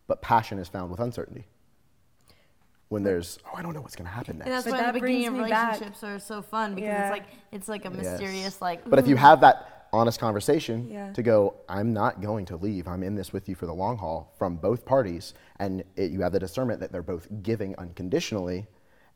But 0.08 0.22
passion 0.22 0.60
is 0.60 0.68
found 0.68 0.92
with 0.92 1.00
uncertainty. 1.00 1.46
When 2.90 3.04
there's, 3.04 3.40
oh, 3.48 3.56
I 3.58 3.62
don't 3.64 3.74
know 3.74 3.82
what's 3.82 3.96
going 3.96 4.06
to 4.06 4.12
happen 4.14 4.38
next. 4.38 4.46
And 4.48 4.54
that's 4.56 4.66
But 4.66 4.74
why 4.74 4.78
that 4.82 4.94
the 4.94 5.00
beginning 5.00 5.28
of 5.28 5.34
brings 5.34 5.50
back- 5.50 5.68
relationships 5.74 6.04
are 6.04 6.20
so 6.20 6.42
fun 6.44 6.76
because 6.76 6.88
Yeah. 6.88 7.02
it's 7.08 7.12
like 7.12 7.26
it's 7.52 7.68
like 7.68 7.86
a 7.86 7.90
mysterious 7.90 8.44
Yes. 8.44 8.62
like. 8.62 8.88
But 8.90 9.00
if 9.00 9.08
you 9.08 9.16
have 9.16 9.42
that 9.42 9.88
honest 9.92 10.20
conversation 10.20 10.88
Yeah. 10.90 11.12
to 11.14 11.24
go, 11.24 11.56
I'm 11.68 11.94
not 11.94 12.22
going 12.22 12.46
to 12.48 12.58
leave. 12.58 12.88
I'm 12.88 13.02
in 13.02 13.16
this 13.16 13.34
with 13.34 13.50
you 13.50 13.56
for 13.56 13.66
the 13.66 13.74
long 13.74 13.98
haul 13.98 14.34
from 14.38 14.58
both 14.58 14.86
parties, 14.86 15.34
and 15.58 15.84
it, 15.96 16.12
you 16.12 16.22
have 16.22 16.32
the 16.32 16.40
discernment 16.40 16.80
that 16.82 16.92
they're 16.92 17.02
both 17.02 17.28
giving 17.42 17.76
unconditionally 17.78 18.68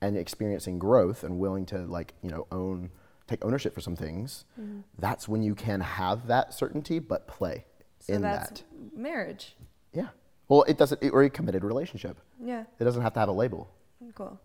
and 0.01 0.17
experiencing 0.17 0.79
growth 0.79 1.23
and 1.23 1.37
willing 1.37 1.65
to 1.67 1.79
like 1.79 2.13
you 2.21 2.31
know 2.31 2.47
own 2.51 2.89
take 3.27 3.45
ownership 3.45 3.75
for 3.75 3.81
some 3.81 3.95
things. 3.95 4.45
Mm-hmm. 4.59 4.79
That's 4.97 5.27
when 5.27 5.43
you 5.43 5.53
can 5.53 5.81
have 5.81 6.25
that 6.27 6.53
certainty, 6.55 6.97
but 6.97 7.27
play 7.27 7.65
So 7.99 8.13
in 8.13 8.21
that's 8.23 8.49
that. 8.61 8.63
marriage. 8.97 9.55
Yeah. 9.93 10.07
Well, 10.49 10.63
it 10.63 10.77
doesn't, 10.77 11.01
or 11.11 11.23
a 11.23 11.29
committed 11.29 11.63
relationship. 11.63 12.17
Yeah, 12.43 12.65
It 12.79 12.83
doesn't 12.83 13.01
have 13.01 13.13
to 13.13 13.19
have 13.19 13.29
a 13.29 13.33
label. 13.33 13.69
cool. 14.15 14.39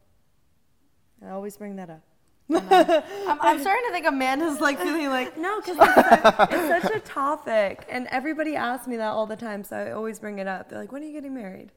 I 1.25 1.31
always 1.31 1.57
bring 1.57 1.77
that 1.77 1.91
up. 1.91 2.03
I'm, 2.51 3.39
I'm 3.41 3.61
starting 3.61 3.85
to 3.87 3.93
think 3.93 4.07
Amanda's 4.07 4.61
like 4.61 4.79
feeling 4.79 5.09
like 5.09 5.39
No, 5.39 5.61
because 5.63 5.79
it's, 5.81 6.53
it's 6.53 6.83
such 6.85 6.95
a 6.95 7.01
topic, 7.01 7.87
and 7.89 8.07
everybody 8.11 8.55
asks 8.55 8.87
me 8.87 8.99
that 8.99 9.09
all 9.09 9.27
the 9.27 9.37
time. 9.37 9.65
So 9.65 9.77
I 9.77 9.93
always 9.93 10.19
bring 10.21 10.39
it 10.39 10.47
up. 10.47 10.69
They're 10.69 10.79
like, 10.79 10.93
"When 10.93 11.03
are 11.03 11.07
you 11.07 11.13
getting 11.13 11.35
married?" 11.35 11.73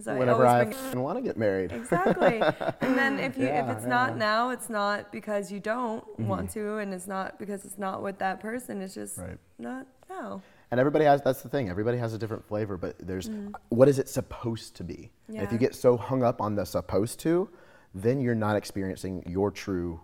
So 0.00 0.16
Whenever 0.16 0.46
I, 0.46 0.60
always 0.60 0.76
bring 0.76 0.98
it 0.98 1.02
want 1.02 1.18
to 1.18 1.22
get 1.22 1.36
married. 1.36 1.72
Exactly. 1.72 2.40
and 2.80 2.96
then 2.96 3.18
if 3.18 3.36
you 3.36 3.44
Yeah, 3.46 3.68
if 3.68 3.76
it's 3.76 3.84
yeah. 3.84 3.90
not 3.90 4.16
now, 4.16 4.50
it's 4.50 4.70
not 4.70 5.12
because 5.12 5.52
you 5.52 5.60
don't 5.60 6.06
want 6.20 6.50
mm-hmm. 6.50 6.60
to, 6.60 6.76
and 6.78 6.94
it's 6.94 7.06
not 7.06 7.38
because 7.38 7.64
it's 7.64 7.78
not 7.78 8.02
with 8.02 8.18
that 8.18 8.40
person. 8.40 8.80
It's 8.80 8.94
just 8.94 9.18
Right. 9.18 9.38
not 9.58 9.86
now. 10.08 10.40
And 10.72 10.80
everybody 10.80 11.04
has, 11.04 11.20
that's 11.20 11.42
the 11.42 11.50
thing, 11.50 11.68
everybody 11.68 11.98
has 11.98 12.14
a 12.14 12.18
different 12.18 12.48
flavor, 12.48 12.78
but 12.78 12.96
there's, 12.98 13.28
what 13.68 13.88
is 13.88 13.98
it 13.98 14.08
supposed 14.08 14.74
to 14.76 14.84
be? 14.84 15.10
And 15.28 15.42
if 15.42 15.52
you 15.52 15.58
Mm. 15.58 15.60
Get 15.60 15.74
so 15.74 15.98
hung 15.98 16.22
up 16.22 16.40
on 16.40 16.54
the 16.54 16.64
supposed 16.64 17.20
to, 17.20 17.50
then 17.94 18.22
you're 18.22 18.34
not 18.34 18.56
experiencing 18.56 19.22
your 19.26 19.50
true 19.50 20.00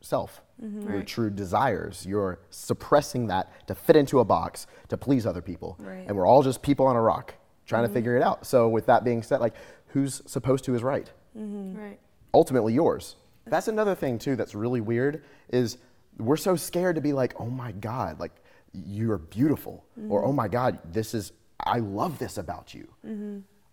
self, 0.00 0.42
Mm-hmm. 0.60 0.92
your 0.92 1.02
true 1.04 1.30
desires. 1.30 2.04
You're 2.04 2.40
suppressing 2.50 3.28
that 3.28 3.68
to 3.68 3.76
fit 3.76 3.94
into 3.94 4.18
a 4.18 4.24
box 4.24 4.66
to 4.88 4.96
please 4.96 5.24
other 5.24 5.40
people. 5.40 5.76
Right. 5.78 5.98
Mm-hmm. 5.98 6.08
And 6.08 6.16
we're 6.16 6.26
all 6.26 6.42
just 6.42 6.62
people 6.62 6.84
on 6.86 6.96
a 6.96 7.00
rock 7.00 7.34
trying 7.64 7.86
to 7.86 7.92
figure 7.94 8.16
it 8.16 8.22
out. 8.24 8.44
So, 8.44 8.68
with 8.68 8.86
that 8.86 9.04
being 9.04 9.22
said, 9.22 9.38
like, 9.38 9.54
who's 9.86 10.20
supposed 10.26 10.64
to 10.64 10.74
is 10.74 10.82
right? 10.82 11.08
right. 11.36 11.96
ultimately 12.34 12.74
yours. 12.74 13.14
That's 13.46 13.68
another 13.68 13.94
thing 13.94 14.18
too 14.18 14.34
that's 14.34 14.56
really 14.56 14.80
weird 14.80 15.22
is 15.50 15.78
we're 16.18 16.36
so 16.36 16.56
scared 16.56 16.96
to 16.96 17.00
be 17.00 17.12
like, 17.12 17.40
"Oh 17.40 17.46
my 17.48 17.70
god, 17.70 18.18
like 18.18 18.32
you're 18.72 19.18
beautiful." 19.18 19.84
Or, 20.08 20.24
"Oh 20.24 20.32
my 20.32 20.48
god, 20.48 20.78
this 20.92 21.14
is 21.14 21.32
I 21.64 21.78
love 21.80 22.18
this 22.18 22.38
about 22.38 22.74
you." 22.74 22.88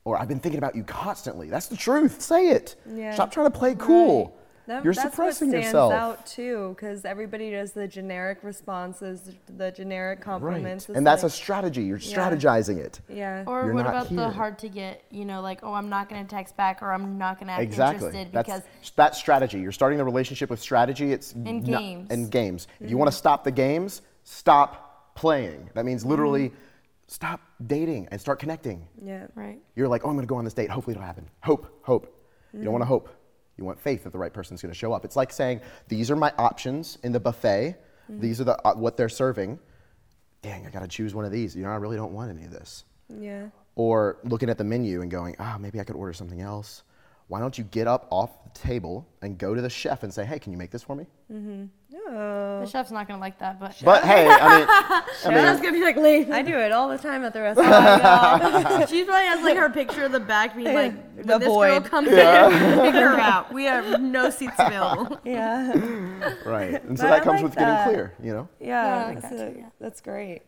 Or, 0.04 0.20
"I've 0.20 0.28
been 0.28 0.40
thinking 0.40 0.60
about 0.60 0.76
you 0.76 0.84
constantly." 0.84 1.50
That's 1.50 1.68
the 1.68 1.78
truth. 1.78 2.22
Say 2.22 2.50
it. 2.50 2.76
Yeah. 2.88 3.14
Stop 3.14 3.32
trying 3.32 3.48
to 3.52 3.58
play 3.58 3.76
cool. 3.76 4.38
That, 4.68 4.84
you're 4.84 4.96
that's 4.96 5.12
suppressing 5.12 5.50
what 5.50 5.54
stands 5.58 5.66
yourself. 5.68 5.94
out 5.94 6.26
too, 6.26 6.70
because 6.76 7.06
everybody 7.06 7.52
does 7.52 7.74
the 7.74 7.88
generic 7.88 8.40
responses, 8.42 9.30
the 9.46 9.70
generic 9.70 10.22
compliments. 10.22 10.90
It's 10.90 10.98
And 10.98 11.06
that's 11.06 11.22
a 11.24 11.30
strategy. 11.30 11.84
You're 11.84 12.00
Yeah. 12.00 12.18
strategizing 12.32 12.78
it. 12.80 13.00
yeah. 13.08 13.44
Or 13.46 13.66
You're 13.66 13.76
what 13.76 13.84
not 13.84 13.90
about 14.08 14.16
the 14.16 14.28
hard 14.32 14.58
to 14.60 14.70
get? 14.70 15.04
You 15.12 15.24
know, 15.26 15.42
like 15.42 15.60
oh, 15.62 15.72
I'm 15.74 15.88
not 15.88 16.10
going 16.10 16.26
to 16.26 16.28
text 16.28 16.58
back 16.58 16.82
or 16.82 16.92
I'm 16.92 17.20
not 17.20 17.38
going 17.38 17.46
to 17.46 17.54
act 17.54 17.62
Exactly. 17.62 18.08
interested 18.08 18.34
That's 18.34 18.48
because 18.48 18.62
that's 18.96 19.18
strategy. 19.20 19.60
You're 19.60 19.72
starting 19.72 20.00
the 20.00 20.04
relationship 20.04 20.50
with 20.50 20.60
strategy. 20.60 21.12
It's 21.12 21.34
In 21.34 21.62
not- 21.64 21.80
games. 21.82 22.10
In 22.12 22.30
games. 22.30 22.68
If 22.80 22.82
you 22.82 22.88
Mm-hmm. 22.88 22.98
want 22.98 23.12
to 23.12 23.18
stop 23.18 23.44
the 23.44 23.52
games, 23.52 24.02
stop 24.24 24.85
playing. 25.16 25.70
That 25.74 25.86
means 25.86 26.06
literally 26.06 26.50
Mm-hmm. 26.50 26.58
stop 27.08 27.40
dating 27.68 28.08
and 28.12 28.20
start 28.22 28.40
connecting. 28.40 28.88
yeah. 29.02 29.28
right. 29.36 29.60
You're 29.76 29.88
like, 29.88 30.04
oh, 30.06 30.10
I'm 30.10 30.16
going 30.16 30.26
to 30.28 30.30
go 30.30 30.36
on 30.38 30.44
this 30.46 30.54
date. 30.54 30.70
Hopefully 30.70 30.96
it'll 30.96 31.06
happen. 31.06 31.28
Hope, 31.44 31.68
hope. 31.84 32.06
You 32.54 32.64
don't 32.64 32.74
want 32.74 32.84
Mm-hmm. 32.84 32.90
to 32.92 32.96
hope. 32.96 33.10
You 33.58 33.64
want 33.64 33.80
faith 33.80 34.04
that 34.04 34.12
the 34.12 34.18
right 34.20 34.34
person's 34.34 34.62
going 34.62 34.72
to 34.74 34.78
show 34.78 34.92
up. 34.94 35.06
It's 35.06 35.16
like 35.16 35.32
saying, 35.32 35.62
these 35.88 36.12
are 36.12 36.16
my 36.16 36.32
options 36.38 36.98
in 37.04 37.12
the 37.12 37.20
buffet. 37.20 37.76
Mm-hmm. 38.12 38.20
These 38.22 38.42
are 38.42 38.44
the 38.46 38.68
uh, 38.68 38.74
what 38.76 38.98
they're 38.98 39.08
serving. 39.10 39.60
Dang, 40.42 40.68
I 40.68 40.70
got 40.70 40.82
to 40.82 40.88
choose 40.88 41.16
one 41.16 41.26
of 41.26 41.32
these. 41.32 41.56
You 41.56 41.64
know, 41.64 41.70
I 41.70 41.76
really 41.76 41.96
don't 41.98 42.12
want 42.14 42.30
any 42.32 42.44
of 42.46 42.52
this. 42.52 42.84
Yeah. 43.10 43.48
Or 43.76 44.18
looking 44.24 44.50
at 44.50 44.58
the 44.58 44.64
menu 44.64 45.02
and 45.02 45.10
going, 45.12 45.36
ah, 45.40 45.58
maybe 45.60 45.80
I 45.80 45.84
could 45.84 45.96
order 45.96 46.14
something 46.14 46.42
else. 46.42 46.84
Why 47.28 47.40
don't 47.40 47.58
you 47.58 47.64
get 47.64 47.88
up 47.88 48.08
off 48.12 48.44
the 48.44 48.52
table 48.60 49.08
and 49.24 49.36
go 49.38 49.56
to 49.56 49.62
the 49.62 49.70
chef 49.70 50.04
and 50.04 50.14
say, 50.14 50.24
hey, 50.26 50.38
can 50.38 50.52
you 50.52 50.60
make 50.60 50.70
this 50.70 50.84
for 50.84 50.96
me? 50.96 51.08
Mm-hmm. 51.34 51.66
Oh. 52.08 52.60
The 52.62 52.68
chef's 52.68 52.92
not 52.92 53.08
going 53.08 53.18
to 53.18 53.22
like 53.22 53.40
that, 53.40 53.60
but 53.60 53.76
But 53.84 54.04
hey, 54.04 54.28
I 54.30 54.60
mean, 54.60 54.68
I 54.70 55.04
Chef's 55.08 55.26
mean, 55.26 55.36
going 55.36 55.62
to 55.64 55.72
be 55.72 55.82
like, 55.84 55.96
leave. 55.98 56.30
I 56.30 56.44
do 56.44 56.56
it 56.56 56.72
all 56.72 56.88
the 56.88 57.00
time 57.00 57.24
at 57.24 57.34
the 57.34 57.42
restaurant. 57.42 57.72
Oh 58.06 58.86
she 58.86 59.04
probably 59.06 59.26
has 59.26 59.44
like 59.44 59.58
her 59.58 59.70
picture 59.72 60.04
of 60.06 60.12
the 60.12 60.20
back 60.20 60.56
being 60.56 60.74
like, 60.76 60.94
when 61.16 61.26
The 61.26 61.38
this 61.40 61.48
girl 61.48 61.80
void. 61.80 61.86
comes 61.86 62.10
in, 62.10 62.16
pick 62.82 62.94
her 62.94 63.20
out. 63.20 63.52
We 63.52 63.64
have 63.66 64.00
no 64.02 64.30
seats 64.30 64.54
available. 64.60 65.20
yeah. 65.26 65.72
right. 66.46 66.84
And 66.86 66.96
so 66.98 67.06
But 67.06 67.10
that 67.10 67.14
I 67.14 67.20
comes 67.22 67.36
like 67.42 67.44
with 67.44 67.56
that. 67.56 67.86
getting 67.88 67.94
clear, 67.94 68.14
you 68.22 68.34
know? 68.34 68.48
Yeah, 68.60 68.68
Yeah, 68.68 69.06
I 69.08 69.14
that's, 69.16 69.30
gotcha, 69.32 69.48
a- 69.48 69.58
yeah. 69.58 69.70
that's 69.80 70.02
great. 70.02 70.42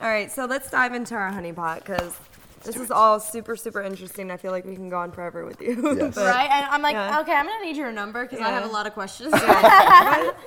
All 0.00 0.08
right, 0.08 0.30
so 0.30 0.44
let's 0.46 0.68
dive 0.70 0.92
into 0.92 1.14
our 1.14 1.30
honey 1.30 1.52
pot 1.52 1.84
because 1.84 2.16
this 2.64 2.76
is 2.76 2.90
all 2.90 3.20
super, 3.20 3.56
super 3.56 3.82
interesting. 3.82 4.30
I 4.30 4.36
feel 4.36 4.50
like 4.50 4.64
we 4.64 4.74
can 4.74 4.88
go 4.88 4.98
on 4.98 5.12
forever 5.12 5.44
with 5.44 5.60
you. 5.60 5.74
Yes. 5.98 6.14
But- 6.14 6.26
Right? 6.26 6.50
And 6.50 6.66
I'm 6.70 6.82
like, 6.82 6.94
Yeah. 6.94 7.20
okay, 7.20 7.32
I'm 7.32 7.46
going 7.46 7.60
to 7.60 7.66
need 7.66 7.76
your 7.76 7.92
number 7.92 8.24
because 8.24 8.40
I 8.40 8.48
have 8.50 8.64
a 8.64 8.72
lot 8.72 8.86
of 8.86 8.94
questions. 8.94 9.32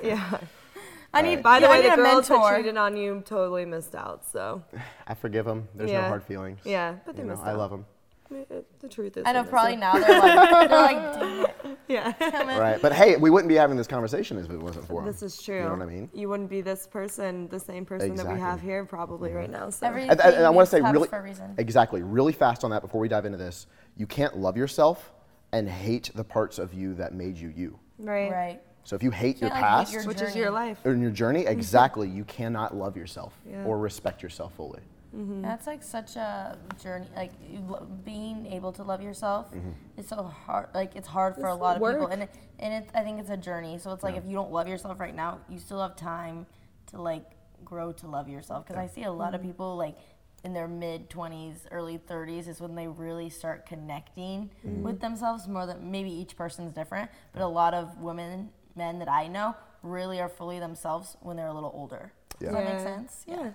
yeah. 0.02 0.38
I 1.14 1.22
need, 1.22 1.42
By 1.42 1.58
the 1.58 1.66
yeah, 1.66 1.72
way, 1.72 1.82
the 1.82 1.92
a 1.94 1.96
girls 1.96 2.28
that 2.28 2.56
cheated 2.58 2.76
on 2.76 2.94
you 2.96 3.22
totally 3.24 3.64
missed 3.64 3.94
out. 3.94 4.26
So 4.30 4.62
I 5.06 5.14
forgive 5.14 5.46
them. 5.46 5.66
There's 5.74 5.90
Yeah. 5.90 6.02
no 6.02 6.08
hard 6.08 6.22
feelings. 6.24 6.60
yeah, 6.64 6.96
but 7.06 7.16
they 7.16 7.22
You 7.22 7.28
know, 7.28 7.34
missed 7.34 7.46
I 7.46 7.52
love 7.52 7.70
them. 7.70 7.86
Uh, 8.30 8.56
the 8.80 8.88
truth 8.88 9.16
is, 9.16 9.24
I 9.26 9.32
know 9.32 9.44
probably 9.44 9.76
now 9.76 9.94
they're 9.98 10.18
like, 10.20 10.68
they're 10.68 10.82
like, 10.82 11.14
dang 11.20 11.44
it. 11.44 11.78
Yeah. 11.88 12.58
Right. 12.58 12.80
But 12.82 12.92
hey, 12.92 13.16
we 13.16 13.30
wouldn't 13.30 13.48
be 13.48 13.54
having 13.54 13.76
this 13.76 13.86
conversation 13.86 14.36
if 14.38 14.50
it 14.50 14.58
wasn't 14.58 14.86
for 14.86 15.00
them. 15.02 15.10
This 15.10 15.22
is 15.22 15.40
true. 15.42 15.56
You 15.56 15.62
know 15.64 15.70
what 15.70 15.82
I 15.82 15.86
mean? 15.86 16.10
You 16.12 16.28
wouldn't 16.28 16.50
be 16.50 16.60
this 16.60 16.86
person, 16.86 17.48
the 17.48 17.58
same 17.58 17.84
person 17.86 18.14
that 18.16 18.26
we 18.30 18.38
have 18.38 18.60
here 18.60 18.84
probably 18.84 19.32
right 19.32 19.50
now. 19.50 19.70
So 19.70 19.86
Every- 19.86 20.02
And, 20.08 20.20
and- 20.20 20.34
and 20.36 20.44
I 20.46 20.50
want 20.50 20.66
to 20.68 20.70
say 20.70 20.80
really, 20.82 21.08
for 21.08 21.18
a 21.18 21.22
reason. 21.22 21.54
exactly, 21.58 22.02
really 22.02 22.32
fast 22.34 22.64
on 22.64 22.70
that 22.70 22.82
before 22.82 23.00
we 23.00 23.08
dive 23.08 23.24
into 23.24 23.38
this. 23.38 23.66
You 23.96 24.06
can't 24.06 24.36
love 24.36 24.56
yourself 24.56 25.12
and 25.52 25.68
hate 25.68 26.10
the 26.14 26.24
parts 26.24 26.58
of 26.58 26.74
you 26.74 26.94
that 26.94 27.14
made 27.14 27.36
you 27.38 27.48
you. 27.48 27.78
right. 27.98 28.30
Right. 28.30 28.60
So 28.84 28.96
if 28.96 29.02
you 29.02 29.10
hate 29.10 29.38
your 29.40 29.50
Can't, 29.50 29.60
hate 29.62 29.68
past 29.68 29.92
your 29.92 30.04
Which 30.04 30.22
is 30.22 30.34
your 30.34 30.50
life. 30.50 30.78
or 30.84 30.92
in 30.92 31.02
your 31.02 31.10
journey, 31.10 31.44
exactly, 31.46 32.08
you 32.08 32.24
cannot 32.24 32.74
love 32.74 32.96
yourself 32.96 33.34
Yeah. 33.48 33.64
or 33.64 33.78
respect 33.78 34.22
yourself 34.22 34.54
fully. 34.54 34.80
Mm-hmm. 35.16 35.42
That's 35.42 35.66
like 35.66 35.82
such 35.82 36.16
a 36.16 36.58
journey. 36.82 37.06
Like 37.16 37.32
you 37.50 37.60
lo- 37.60 37.86
being 38.04 38.46
able 38.46 38.72
to 38.72 38.82
love 38.82 39.02
yourself 39.02 39.52
mm-hmm. 39.52 39.70
is 39.96 40.06
so 40.08 40.22
hard. 40.22 40.68
Like 40.74 40.96
it's 40.96 41.08
hard 41.08 41.34
for 41.36 41.46
a 41.46 41.54
lot 41.54 41.76
of 41.76 41.82
people, 41.82 42.06
and 42.08 42.24
it, 42.24 42.30
and 42.58 42.74
it, 42.74 42.90
I 42.94 43.02
think 43.02 43.20
it's 43.20 43.30
a 43.30 43.36
journey. 43.36 43.78
So 43.78 43.92
it's 43.92 44.02
like 44.02 44.16
if 44.16 44.24
you 44.26 44.34
don't 44.34 44.52
love 44.52 44.68
yourself 44.68 45.00
right 45.00 45.14
now, 45.14 45.38
you 45.48 45.58
still 45.58 45.80
have 45.80 45.96
time 45.96 46.46
to 46.88 47.00
like 47.00 47.24
grow 47.64 47.92
to 47.92 48.06
love 48.06 48.28
yourself. 48.28 48.66
Because 48.66 48.78
I 48.78 48.86
see 48.86 49.04
a 49.04 49.12
lot 49.12 49.34
of 49.34 49.40
mm-hmm. 49.40 49.50
people 49.50 49.76
like 49.76 49.96
in 50.44 50.52
their 50.52 50.68
mid 50.68 51.10
20s, 51.10 51.60
early 51.70 51.98
30s 51.98 52.48
is 52.48 52.60
when 52.60 52.74
they 52.74 52.86
really 52.86 53.28
start 53.28 53.66
connecting 53.66 54.50
with 54.62 55.00
themselves 55.00 55.48
more 55.48 55.66
than 55.66 55.90
maybe 55.90 56.10
each 56.10 56.36
person's 56.36 56.72
different. 56.72 57.10
But 57.32 57.42
a 57.42 57.48
lot 57.48 57.74
of 57.74 57.98
women, 57.98 58.50
men 58.76 58.98
that 59.00 59.08
I 59.08 59.26
know, 59.26 59.56
really 59.82 60.20
are 60.20 60.28
fully 60.28 60.58
themselves 60.58 61.16
when 61.20 61.36
they're 61.36 61.48
a 61.48 61.54
little 61.54 61.72
older. 61.74 62.12
Does 62.38 62.52
that 62.52 62.64
make 62.64 62.74
Yeah. 62.74 62.84
sense? 62.84 63.24
Yeah. 63.26 63.50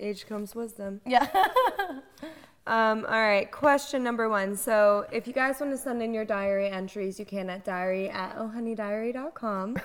Age 0.00 0.26
comes 0.26 0.54
wisdom. 0.54 1.00
Yeah. 1.06 1.26
Um, 2.68 3.06
all 3.06 3.18
right, 3.18 3.50
question 3.50 4.04
number 4.04 4.28
one. 4.28 4.54
So, 4.54 5.06
if 5.10 5.26
you 5.26 5.32
guys 5.32 5.58
want 5.58 5.72
to 5.72 5.78
send 5.78 6.02
in 6.02 6.12
your 6.12 6.26
diary 6.26 6.68
entries, 6.68 7.18
you 7.18 7.24
can 7.24 7.48
at 7.48 7.64
diary 7.64 8.10
at 8.10 8.36
ohhoneydiary.com. 8.36 9.78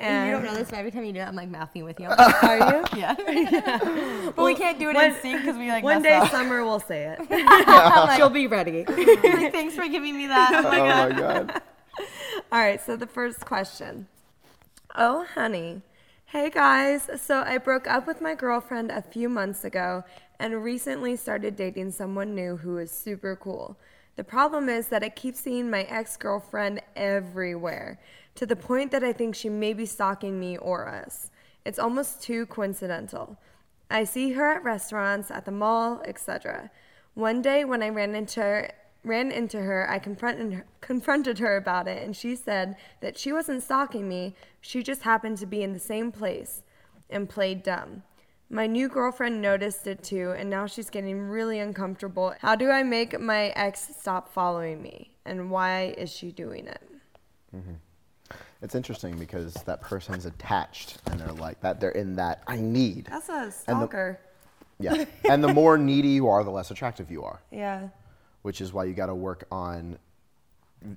And 0.00 0.26
you 0.26 0.32
don't 0.32 0.44
know 0.44 0.52
this, 0.52 0.68
but 0.68 0.80
every 0.80 0.90
time 0.90 1.04
you 1.04 1.12
do 1.12 1.20
it, 1.20 1.28
I'm 1.28 1.36
like 1.36 1.48
mouthing 1.48 1.84
with 1.84 2.00
you. 2.00 2.08
Are 2.18 2.56
you? 2.58 2.84
yeah. 2.96 3.14
but 4.34 4.44
we 4.44 4.56
can't 4.56 4.80
do 4.80 4.90
it 4.90 4.96
One- 4.96 5.12
in 5.12 5.14
sync 5.22 5.42
because 5.42 5.56
we 5.56 5.68
like 5.68 5.84
One 5.84 6.02
mess 6.02 6.10
day, 6.10 6.16
up. 6.16 6.30
Sommer 6.32 6.64
will 6.64 6.80
say 6.80 7.04
it. 7.16 7.20
I'm 7.30 8.08
like, 8.08 8.16
She'll 8.16 8.30
be 8.30 8.48
ready. 8.48 8.84
like, 8.84 9.52
thanks 9.52 9.76
for 9.76 9.86
giving 9.86 10.16
me 10.16 10.26
that. 10.26 10.54
Oh 10.56 10.62
my 10.68 10.80
oh 10.80 10.86
god. 10.88 11.12
my 11.12 11.20
God. 11.20 11.62
All 12.50 12.58
right, 12.58 12.82
so 12.84 12.96
the 12.96 13.06
first 13.06 13.44
question. 13.46 14.08
Oh, 14.96 15.24
honey. 15.34 15.82
Hey 16.36 16.50
guys, 16.50 17.08
so 17.22 17.44
I 17.46 17.58
broke 17.58 17.86
up 17.86 18.08
with 18.08 18.20
my 18.20 18.34
girlfriend 18.34 18.90
a 18.90 19.00
few 19.00 19.28
months 19.28 19.64
ago 19.64 20.02
and 20.40 20.64
recently 20.64 21.14
started 21.14 21.54
dating 21.54 21.92
someone 21.92 22.34
new 22.34 22.56
who 22.56 22.76
is 22.78 22.90
super 22.90 23.36
cool. 23.36 23.78
The 24.16 24.24
problem 24.24 24.68
is 24.68 24.88
that 24.88 25.04
I 25.04 25.10
keep 25.10 25.36
seeing 25.36 25.70
my 25.70 25.82
ex 25.84 26.16
girlfriend 26.16 26.82
everywhere, 26.96 28.00
to 28.34 28.46
the 28.46 28.56
point 28.56 28.90
that 28.90 29.04
I 29.04 29.12
think 29.12 29.36
she 29.36 29.48
may 29.48 29.74
be 29.74 29.86
stalking 29.86 30.40
me 30.40 30.56
or 30.56 30.88
us. 30.88 31.30
It's 31.64 31.78
almost 31.78 32.20
too 32.20 32.46
coincidental. 32.46 33.38
I 33.88 34.02
see 34.02 34.32
her 34.32 34.56
at 34.56 34.64
restaurants, 34.64 35.30
at 35.30 35.44
the 35.44 35.52
mall, 35.52 36.02
etc. 36.04 36.68
One 37.14 37.42
day 37.42 37.64
when 37.64 37.80
I 37.80 37.90
ran 37.90 38.16
into 38.16 38.40
her, 38.40 38.72
ran 39.04 39.30
into 39.30 39.58
her, 39.60 39.88
I 39.90 39.98
confronted 39.98 40.52
her, 40.52 40.66
confronted 40.80 41.38
her 41.38 41.56
about 41.56 41.86
it, 41.88 42.02
and 42.02 42.16
she 42.16 42.34
said 42.36 42.76
that 43.00 43.18
she 43.18 43.32
wasn't 43.32 43.62
stalking 43.62 44.08
me. 44.08 44.34
She 44.60 44.82
just 44.82 45.02
happened 45.02 45.38
to 45.38 45.46
be 45.46 45.62
in 45.62 45.72
the 45.72 45.78
same 45.78 46.10
place 46.12 46.62
and 47.10 47.28
played 47.28 47.62
dumb. 47.62 48.02
My 48.50 48.66
new 48.66 48.88
girlfriend 48.88 49.40
noticed 49.40 49.86
it 49.86 50.02
too, 50.02 50.32
and 50.32 50.48
now 50.50 50.66
she's 50.66 50.90
getting 50.90 51.18
really 51.20 51.58
uncomfortable. 51.58 52.34
How 52.40 52.54
do 52.54 52.70
I 52.70 52.82
make 52.82 53.18
my 53.20 53.48
ex 53.56 53.88
stop 53.98 54.32
following 54.32 54.82
me? 54.82 55.10
And 55.24 55.50
why 55.50 55.94
is 55.96 56.10
she 56.12 56.30
doing 56.30 56.66
it? 56.66 56.82
Mm-hmm. 57.56 57.72
It's 58.62 58.74
interesting 58.74 59.18
because 59.18 59.54
that 59.64 59.80
person's 59.82 60.24
attached 60.26 60.98
and 61.06 61.20
they're 61.20 61.32
like 61.32 61.60
that. 61.60 61.80
They're 61.80 61.90
in 61.90 62.16
that 62.16 62.42
I 62.46 62.56
need. 62.56 63.06
That's 63.10 63.28
a 63.28 63.32
And 63.32 63.46
the- 63.48 63.52
stalker. 63.52 64.20
Yeah. 64.80 65.04
and 65.28 65.42
the 65.44 65.52
more 65.52 65.78
needy 65.78 66.08
you 66.08 66.28
are, 66.28 66.42
the 66.42 66.50
less 66.50 66.70
attractive 66.70 67.10
you 67.10 67.22
are, 67.24 67.40
yeah. 67.52 67.88
Which 68.44 68.60
is 68.60 68.74
why 68.74 68.84
you 68.84 68.92
got 68.92 69.06
to 69.06 69.14
work 69.14 69.46
on 69.50 69.98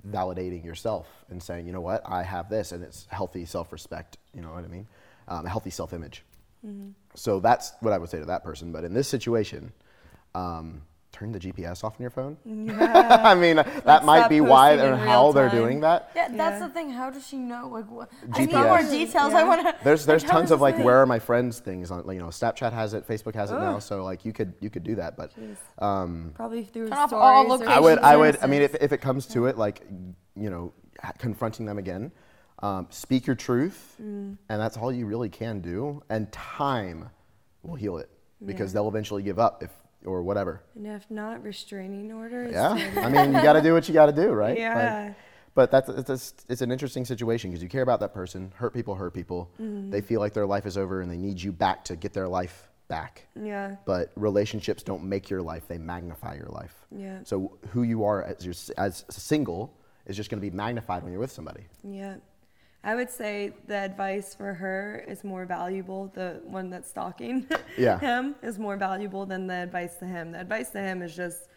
validating 0.08 0.62
yourself 0.62 1.06
and 1.30 1.42
saying, 1.42 1.66
you 1.66 1.72
know 1.72 1.80
what, 1.80 2.02
I 2.04 2.22
have 2.22 2.50
this, 2.50 2.72
and 2.72 2.84
it's 2.84 3.06
healthy 3.10 3.46
self-respect. 3.46 4.18
You 4.34 4.42
know 4.42 4.50
what 4.50 4.64
I 4.64 4.68
mean? 4.68 4.86
Um, 5.28 5.46
a 5.46 5.48
healthy 5.48 5.70
self-image. 5.70 6.24
So 7.14 7.40
that's 7.40 7.72
what 7.80 7.94
I 7.94 7.98
would 7.98 8.10
say 8.10 8.18
to 8.18 8.26
that 8.26 8.44
person. 8.44 8.70
But 8.70 8.84
in 8.84 8.92
this 8.92 9.08
situation, 9.08 9.72
um, 10.34 10.82
turn 11.18 11.32
the 11.32 11.38
GPS 11.38 11.82
off 11.82 11.94
on 11.94 12.00
your 12.00 12.10
phone. 12.10 12.36
I 12.80 13.34
mean, 13.34 13.56
that 13.56 14.04
might 14.04 14.28
be 14.28 14.40
why 14.40 14.76
posting 14.76 14.92
and 14.92 15.00
how 15.00 15.24
real 15.24 15.32
they're 15.32 15.48
time. 15.48 15.58
doing 15.58 15.80
that. 15.80 16.10
Yeah, 16.14 16.28
that's 16.28 16.60
Yeah. 16.60 16.66
the 16.66 16.72
thing. 16.72 16.90
How 16.90 17.10
does 17.10 17.26
she 17.26 17.36
know? 17.38 17.68
Like, 17.68 17.90
what? 17.90 18.10
I 18.32 18.44
need 18.44 18.52
more 18.52 18.82
details. 18.82 19.34
I 19.34 19.42
want 19.44 19.62
to. 19.62 19.74
There's 19.84 20.06
there's 20.06 20.22
tons 20.24 20.50
of 20.50 20.60
like 20.60 20.78
where 20.78 20.98
are 20.98 21.06
my 21.06 21.18
friends 21.18 21.58
things 21.58 21.90
on 21.90 22.06
like, 22.06 22.14
you 22.14 22.20
know 22.20 22.28
Snapchat 22.28 22.72
has 22.72 22.94
it, 22.94 23.06
Facebook 23.06 23.34
has 23.34 23.50
it 23.50 23.54
now, 23.58 23.78
so 23.78 24.04
like 24.04 24.24
you 24.24 24.32
could 24.32 24.54
you 24.60 24.70
could 24.70 24.84
do 24.84 24.94
that, 24.96 25.16
but 25.16 25.32
um, 25.78 26.32
Probably 26.34 26.64
through 26.64 26.88
Turn 26.88 26.98
off 26.98 27.10
stories. 27.10 27.22
all 27.24 27.44
or 27.46 27.48
location 27.48 27.72
I 27.72 27.80
would 27.80 27.98
I 27.98 28.16
would 28.16 28.38
I 28.42 28.46
mean 28.46 28.62
if 28.62 28.74
if 28.76 28.92
it 28.92 28.98
comes 29.00 29.26
to 29.28 29.46
it 29.46 29.56
like 29.58 29.82
you 30.36 30.50
know 30.50 30.72
confronting 31.18 31.66
them 31.66 31.78
again, 31.78 32.12
um, 32.60 32.86
speak 32.90 33.26
your 33.26 33.36
truth, 33.36 33.96
Mm. 34.02 34.36
and 34.48 34.60
that's 34.60 34.76
all 34.76 34.92
you 34.92 35.06
really 35.06 35.28
can 35.28 35.60
do, 35.60 36.02
and 36.10 36.30
time 36.32 37.08
will 37.62 37.74
heal 37.76 37.98
it 37.98 38.08
because 38.44 38.70
Yeah. 38.70 38.74
they'll 38.80 38.88
eventually 38.88 39.22
give 39.22 39.38
up 39.38 39.62
if 39.62 39.70
or 40.08 40.22
whatever. 40.22 40.62
And 40.74 40.86
if 40.86 41.08
not, 41.10 41.42
restraining 41.42 42.12
orders. 42.12 42.52
Yeah, 42.52 42.70
I 42.96 43.08
mean 43.08 43.34
you 43.34 43.42
got 43.42 43.52
to 43.54 43.62
do 43.62 43.72
what 43.74 43.86
you 43.88 43.94
got 43.94 44.06
to 44.06 44.12
do, 44.12 44.30
right? 44.30 44.48
Like, 44.58 44.58
Yeah. 44.58 45.12
but 45.54 45.70
that's 45.70 45.88
it's, 45.88 46.10
it's, 46.10 46.34
it's 46.48 46.62
an 46.62 46.72
interesting 46.72 47.04
situation 47.04 47.50
because 47.50 47.62
you 47.62 47.68
care 47.68 47.82
about 47.82 48.00
that 48.00 48.14
person. 48.14 48.52
Hurt 48.56 48.72
people 48.74 48.94
hurt 48.94 49.12
people. 49.14 49.50
Mm-hmm. 49.60 49.90
They 49.90 50.00
feel 50.00 50.20
like 50.20 50.32
their 50.32 50.46
life 50.46 50.66
is 50.66 50.76
over 50.78 51.00
and 51.02 51.10
they 51.10 51.16
need 51.16 51.40
you 51.40 51.52
back 51.52 51.84
to 51.84 51.96
get 51.96 52.12
their 52.12 52.28
life 52.28 52.68
back. 52.88 53.26
Yeah. 53.40 53.76
But 53.84 54.10
relationships 54.16 54.82
don't 54.82 55.04
make 55.04 55.28
your 55.28 55.42
life; 55.42 55.68
they 55.68 55.78
magnify 55.78 56.36
your 56.36 56.48
life. 56.48 56.74
Yeah. 56.90 57.18
So 57.24 57.58
who 57.70 57.82
you 57.82 58.04
are 58.04 58.22
as 58.24 58.44
your, 58.44 58.54
as 58.78 59.04
single 59.10 59.74
is 60.06 60.16
just 60.16 60.30
going 60.30 60.40
to 60.42 60.50
be 60.50 60.54
magnified 60.56 61.02
when 61.02 61.12
you're 61.12 61.20
with 61.20 61.32
somebody. 61.32 61.64
Yeah. 61.84 62.14
I 62.84 62.94
would 62.94 63.10
say 63.10 63.52
the 63.66 63.74
advice 63.76 64.34
for 64.34 64.54
her 64.54 65.04
is 65.08 65.24
more 65.24 65.44
valuable. 65.44 66.10
The 66.14 66.40
one 66.44 66.70
that's 66.70 66.88
stalking 66.88 67.46
Yeah. 67.78 67.98
him 67.98 68.36
is 68.42 68.58
more 68.58 68.76
valuable 68.76 69.26
than 69.26 69.46
the 69.46 69.54
advice 69.54 69.96
to 69.96 70.06
him. 70.06 70.32
The 70.32 70.40
advice 70.40 70.70
to 70.70 70.80
him 70.80 71.02
is 71.02 71.14
just 71.16 71.48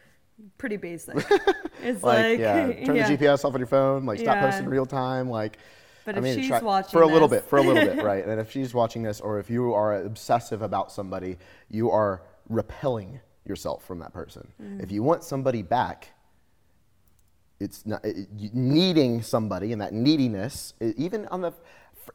pretty 0.57 0.77
basic. 0.77 1.15
it's 1.83 2.03
Like, 2.03 2.17
like, 2.31 2.39
yeah, 2.39 2.73
turn 2.85 2.95
yeah. 2.95 3.07
the 3.07 3.17
GPS 3.17 3.45
off 3.45 3.53
on 3.53 3.59
your 3.59 3.67
phone. 3.67 4.05
Like, 4.05 4.19
stop 4.19 4.35
Yeah. 4.35 4.49
posting 4.49 4.67
real 4.67 4.87
time. 4.87 5.29
Like, 5.29 5.59
But 6.05 6.15
I 6.15 6.17
if 6.17 6.23
mean, 6.23 6.35
she's 6.39 6.47
try- 6.47 6.59
watching 6.59 6.91
for 6.91 7.03
a 7.03 7.07
little 7.07 7.27
this- 7.27 7.41
bit, 7.41 7.49
for 7.49 7.59
a 7.59 7.61
little 7.61 7.83
bit, 7.95 8.03
right? 8.03 8.25
And 8.25 8.41
if 8.41 8.51
she's 8.51 8.73
watching 8.73 9.03
this, 9.03 9.21
or 9.21 9.39
if 9.39 9.49
you 9.49 9.73
are 9.75 10.01
obsessive 10.01 10.63
about 10.63 10.91
somebody, 10.91 11.37
you 11.69 11.91
are 11.91 12.23
repelling 12.49 13.19
yourself 13.45 13.83
from 13.85 13.99
that 13.99 14.11
person. 14.13 14.47
Mm. 14.61 14.81
If 14.81 14.91
you 14.91 15.03
want 15.03 15.23
somebody 15.23 15.61
back, 15.61 16.09
it's 17.61 17.85
not 17.85 18.03
it, 18.03 18.27
needing 18.53 19.21
somebody, 19.21 19.71
and 19.73 19.81
that 19.81 19.93
neediness, 19.93 20.73
even 20.79 21.27
on 21.27 21.41
the 21.41 21.53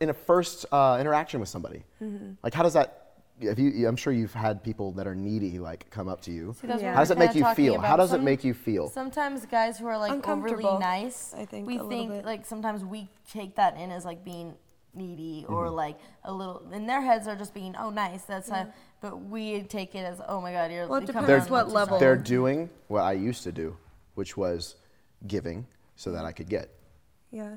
in 0.00 0.10
a 0.10 0.14
first 0.14 0.66
uh, 0.72 0.98
interaction 1.00 1.40
with 1.40 1.48
somebody, 1.48 1.84
Mm-hmm. 2.02 2.32
like 2.42 2.52
how 2.54 2.62
does 2.62 2.74
that? 2.74 3.02
If 3.38 3.58
you, 3.58 3.86
I'm 3.86 3.96
sure 3.96 4.14
you've 4.14 4.32
had 4.32 4.62
people 4.64 4.92
that 4.92 5.06
are 5.06 5.14
needy 5.14 5.58
like 5.58 5.90
come 5.90 6.08
up 6.08 6.22
to 6.22 6.30
you. 6.30 6.54
See, 6.60 6.66
Yeah. 6.68 6.94
How 6.94 7.00
does 7.00 7.10
we're 7.10 7.16
it 7.16 7.18
make 7.18 7.34
you 7.34 7.44
feel? 7.54 7.74
How 7.74 7.94
about. 7.94 7.96
does 7.98 8.12
it 8.14 8.22
make 8.22 8.42
you 8.44 8.54
feel? 8.54 8.88
Sometimes 8.88 9.44
guys 9.44 9.78
who 9.78 9.86
are 9.86 9.98
like 9.98 10.26
overly 10.26 10.64
nice, 10.64 11.34
I 11.36 11.44
think, 11.44 11.66
we 11.66 11.78
a 11.78 11.84
think 11.84 12.10
bit. 12.10 12.24
like 12.24 12.46
sometimes 12.46 12.82
we 12.82 13.08
take 13.30 13.56
that 13.56 13.76
in 13.76 13.90
as 13.90 14.04
like 14.06 14.24
being 14.24 14.54
needy 14.94 15.44
or 15.48 15.66
Mm-hmm. 15.66 15.74
like 15.84 15.98
a 16.24 16.32
little. 16.32 16.62
In 16.72 16.86
their 16.86 17.02
heads, 17.02 17.28
are 17.28 17.36
just 17.36 17.52
being 17.52 17.74
oh 17.78 17.90
nice. 17.90 18.22
That's 18.22 18.48
how, 18.48 18.72
but 19.02 19.20
we 19.20 19.62
take 19.64 19.94
it 19.94 20.04
as 20.12 20.18
oh 20.26 20.40
my 20.40 20.52
god, 20.52 20.72
you're. 20.72 20.86
Well, 20.88 20.96
it 20.98 21.02
you 21.02 21.06
depends 21.08 21.28
around 21.28 21.50
what 21.50 21.68
level. 21.70 21.98
They're 21.98 22.16
doing 22.16 22.70
what 22.88 23.02
I 23.02 23.12
used 23.12 23.42
to 23.44 23.52
do, 23.52 23.76
which 24.14 24.34
was 24.38 24.76
giving 25.26 25.66
so 25.96 26.10
that 26.12 26.24
I 26.24 26.32
could 26.32 26.48
get. 26.48 26.70
Yeah. 27.30 27.56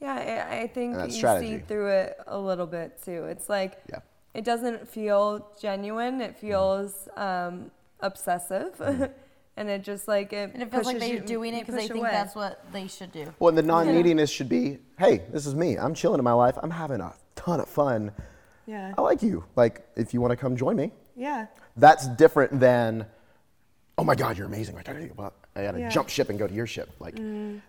Yeah, 0.00 0.48
I, 0.50 0.62
I 0.62 0.66
think 0.66 0.96
you 0.96 1.10
strategy. 1.10 1.58
see 1.58 1.64
through 1.66 1.88
it 1.90 2.18
a 2.26 2.38
little 2.38 2.66
bit 2.66 3.00
too. 3.04 3.24
It's 3.24 3.48
like 3.48 3.78
Yeah. 3.90 4.00
it 4.34 4.44
doesn't 4.44 4.88
feel 4.88 5.46
genuine. 5.60 6.20
It 6.20 6.36
Mm-hmm. 6.36 6.46
feels 6.46 7.08
um, 7.16 7.70
obsessive, 8.00 8.80
and 9.56 9.68
it 9.68 9.82
just 9.84 10.08
like 10.08 10.32
it. 10.32 10.50
And 10.54 10.62
it 10.62 10.70
feels 10.72 10.86
like 10.86 10.98
they're 10.98 11.14
you- 11.14 11.20
doing 11.20 11.54
it 11.54 11.60
because 11.60 11.76
they 11.76 11.86
think 11.88 12.00
away. 12.00 12.10
that's 12.10 12.34
what 12.34 12.64
they 12.72 12.88
should 12.88 13.12
do. 13.12 13.32
Well, 13.38 13.50
and 13.50 13.58
the 13.58 13.62
non-neediness 13.62 14.28
should 14.30 14.48
be, 14.48 14.78
hey, 14.98 15.22
this 15.30 15.46
is 15.46 15.54
me. 15.54 15.78
I'm 15.78 15.94
chilling 15.94 16.18
in 16.18 16.24
my 16.24 16.32
life. 16.32 16.56
I'm 16.62 16.70
having 16.70 17.00
a 17.00 17.14
ton 17.36 17.60
of 17.60 17.68
fun. 17.68 18.10
Yeah. 18.66 18.94
I 18.98 19.00
like 19.02 19.22
you. 19.22 19.44
Like, 19.56 19.86
if 19.96 20.12
you 20.14 20.20
want 20.20 20.32
to 20.32 20.36
come 20.36 20.56
join 20.56 20.76
me, 20.76 20.90
Yeah. 21.16 21.46
that's 21.76 22.06
different 22.08 22.58
than, 22.60 23.06
oh 23.98 24.04
my 24.04 24.14
God, 24.16 24.36
you're 24.36 24.46
amazing. 24.46 24.74
Like, 24.74 24.88
I 24.88 24.92
gotta, 24.94 25.10
well, 25.16 25.32
I 25.54 25.62
gotta 25.62 25.80
Yeah. 25.80 25.88
jump 25.88 26.08
ship 26.08 26.30
and 26.30 26.38
go 26.38 26.46
to 26.46 26.54
your 26.54 26.66
ship. 26.66 26.90
Like, 26.98 27.16
mm. 27.16 27.60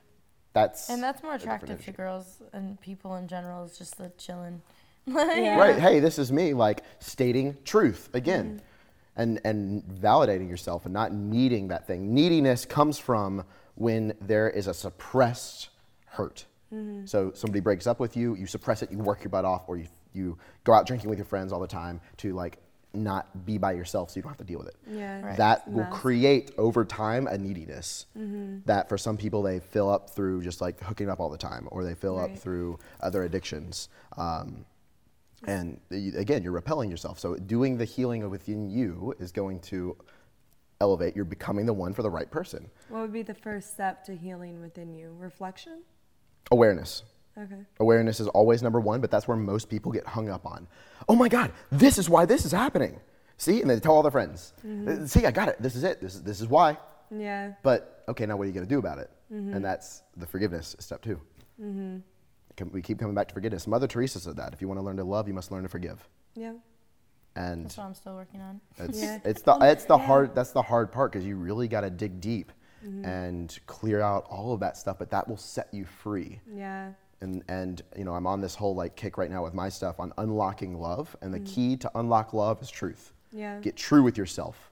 that's 0.54 0.90
And 0.90 1.02
that's 1.02 1.22
more 1.24 1.36
attractive 1.36 1.84
to 1.86 1.92
girls 1.92 2.42
and 2.54 2.80
people 2.82 3.16
in 3.16 3.28
general. 3.28 3.66
Is 3.66 3.78
just 3.78 3.98
the 3.98 4.12
chilling. 4.18 4.62
Yeah. 5.06 5.60
Right. 5.60 5.78
Hey, 5.78 6.00
this 6.00 6.18
is 6.18 6.32
me. 6.32 6.54
Like 6.54 6.84
stating 7.00 7.58
truth 7.66 8.10
again, 8.14 8.62
mm-hmm. 8.62 9.22
and 9.22 9.42
and 9.44 9.84
validating 9.84 10.50
yourself 10.50 10.86
and 10.86 10.94
not 10.94 11.12
needing 11.12 11.68
that 11.68 11.86
thing. 11.88 12.14
Neediness 12.14 12.64
comes 12.64 12.98
from 12.98 13.44
when 13.76 14.14
there 14.22 14.50
is 14.50 14.68
a 14.68 14.74
suppressed 14.74 15.70
hurt. 16.06 16.46
Mm-hmm. 16.74 17.06
So 17.06 17.32
somebody 17.36 17.60
breaks 17.60 17.86
up 17.86 18.00
with 18.00 18.16
you, 18.16 18.36
you 18.36 18.48
suppress 18.48 18.82
it, 18.82 18.92
you 18.92 18.98
work 18.98 19.24
your 19.24 19.30
butt 19.30 19.46
off, 19.46 19.64
or 19.68 19.78
you 19.78 19.88
you 20.14 20.38
go 20.64 20.74
out 20.74 20.86
drinking 20.86 21.10
with 21.10 21.20
your 21.20 21.26
friends 21.26 21.52
all 21.52 21.60
the 21.60 21.68
time 21.68 22.00
to 22.18 22.34
like 22.34 22.60
not 22.94 23.46
be 23.46 23.58
by 23.58 23.72
yourself, 23.72 24.12
so 24.12 24.18
you 24.18 24.22
don't 24.22 24.32
have 24.32 24.38
to 24.38 24.44
deal 24.44 24.60
with 24.60 24.68
it. 24.68 24.76
Yeah. 24.88 25.22
Right. 25.22 25.38
That 25.38 25.68
will 25.68 25.86
create 25.86 26.52
over 26.58 26.86
time 26.86 27.28
a 27.28 27.38
neediness 27.38 28.06
Mm-hmm. 28.18 28.60
that 28.66 28.88
for 28.90 28.98
some 28.98 29.18
people 29.18 29.42
they 29.42 29.60
fill 29.60 29.90
up 29.90 30.10
through 30.12 30.42
just 30.44 30.62
like 30.62 30.80
hooking 30.82 31.10
up 31.10 31.20
all 31.20 31.30
the 31.30 31.38
time, 31.38 31.68
or 31.72 31.84
they 31.84 31.96
fill 31.96 32.20
up 32.20 32.38
through 32.38 32.78
other 33.02 33.24
addictions. 33.24 33.90
Um, 34.18 34.66
and 35.46 35.80
again, 35.92 36.42
you're 36.44 36.52
repelling 36.54 36.90
yourself. 36.90 37.20
So 37.20 37.36
doing 37.36 37.78
the 37.78 37.86
healing 37.86 38.30
within 38.30 38.70
you 38.70 39.14
is 39.20 39.32
going 39.32 39.60
to 39.62 39.98
elevate. 40.80 41.16
You're 41.16 41.26
becoming 41.26 41.66
the 41.66 41.74
one 41.74 41.94
for 41.94 42.02
the 42.04 42.10
right 42.10 42.30
person. 42.30 42.70
What 42.90 43.02
would 43.02 43.14
be 43.14 43.24
the 43.24 43.34
first 43.34 43.72
step 43.74 44.04
to 44.06 44.16
healing 44.16 44.62
within 44.62 44.94
you? 44.94 45.16
Reflection. 45.20 45.82
Awareness. 46.52 47.04
Okay. 47.38 47.56
Awareness 47.80 48.20
is 48.20 48.28
always 48.28 48.62
number 48.62 48.80
one, 48.80 49.02
but 49.02 49.10
that's 49.10 49.28
where 49.28 49.38
most 49.38 49.70
people 49.70 49.92
get 49.92 50.06
hung 50.06 50.30
up 50.30 50.46
on. 50.46 50.68
Oh 51.10 51.16
my 51.16 51.28
God, 51.30 51.52
this 51.72 51.98
is 51.98 52.10
why 52.10 52.26
this 52.26 52.46
is 52.46 52.52
happening. 52.52 53.00
See, 53.38 53.62
and 53.62 53.70
they 53.70 53.80
tell 53.80 53.94
all 53.96 54.04
their 54.04 54.12
friends. 54.12 54.54
Mm-hmm. 54.66 55.04
"Uh, 55.04 55.08
See, 55.08 55.26
I 55.26 55.32
got 55.32 55.48
it. 55.50 55.58
This 55.60 55.76
is 55.76 55.84
it. 55.84 56.00
This 56.02 56.14
is 56.16 56.22
this 56.24 56.42
is 56.42 56.48
why. 56.48 56.78
Yeah. 57.10 57.54
But 57.64 58.04
okay, 58.08 58.26
now 58.28 58.38
what 58.38 58.44
are 58.44 58.48
you 58.48 58.54
going 58.54 58.66
to 58.66 58.70
do 58.70 58.78
about 58.80 59.00
it? 59.00 59.10
Mm-hmm. 59.34 59.54
And 59.56 59.66
that's 59.66 60.04
the 60.18 60.28
forgiveness 60.28 60.76
step 60.80 61.02
2 61.02 61.20
Com- 62.58 62.70
We 62.72 62.82
keep 62.82 63.00
coming 63.00 63.16
back 63.16 63.28
to 63.30 63.34
forgiveness. 63.34 63.66
Mother 63.68 63.88
Teresa 63.88 64.20
said 64.20 64.36
that 64.38 64.54
if 64.54 64.62
you 64.62 64.68
want 64.68 64.80
to 64.80 64.84
learn 64.84 64.98
to 64.98 65.04
love, 65.04 65.28
you 65.28 65.34
must 65.34 65.52
learn 65.52 65.64
to 65.64 65.70
forgive. 65.70 66.08
Yeah. 66.36 66.54
And 67.36 67.66
That's 67.66 67.78
what 67.78 67.86
I'm 67.88 67.96
still 67.96 68.14
working 68.16 68.42
on. 68.42 68.62
It's, 68.78 69.02
Yeah. 69.02 69.20
it's 69.26 69.42
the 69.42 69.58
it's 69.62 69.86
the 69.86 69.98
yeah. 69.98 70.06
hard 70.06 70.36
that's 70.36 70.52
the 70.52 70.62
hard 70.62 70.92
part 70.92 71.12
because 71.12 71.26
you 71.26 71.36
really 71.36 71.68
got 71.68 71.82
to 71.82 71.90
dig 71.90 72.22
deep 72.22 72.52
Mm-hmm. 72.86 73.06
and 73.06 73.60
clear 73.66 74.02
out 74.02 74.26
all 74.30 74.54
of 74.54 74.60
that 74.60 74.76
stuff, 74.76 75.00
but 75.00 75.10
that 75.12 75.26
will 75.26 75.38
set 75.38 75.70
you 75.74 75.86
free. 75.86 76.42
Yeah. 76.54 76.92
And 77.24 77.42
and 77.48 77.82
you 77.98 78.04
know 78.04 78.14
I'm 78.14 78.28
on 78.28 78.42
this 78.42 78.54
whole 78.54 78.76
like 78.76 78.96
kick 78.96 79.18
right 79.18 79.32
now 79.32 79.44
with 79.44 79.54
my 79.54 79.70
stuff 79.70 80.00
on 80.00 80.14
unlocking 80.18 80.78
love, 80.80 81.16
and 81.22 81.34
the 81.34 81.40
Mm. 81.40 81.46
key 81.48 81.78
to 81.78 81.92
unlock 81.96 82.34
love 82.34 82.62
is 82.62 82.70
truth. 82.70 83.14
Yeah. 83.32 83.60
Get 83.62 83.76
true 83.76 84.04
with 84.04 84.18
yourself, 84.18 84.72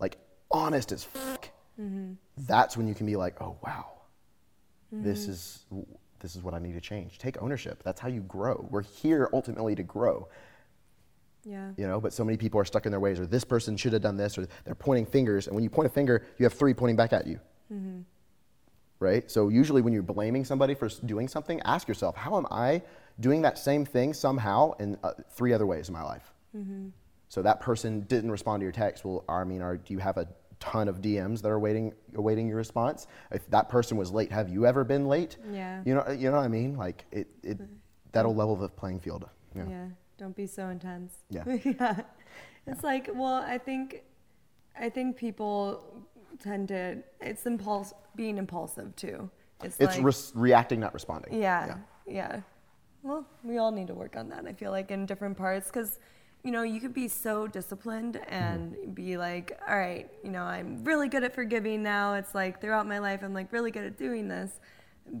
like 0.00 0.16
honest 0.50 0.90
as 0.92 1.04
fuck. 1.04 1.50
Mm-hmm. 1.80 2.14
That's 2.38 2.76
when 2.76 2.88
you 2.88 2.94
can 2.94 3.06
be 3.06 3.16
like, 3.16 3.40
oh 3.40 3.56
wow, 3.64 3.86
this 4.90 5.22
Mm-hmm. 5.22 5.30
is 5.32 5.64
this 6.20 6.34
is 6.36 6.42
what 6.42 6.54
I 6.54 6.58
need 6.58 6.72
to 6.72 6.80
change. 6.80 7.18
Take 7.18 7.40
ownership. 7.40 7.82
That's 7.82 8.00
how 8.00 8.08
you 8.08 8.20
grow. 8.22 8.66
We're 8.70 8.82
here 8.82 9.30
ultimately 9.32 9.74
to 9.76 9.82
grow 9.82 10.28
Yeah. 11.44 11.70
you 11.78 11.86
know 11.86 12.00
but 12.00 12.12
so 12.12 12.24
many 12.24 12.36
people 12.36 12.60
are 12.60 12.64
stuck 12.66 12.84
in 12.86 12.90
their 12.92 13.00
ways 13.00 13.18
or 13.20 13.26
this 13.26 13.44
person 13.44 13.76
should 13.76 13.92
have 13.94 14.02
done 14.02 14.16
this 14.18 14.36
or 14.36 14.46
they're 14.64 14.74
pointing 14.74 15.06
fingers 15.06 15.46
and 15.46 15.54
when 15.54 15.64
you 15.64 15.70
point 15.70 15.86
a 15.86 15.90
finger 16.00 16.26
you 16.38 16.44
have 16.44 16.52
three 16.52 16.74
pointing 16.74 16.96
back 16.96 17.12
at 17.14 17.26
you 17.26 17.40
Right? 19.00 19.30
So 19.30 19.48
usually 19.48 19.82
when 19.82 19.92
you're 19.92 20.02
blaming 20.02 20.44
somebody 20.44 20.74
for 20.74 20.88
doing 21.06 21.26
something, 21.26 21.60
ask 21.64 21.88
yourself, 21.88 22.16
how 22.16 22.36
am 22.36 22.46
I 22.50 22.82
doing 23.18 23.42
that 23.42 23.58
same 23.58 23.84
thing 23.84 24.12
somehow 24.12 24.72
in 24.78 24.98
uh, 25.02 25.12
three 25.32 25.52
other 25.52 25.66
ways 25.66 25.88
in 25.88 25.94
my 25.94 26.02
life? 26.02 26.32
Mm-hmm. 26.56 26.88
So 27.28 27.42
that 27.42 27.60
person 27.60 28.00
didn't 28.02 28.30
respond 28.30 28.60
to 28.60 28.64
your 28.64 28.72
text. 28.72 29.04
Well, 29.04 29.24
I 29.28 29.44
mean, 29.44 29.62
are, 29.62 29.76
do 29.78 29.94
you 29.94 30.00
have 30.00 30.18
a 30.18 30.28
ton 30.58 30.88
of 30.88 31.00
DMs 31.00 31.40
that 31.42 31.48
are 31.48 31.58
waiting 31.58 31.94
awaiting 32.14 32.46
your 32.46 32.58
response? 32.58 33.06
If 33.30 33.48
that 33.50 33.68
person 33.68 33.96
was 33.96 34.12
late, 34.12 34.30
have 34.30 34.48
you 34.48 34.66
ever 34.66 34.84
been 34.84 35.06
late? 35.06 35.38
Yeah. 35.50 35.82
You 35.84 35.94
know, 35.94 36.04
uh, 36.06 36.12
you 36.12 36.30
know 36.30 36.36
what 36.36 36.44
I 36.44 36.48
mean? 36.48 36.76
Like 36.76 37.04
it, 37.10 37.28
it 37.42 37.58
mm-hmm. 37.58 37.72
that'll 38.12 38.32
mm-hmm. 38.32 38.40
level 38.40 38.56
the 38.56 38.68
playing 38.68 39.00
field. 39.00 39.28
Yeah. 39.54 39.64
Yeah. 39.68 39.86
Don't 40.18 40.36
be 40.36 40.46
so 40.46 40.68
intense. 40.68 41.14
Yeah. 41.30 41.44
yeah. 41.64 42.00
It's 42.66 42.84
like, 42.84 43.08
well, 43.14 43.34
I 43.34 43.56
think, 43.56 44.02
I 44.78 44.90
think 44.90 45.16
people 45.16 45.82
tend 46.38 46.68
to. 46.68 46.98
It's 47.20 47.46
impulse, 47.46 47.92
being 48.16 48.38
impulsive 48.38 48.94
too. 48.96 49.30
It's, 49.62 49.76
It's 49.78 49.98
like, 49.98 50.24
reacting, 50.34 50.80
not 50.80 50.94
responding. 50.94 51.40
Yeah, 51.40 51.76
yeah. 52.06 52.40
Well, 53.02 53.26
we 53.44 53.58
all 53.58 53.72
need 53.72 53.88
to 53.88 53.94
work 53.94 54.16
on 54.16 54.28
that. 54.30 54.46
I 54.46 54.52
feel 54.52 54.70
like 54.70 54.90
in 54.90 55.06
different 55.06 55.36
parts 55.36 55.66
because, 55.68 55.98
you 56.44 56.50
know, 56.50 56.62
you 56.62 56.80
could 56.80 56.94
be 56.94 57.08
so 57.08 57.46
disciplined 57.46 58.20
and 58.28 58.72
Mm-hmm. 58.72 58.90
be 58.92 59.16
like, 59.16 59.58
all 59.68 59.76
right, 59.76 60.10
you 60.22 60.30
know, 60.30 60.42
I'm 60.42 60.82
really 60.84 61.08
good 61.08 61.24
at 61.24 61.34
forgiving 61.34 61.82
now. 61.82 62.14
It's 62.14 62.34
like 62.34 62.60
throughout 62.60 62.86
my 62.86 62.98
life, 62.98 63.20
I'm 63.22 63.34
like 63.34 63.52
really 63.52 63.70
good 63.70 63.84
at 63.84 63.98
doing 63.98 64.28
this. 64.28 64.60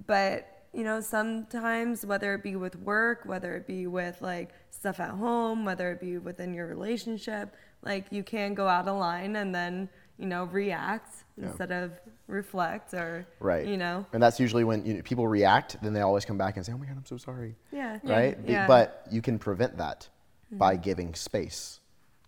But, 0.06 0.46
you 0.72 0.84
know, 0.84 1.00
sometimes, 1.00 2.06
whether 2.06 2.34
it 2.34 2.42
be 2.42 2.56
with 2.56 2.76
work, 2.76 3.22
whether 3.24 3.56
it 3.56 3.66
be 3.66 3.86
with 3.86 4.22
like 4.22 4.50
stuff 4.70 5.00
at 5.00 5.10
home, 5.10 5.64
whether 5.64 5.90
it 5.90 6.00
be 6.00 6.16
within 6.18 6.54
your 6.54 6.66
relationship, 6.66 7.54
like 7.82 8.06
you 8.10 8.22
can 8.22 8.54
go 8.54 8.68
out 8.68 8.86
of 8.88 8.96
line 8.96 9.36
and 9.36 9.54
then, 9.54 9.88
you 10.20 10.26
know, 10.26 10.44
react 10.44 11.24
instead 11.38 11.72
of 11.72 11.92
reflect 12.26 12.92
or, 12.92 13.26
Right. 13.40 13.66
you 13.66 13.78
know, 13.78 14.04
And 14.12 14.22
that's 14.22 14.38
usually 14.38 14.64
when 14.64 14.84
you 14.84 14.94
know, 14.94 15.02
people 15.02 15.26
react, 15.26 15.78
then 15.82 15.94
they 15.94 16.02
always 16.02 16.26
come 16.26 16.36
back 16.36 16.56
and 16.58 16.64
say, 16.66 16.72
"Oh 16.72 16.78
my 16.78 16.84
God, 16.86 16.98
I'm 16.98 17.06
so 17.06 17.16
sorry." 17.16 17.56
yeah. 17.72 17.98
Right? 18.04 18.36
Be- 18.46 18.52
Yeah. 18.52 18.66
But 18.66 19.06
you 19.10 19.22
can 19.22 19.38
prevent 19.38 19.78
that 19.78 20.08
by 20.52 20.76
giving 20.76 21.14
space 21.14 21.80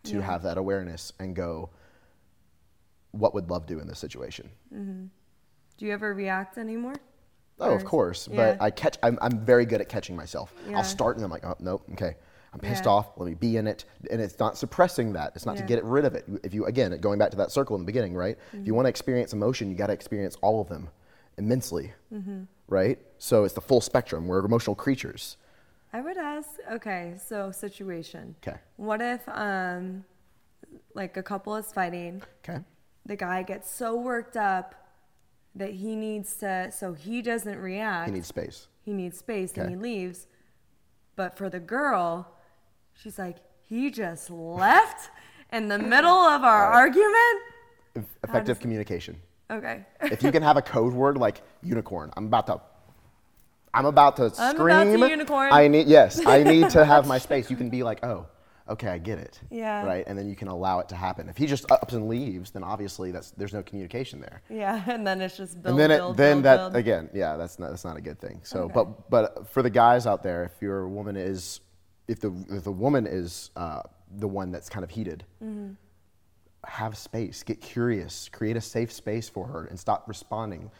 to 0.04 0.16
Yeah. 0.16 0.22
have 0.22 0.42
that 0.44 0.56
awareness 0.56 1.12
and 1.18 1.36
go, 1.36 1.68
"What 3.10 3.34
would 3.34 3.50
love 3.50 3.66
do 3.66 3.78
in 3.78 3.86
this 3.86 3.98
situation?" 3.98 4.48
Mm-hmm. 4.74 5.06
Do 5.76 5.86
you 5.86 5.92
ever 5.92 6.14
react 6.14 6.56
anymore? 6.56 6.94
Oh, 7.60 7.72
of 7.74 7.84
course. 7.84 8.26
yeah. 8.28 8.36
But 8.36 8.62
I 8.62 8.70
catch. 8.70 8.96
I'm, 9.02 9.18
I'm 9.20 9.38
very 9.44 9.66
good 9.66 9.80
at 9.82 9.88
catching 9.90 10.16
myself. 10.16 10.54
Yeah. 10.66 10.78
I'll 10.78 10.84
start 10.84 11.16
and 11.16 11.24
I'm 11.24 11.30
like, 11.30 11.44
oh 11.44 11.54
nope, 11.60 11.84
okay. 11.92 12.16
I'm 12.52 12.60
pissed 12.60 12.84
Yeah. 12.84 12.90
off. 12.90 13.16
Let 13.16 13.26
me 13.26 13.34
be 13.34 13.56
in 13.56 13.66
it, 13.66 13.84
and 14.10 14.20
it's 14.20 14.38
not 14.38 14.58
suppressing 14.58 15.14
that. 15.14 15.32
It's 15.34 15.46
not 15.46 15.56
to 15.56 15.62
Yeah. 15.62 15.68
get 15.68 15.84
rid 15.84 16.04
of 16.04 16.14
it. 16.14 16.26
If 16.44 16.52
you 16.52 16.66
again, 16.66 16.96
going 17.00 17.18
back 17.18 17.30
to 17.30 17.36
that 17.38 17.50
circle 17.50 17.74
in 17.76 17.82
the 17.82 17.86
beginning, 17.86 18.14
right? 18.14 18.36
If 18.36 18.52
Mm-hmm. 18.58 18.66
you 18.66 18.74
want 18.74 18.84
to 18.86 18.90
experience 18.90 19.32
emotion, 19.32 19.70
you 19.70 19.76
got 19.76 19.86
to 19.86 19.92
experience 19.94 20.36
all 20.42 20.60
of 20.60 20.68
them 20.68 20.90
immensely, 21.38 21.94
Mm-hmm. 22.12 22.42
right? 22.68 22.98
So 23.18 23.44
it's 23.44 23.54
the 23.54 23.60
full 23.62 23.80
spectrum. 23.80 24.26
We're 24.28 24.44
emotional 24.44 24.76
creatures. 24.76 25.38
I 25.94 26.00
would 26.02 26.16
ask, 26.18 26.48
okay, 26.70 27.14
so 27.24 27.50
situation. 27.52 28.36
Okay. 28.46 28.58
What 28.76 29.00
if 29.00 29.26
um 29.28 30.04
like 30.94 31.16
a 31.16 31.22
couple 31.22 31.54
is 31.56 31.72
fighting, 31.72 32.22
Okay. 32.46 32.62
the 33.06 33.16
guy 33.16 33.42
gets 33.42 33.70
so 33.70 33.94
worked 33.98 34.36
up 34.36 34.74
that 35.54 35.70
he 35.72 35.96
needs 35.96 36.34
to 36.36 36.70
so 36.70 36.92
he 36.92 37.22
doesn't 37.22 37.58
react. 37.58 38.08
He 38.08 38.14
needs 38.14 38.26
space. 38.28 38.68
he 38.82 38.92
needs 38.92 39.16
space 39.18 39.56
and 39.56 39.70
he 39.70 39.76
leaves. 39.76 40.26
But 41.16 41.36
for 41.36 41.48
the 41.50 41.60
girl, 41.60 42.34
she's 42.94 43.18
like, 43.18 43.36
he 43.68 43.90
just 43.90 44.30
left 44.30 45.10
in 45.52 45.68
the 45.68 45.78
middle 45.78 46.10
of 46.10 46.42
our 46.42 46.64
argument? 46.66 47.42
Eff- 47.96 48.04
Effective 48.24 48.60
communication. 48.60 49.20
Okay. 49.50 49.84
if 50.02 50.22
you 50.22 50.32
can 50.32 50.42
have 50.42 50.56
a 50.56 50.62
code 50.62 50.94
word 50.94 51.18
like 51.18 51.42
unicorn, 51.62 52.10
I'm 52.16 52.26
about 52.26 52.46
to 52.46 52.60
I'm 53.74 53.84
about 53.86 54.16
to 54.16 54.32
I'm 54.38 54.56
about 54.56 54.84
to 54.84 54.92
scream. 54.92 55.10
unicorn. 55.10 55.52
I 55.52 55.68
need 55.68 55.86
yes, 55.88 56.24
I 56.26 56.42
need 56.54 56.70
to 56.70 56.84
have 56.84 57.06
my 57.06 57.18
space. 57.18 57.50
You 57.50 57.56
can 57.56 57.68
be 57.70 57.82
like, 57.82 58.04
"Oh, 58.04 58.26
okay, 58.68 58.88
I 58.88 58.98
get 58.98 59.18
it." 59.18 59.40
Yeah. 59.50 59.84
Right? 59.84 60.04
And 60.06 60.18
then 60.18 60.28
you 60.28 60.36
can 60.36 60.48
allow 60.48 60.80
it 60.80 60.88
to 60.90 60.94
happen. 60.94 61.28
If 61.28 61.36
he 61.38 61.46
just 61.46 61.70
ups 61.70 61.92
and 61.94 62.06
leaves, 62.08 62.50
then 62.50 62.62
obviously 62.64 63.12
that's 63.12 63.30
there's 63.32 63.52
no 63.54 63.62
communication 63.62 64.20
there. 64.20 64.42
Yeah, 64.50 64.82
and 64.86 65.06
then 65.06 65.20
it's 65.22 65.36
just 65.38 65.62
build, 65.62 65.72
and 65.72 65.80
then 65.80 65.90
it 65.90 65.98
build, 65.98 66.16
then 66.18 66.36
build, 66.36 66.44
that 66.44 66.56
build. 66.58 66.76
again, 66.76 67.10
yeah, 67.14 67.36
that's 67.36 67.58
not 67.58 67.70
that's 67.70 67.84
not 67.84 67.96
a 67.96 68.02
good 68.02 68.18
thing. 68.20 68.40
So, 68.44 68.60
Okay. 68.64 68.72
but 68.74 69.10
but 69.10 69.48
for 69.48 69.62
the 69.62 69.70
guys 69.70 70.06
out 70.06 70.22
there, 70.22 70.44
if 70.44 70.60
your 70.62 70.86
woman 70.88 71.16
is 71.16 71.60
if 72.08 72.20
the 72.20 72.32
if 72.50 72.64
the 72.64 72.72
woman 72.72 73.06
is 73.06 73.50
uh, 73.56 73.82
the 74.16 74.28
one 74.28 74.50
that's 74.52 74.68
kind 74.68 74.84
of 74.84 74.90
heated, 74.90 75.24
Mm-hmm. 75.42 75.72
have 76.64 76.96
space, 76.96 77.42
get 77.42 77.60
curious, 77.60 78.28
create 78.32 78.56
a 78.56 78.60
safe 78.60 78.92
space 78.92 79.28
for 79.28 79.46
her, 79.46 79.64
and 79.66 79.78
stop 79.78 80.08
responding. 80.08 80.70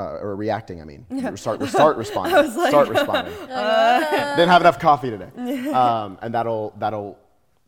Uh, 0.00 0.18
or 0.22 0.36
reacting, 0.36 0.80
I 0.80 0.84
mean, 0.84 1.04
start 1.36 1.60
start 1.64 1.96
responding. 1.96 2.50
start 2.68 2.88
responding. 2.88 3.34
Didn't 3.40 4.48
have 4.48 4.60
enough 4.60 4.78
coffee 4.78 5.10
today, 5.10 5.70
um, 5.72 6.18
and 6.22 6.32
that'll 6.32 6.72
that'll 6.78 7.18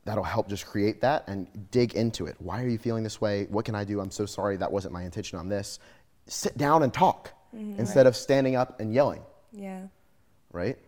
that'll 0.04 0.22
help 0.22 0.48
just 0.48 0.64
create 0.64 1.00
that 1.00 1.24
and 1.26 1.48
dig 1.72 1.94
into 1.94 2.26
it. 2.26 2.36
Why 2.38 2.62
are 2.62 2.68
you 2.68 2.78
feeling 2.78 3.02
this 3.02 3.20
way? 3.20 3.46
What 3.50 3.64
can 3.64 3.74
I 3.74 3.82
do? 3.82 3.98
I'm 4.00 4.12
so 4.12 4.26
sorry. 4.26 4.56
That 4.56 4.70
wasn't 4.70 4.94
my 4.94 5.02
intention 5.02 5.38
on 5.40 5.48
this. 5.48 5.80
Sit 6.26 6.56
down 6.56 6.82
and 6.84 6.92
talk 6.94 7.32
Mm-hmm. 7.52 7.80
instead 7.80 8.06
of 8.06 8.14
standing 8.14 8.54
up 8.54 8.78
and 8.78 8.94
yelling. 8.94 9.22
Yeah. 9.50 9.88
Right? 10.52 10.78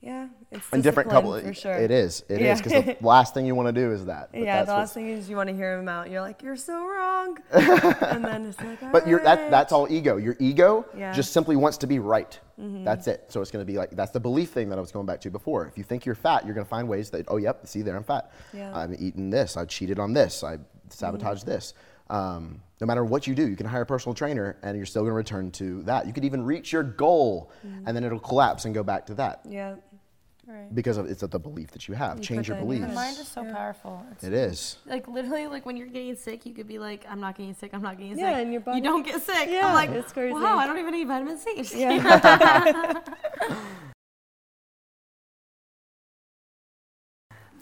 Yeah. 0.00 0.28
It's 0.52 0.66
And 0.72 0.82
different 0.82 1.10
couple. 1.10 1.38
for 1.40 1.54
sure. 1.54 1.74
It 1.74 1.92
is. 1.92 2.24
It 2.28 2.40
is 2.40 2.42
Yeah. 2.42 2.54
because 2.56 2.96
the 3.00 3.06
last 3.06 3.34
thing 3.34 3.46
you 3.46 3.54
want 3.54 3.68
to 3.68 3.72
do 3.72 3.92
is 3.92 4.06
that. 4.06 4.30
But 4.32 4.40
yeah, 4.40 4.64
the 4.64 4.72
last 4.72 4.94
thing 4.94 5.08
is 5.08 5.30
you 5.30 5.36
want 5.36 5.48
to 5.48 5.54
hear 5.54 5.78
him 5.78 5.88
out. 5.88 6.10
You're 6.10 6.22
like, 6.22 6.42
you're 6.42 6.56
so 6.56 6.84
wrong. 6.86 7.38
and 7.52 8.24
then 8.24 8.46
it's 8.46 8.60
like, 8.60 8.92
But 8.92 9.06
you're, 9.06 9.20
that, 9.20 9.50
that's 9.52 9.72
all 9.72 9.86
ego. 9.90 10.16
Your 10.16 10.36
ego 10.40 10.86
Yeah. 10.96 11.08
Mm-hmm. 11.10 11.16
just 11.16 11.32
simply 11.32 11.54
wants 11.54 11.78
to 11.78 11.86
be 11.86 11.98
right. 12.00 12.38
That's 12.58 13.06
it. 13.06 13.24
So 13.28 13.40
it's 13.40 13.50
going 13.50 13.64
to 13.64 13.72
be 13.72 13.78
like, 13.78 13.92
that's 13.92 14.10
the 14.10 14.20
belief 14.20 14.50
thing 14.50 14.68
that 14.68 14.76
I 14.76 14.82
was 14.82 14.92
going 14.92 15.06
back 15.06 15.20
to 15.22 15.30
before. 15.30 15.66
If 15.66 15.78
you 15.78 15.84
think 15.84 16.04
you're 16.04 16.14
fat, 16.14 16.44
you're 16.44 16.52
going 16.54 16.66
to 16.66 16.68
find 16.68 16.88
ways 16.88 17.08
that, 17.10 17.24
oh, 17.28 17.38
yep, 17.38 17.66
see 17.66 17.80
there, 17.80 17.96
I'm 17.96 18.04
fat. 18.04 18.30
Yeah. 18.52 18.76
I'm 18.76 18.94
eating 18.98 19.30
this. 19.30 19.56
I 19.56 19.64
cheated 19.64 19.98
on 19.98 20.12
this. 20.12 20.44
I 20.44 20.58
sabotaged 20.90 21.46
this. 21.46 21.72
Um, 22.10 22.60
no 22.80 22.86
matter 22.86 23.02
what 23.04 23.26
you 23.26 23.34
do, 23.34 23.48
you 23.48 23.56
can 23.56 23.66
hire 23.66 23.82
a 23.82 23.86
personal 23.86 24.14
trainer 24.14 24.58
and 24.62 24.76
you're 24.76 24.84
still 24.84 25.02
going 25.02 25.12
to 25.12 25.16
return 25.16 25.50
to 25.52 25.82
that. 25.84 26.06
You 26.06 26.12
could 26.12 26.24
even 26.24 26.42
reach 26.42 26.70
your 26.72 26.82
goal 26.82 27.50
and 27.86 27.96
then 27.96 28.04
it'll 28.04 28.18
collapse 28.18 28.64
and 28.66 28.74
go 28.74 28.82
back 28.82 29.06
to 29.06 29.14
that 29.14 29.40
Yeah. 29.48 29.76
Right. 30.50 30.74
because 30.74 30.96
of, 30.96 31.06
it's 31.06 31.22
of 31.22 31.30
the 31.30 31.38
belief 31.38 31.70
that 31.70 31.86
you 31.86 31.94
have. 31.94 32.18
You 32.18 32.24
Change 32.24 32.48
your 32.48 32.56
that 32.56 32.64
in 32.66 32.80
The 32.80 32.88
mind 32.88 33.16
is 33.18 33.28
so 33.28 33.44
powerful. 33.44 34.04
It's 34.12 34.24
It 34.24 34.32
is. 34.32 34.78
like 34.84 35.06
literally 35.06 35.46
like 35.46 35.64
when 35.64 35.76
you're 35.76 35.86
getting 35.86 36.16
sick, 36.16 36.44
you 36.44 36.52
could 36.52 36.66
be 36.66 36.78
like, 36.80 37.04
I'm 37.08 37.20
not 37.20 37.36
getting 37.36 37.54
sick, 37.54 37.70
I'm 37.72 37.82
not 37.82 37.98
getting 37.98 38.18
Yeah, 38.18 38.34
sick. 38.34 38.42
and 38.42 38.52
your 38.52 38.60
body- 38.62 38.78
you 38.78 38.82
don't 38.84 39.04
get 39.06 39.22
sick. 39.22 39.48
Yeah, 39.48 39.68
I'm 39.68 39.74
like, 39.74 39.90
it's 39.90 40.12
crazy. 40.12 40.34
wow, 40.34 40.58
I 40.58 40.66
don't 40.66 40.78
even 40.78 40.92
need 40.92 41.06
vitamin 41.06 41.38
C. 41.38 41.62
Yeah. 41.78 43.00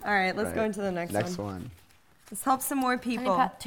All 0.05 0.13
right, 0.13 0.35
let's 0.35 0.53
go 0.53 0.63
into 0.63 0.81
the 0.81 0.91
next, 0.91 1.13
one. 1.13 1.21
Next 1.23 1.37
one. 1.37 1.47
one. 1.47 1.71
Let's 2.31 2.43
help 2.43 2.61
some 2.61 2.77
more 2.77 2.97
people. 2.97 3.35
pot. 3.35 3.65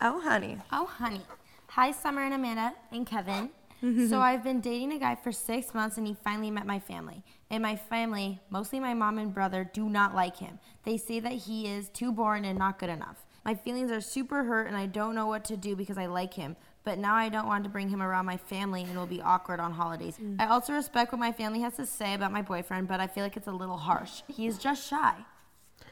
Oh, 0.00 0.20
honey. 0.20 0.58
Oh, 0.72 0.86
honey. 0.86 1.20
Hi, 1.68 1.90
Sommer 1.92 2.22
and 2.22 2.34
Amanda 2.34 2.74
and 2.92 3.06
Kevin. 3.06 3.50
Mm-hmm. 3.82 4.08
so 4.08 4.20
I've 4.20 4.42
been 4.42 4.60
dating 4.60 4.92
a 4.92 4.98
guy 4.98 5.14
for 5.14 5.32
six 5.32 5.72
months 5.72 5.98
and 5.98 6.06
he 6.06 6.14
finally 6.24 6.50
met 6.50 6.66
my 6.66 6.78
family. 6.78 7.22
And 7.50 7.62
my 7.62 7.76
family, 7.76 8.40
mostly 8.50 8.80
my 8.80 8.94
mom 8.94 9.18
and 9.18 9.32
brother, 9.32 9.70
do 9.72 9.88
not 9.88 10.14
like 10.14 10.36
him. 10.36 10.58
They 10.84 10.96
say 10.96 11.20
that 11.20 11.32
he 11.32 11.66
is 11.66 11.88
too 11.88 12.12
boring 12.12 12.44
and 12.44 12.58
not 12.58 12.78
good 12.78 12.90
enough. 12.90 13.24
My 13.44 13.54
feelings 13.54 13.90
are 13.90 14.00
super 14.00 14.44
hurt 14.44 14.66
and 14.66 14.76
I 14.76 14.86
don't 14.86 15.14
know 15.14 15.26
what 15.26 15.44
to 15.46 15.56
do 15.56 15.76
because 15.76 15.96
I 15.96 16.06
like 16.06 16.34
him. 16.34 16.56
But 16.84 16.98
now 16.98 17.14
I 17.14 17.28
don't 17.28 17.46
want 17.46 17.64
to 17.64 17.70
bring 17.70 17.88
him 17.88 18.02
around 18.02 18.26
my 18.26 18.36
family 18.36 18.82
and 18.82 18.90
it 18.90 18.96
will 18.96 19.06
be 19.06 19.22
awkward 19.22 19.60
on 19.60 19.72
holidays. 19.72 20.16
Mm. 20.22 20.40
I 20.40 20.46
also 20.46 20.72
respect 20.72 21.12
what 21.12 21.18
my 21.18 21.32
family 21.32 21.60
has 21.60 21.76
to 21.76 21.86
say 21.86 22.14
about 22.14 22.32
my 22.32 22.42
boyfriend, 22.42 22.88
but 22.88 23.00
I 23.00 23.06
feel 23.06 23.22
like 23.22 23.36
it's 23.36 23.46
a 23.46 23.52
little 23.52 23.76
harsh. 23.76 24.22
He 24.28 24.46
is 24.46 24.58
just 24.58 24.88
shy. 24.88 25.14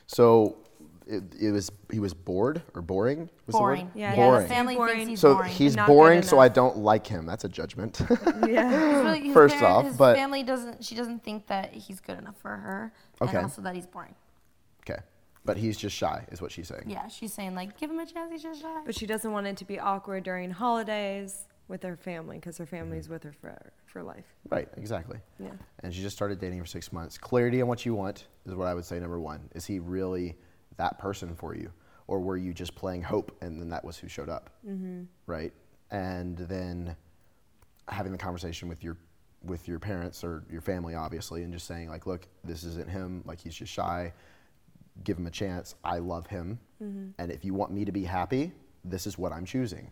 So 0.07 0.57
it, 1.07 1.23
it 1.41 1.51
was 1.53 1.71
he 1.91 2.01
was 2.01 2.13
bored 2.15 2.63
or 2.75 2.83
boring. 2.83 3.31
Was 3.47 3.55
the 3.55 3.61
word? 3.63 3.77
Boring. 3.77 3.91
Yeah, 3.95 4.11
yeah, 4.11 4.17
boring. 4.17 4.41
his 4.43 4.51
family 4.51 4.75
Boring. 4.77 4.95
thinks 4.97 5.09
he's 5.11 5.21
so 5.21 5.35
boring. 5.35 5.53
he's 5.53 5.77
Not 5.77 5.87
boring, 5.87 6.23
so 6.23 6.39
I 6.39 6.49
don't 6.49 6.79
like 6.79 7.07
him. 7.07 7.27
That's 7.27 7.45
a 7.45 7.49
judgment. 7.49 8.01
Yeah. 8.47 9.03
Really- 9.03 9.21
his 9.27 9.35
First 9.41 9.55
parent- 9.57 9.77
off, 9.77 9.85
his 9.87 9.97
but- 9.97 10.17
family 10.17 10.43
doesn't. 10.43 10.85
She 10.85 10.95
doesn't 10.95 11.23
think 11.23 11.47
that 11.47 11.73
he's 11.73 12.01
good 12.01 12.19
enough 12.19 12.37
for 12.39 12.51
her, 12.57 12.93
Okay. 13.23 13.37
and 13.37 13.45
also 13.47 13.63
that 13.63 13.75
he's 13.75 13.87
boring. 13.87 14.15
okay, 14.89 15.01
but 15.45 15.57
he's 15.57 15.77
just 15.77 15.95
shy, 15.97 16.27
is 16.33 16.43
what 16.43 16.51
she's 16.53 16.69
saying. 16.69 16.85
Yeah, 16.87 17.07
she's 17.09 17.33
saying 17.33 17.55
like, 17.55 17.79
give 17.79 17.91
him 17.91 17.99
a 18.01 18.07
chance. 18.07 18.33
He's 18.33 18.43
just 18.43 18.61
shy. 18.63 18.83
But 18.85 18.95
she 18.97 19.07
doesn't 19.07 19.31
want 19.31 19.47
it 19.47 19.57
to 19.59 19.65
be 19.65 19.79
awkward 19.79 20.25
during 20.25 20.51
holidays 20.51 21.47
with 21.69 21.83
her 21.83 21.97
family 21.97 22.37
because 22.39 22.59
her 22.59 22.65
Mm-hmm. 22.65 22.77
family's 22.77 23.09
with 23.09 23.23
her 23.25 23.33
for, 23.41 23.57
for 23.87 24.03
life. 24.03 24.25
Right, 24.51 24.69
exactly. 24.77 25.19
Yeah. 25.41 25.51
And 25.83 25.93
she 25.95 26.01
just 26.03 26.15
started 26.17 26.39
dating 26.41 26.61
for 26.61 26.67
six 26.67 26.93
months. 26.93 27.19
Clarity 27.19 27.61
on 27.63 27.69
what 27.69 27.85
you 27.87 27.95
want 27.95 28.27
is 28.45 28.55
what 28.55 28.67
I 28.69 28.75
would 28.75 28.85
say. 28.85 28.99
Number 29.01 29.19
one, 29.21 29.49
is 29.55 29.67
he 29.67 29.79
really 29.81 30.37
that 30.77 30.99
person 30.99 31.35
for 31.35 31.55
you, 31.55 31.71
or 32.07 32.21
were 32.21 32.37
you 32.37 32.53
just 32.53 32.75
playing 32.75 33.03
hope 33.03 33.37
and 33.41 33.61
then 33.61 33.69
that 33.71 33.85
was 33.85 33.97
who 33.97 34.09
showed 34.09 34.29
up? 34.29 34.51
Mm-hmm. 34.67 35.05
Right, 35.27 35.53
and 35.91 36.37
then 36.39 36.97
having 37.89 38.13
the 38.13 38.19
conversation 38.19 38.69
with 38.69 38.83
your 38.83 38.97
with 39.45 39.69
your 39.69 39.79
parents 39.79 40.25
or 40.25 40.45
your 40.51 40.61
family, 40.61 40.95
obviously, 40.95 41.43
and 41.43 41.53
just 41.53 41.67
saying 41.67 41.89
like, 41.89 42.07
look, 42.07 42.27
this 42.43 42.65
isn't 42.65 42.91
him. 42.91 43.23
Like 43.25 43.41
he's 43.41 43.55
just 43.55 43.73
shy. 43.73 44.13
Give 45.05 45.19
him 45.19 45.27
a 45.27 45.31
chance. 45.31 45.75
I 45.85 45.99
love 45.99 46.27
him, 46.27 46.59
and 47.19 47.31
if 47.31 47.45
you 47.45 47.53
want 47.55 47.71
me 47.73 47.85
to 47.85 47.93
be 47.93 48.05
happy, 48.05 48.53
this 48.85 49.07
is 49.07 49.19
what 49.19 49.33
I'm 49.33 49.45
choosing. 49.45 49.91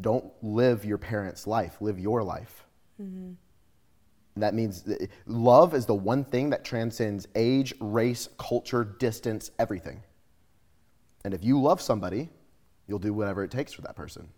Don't 0.00 0.32
live 0.42 0.84
your 0.86 0.96
parents' 0.98 1.46
life, 1.46 1.76
live 1.80 1.98
your 1.98 2.22
life. 2.22 2.64
That 4.36 4.54
means 4.54 4.82
that 4.82 5.08
love 5.26 5.74
is 5.74 5.84
the 5.86 5.94
one 5.94 6.24
thing 6.24 6.50
that 6.50 6.64
transcends 6.64 7.28
age, 7.34 7.74
race, 7.80 8.28
culture, 8.38 8.84
distance, 8.84 9.50
everything. 9.58 10.02
And 11.24 11.34
if 11.34 11.44
you 11.44 11.60
love 11.60 11.80
somebody, 11.80 12.30
you'll 12.88 12.98
do 12.98 13.12
whatever 13.12 13.44
it 13.44 13.50
takes 13.50 13.72
for 13.72 13.82
that 13.82 13.94
person. 13.94 14.28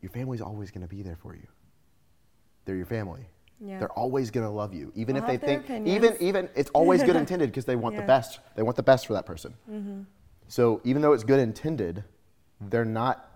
Your 0.00 0.10
family's 0.10 0.40
always 0.40 0.70
going 0.70 0.82
to 0.82 0.88
be 0.88 1.02
there 1.02 1.16
for 1.16 1.34
you. 1.34 1.46
They're 2.64 2.76
your 2.76 2.86
family. 2.86 3.28
Yeah. 3.60 3.78
They're 3.78 3.92
always 3.92 4.30
going 4.30 4.46
to 4.46 4.50
love 4.50 4.72
you, 4.72 4.90
even 4.94 5.14
They'll 5.14 5.24
if 5.24 5.28
they 5.28 5.46
think 5.46 5.64
even 5.64 5.86
opinions. 5.86 6.22
even 6.22 6.48
it's 6.54 6.70
always 6.70 7.02
good 7.02 7.16
intended 7.24 7.50
because 7.50 7.66
they 7.66 7.76
want 7.76 7.96
the 7.96 8.02
best. 8.02 8.40
They 8.56 8.62
want 8.62 8.76
the 8.76 8.82
best 8.82 9.06
for 9.06 9.12
that 9.12 9.26
person. 9.26 9.54
Mm-hmm. 9.70 10.02
So 10.48 10.80
even 10.84 11.02
though 11.02 11.12
it's 11.12 11.24
good 11.24 11.40
intended, 11.40 12.02
they're 12.60 12.86
not. 12.86 13.26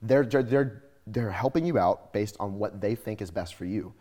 They're 0.00 0.24
they're 0.24 0.83
they're 1.06 1.24
they're 1.24 1.30
helping 1.32 1.64
you 1.66 1.78
out 1.78 2.12
based 2.12 2.36
on 2.40 2.58
what 2.58 2.80
they 2.80 2.94
think 2.94 3.20
is 3.22 3.30
best 3.30 3.54
for 3.54 3.64
you. 3.64 3.92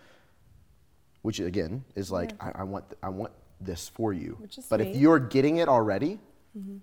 Which 1.21 1.39
again 1.39 1.85
is 1.95 2.11
like 2.11 2.31
I, 2.41 2.51
I 2.55 2.63
want 2.63 2.89
th- 2.89 2.99
I 3.01 3.09
want 3.09 3.31
this 3.61 3.87
for 3.87 4.13
you. 4.13 4.37
Which 4.39 4.57
is 4.57 4.65
but 4.65 4.81
if 4.81 4.95
you're 4.95 5.19
getting 5.19 5.57
it 5.57 5.69
already, 5.69 6.19
mm-hmm. 6.57 6.77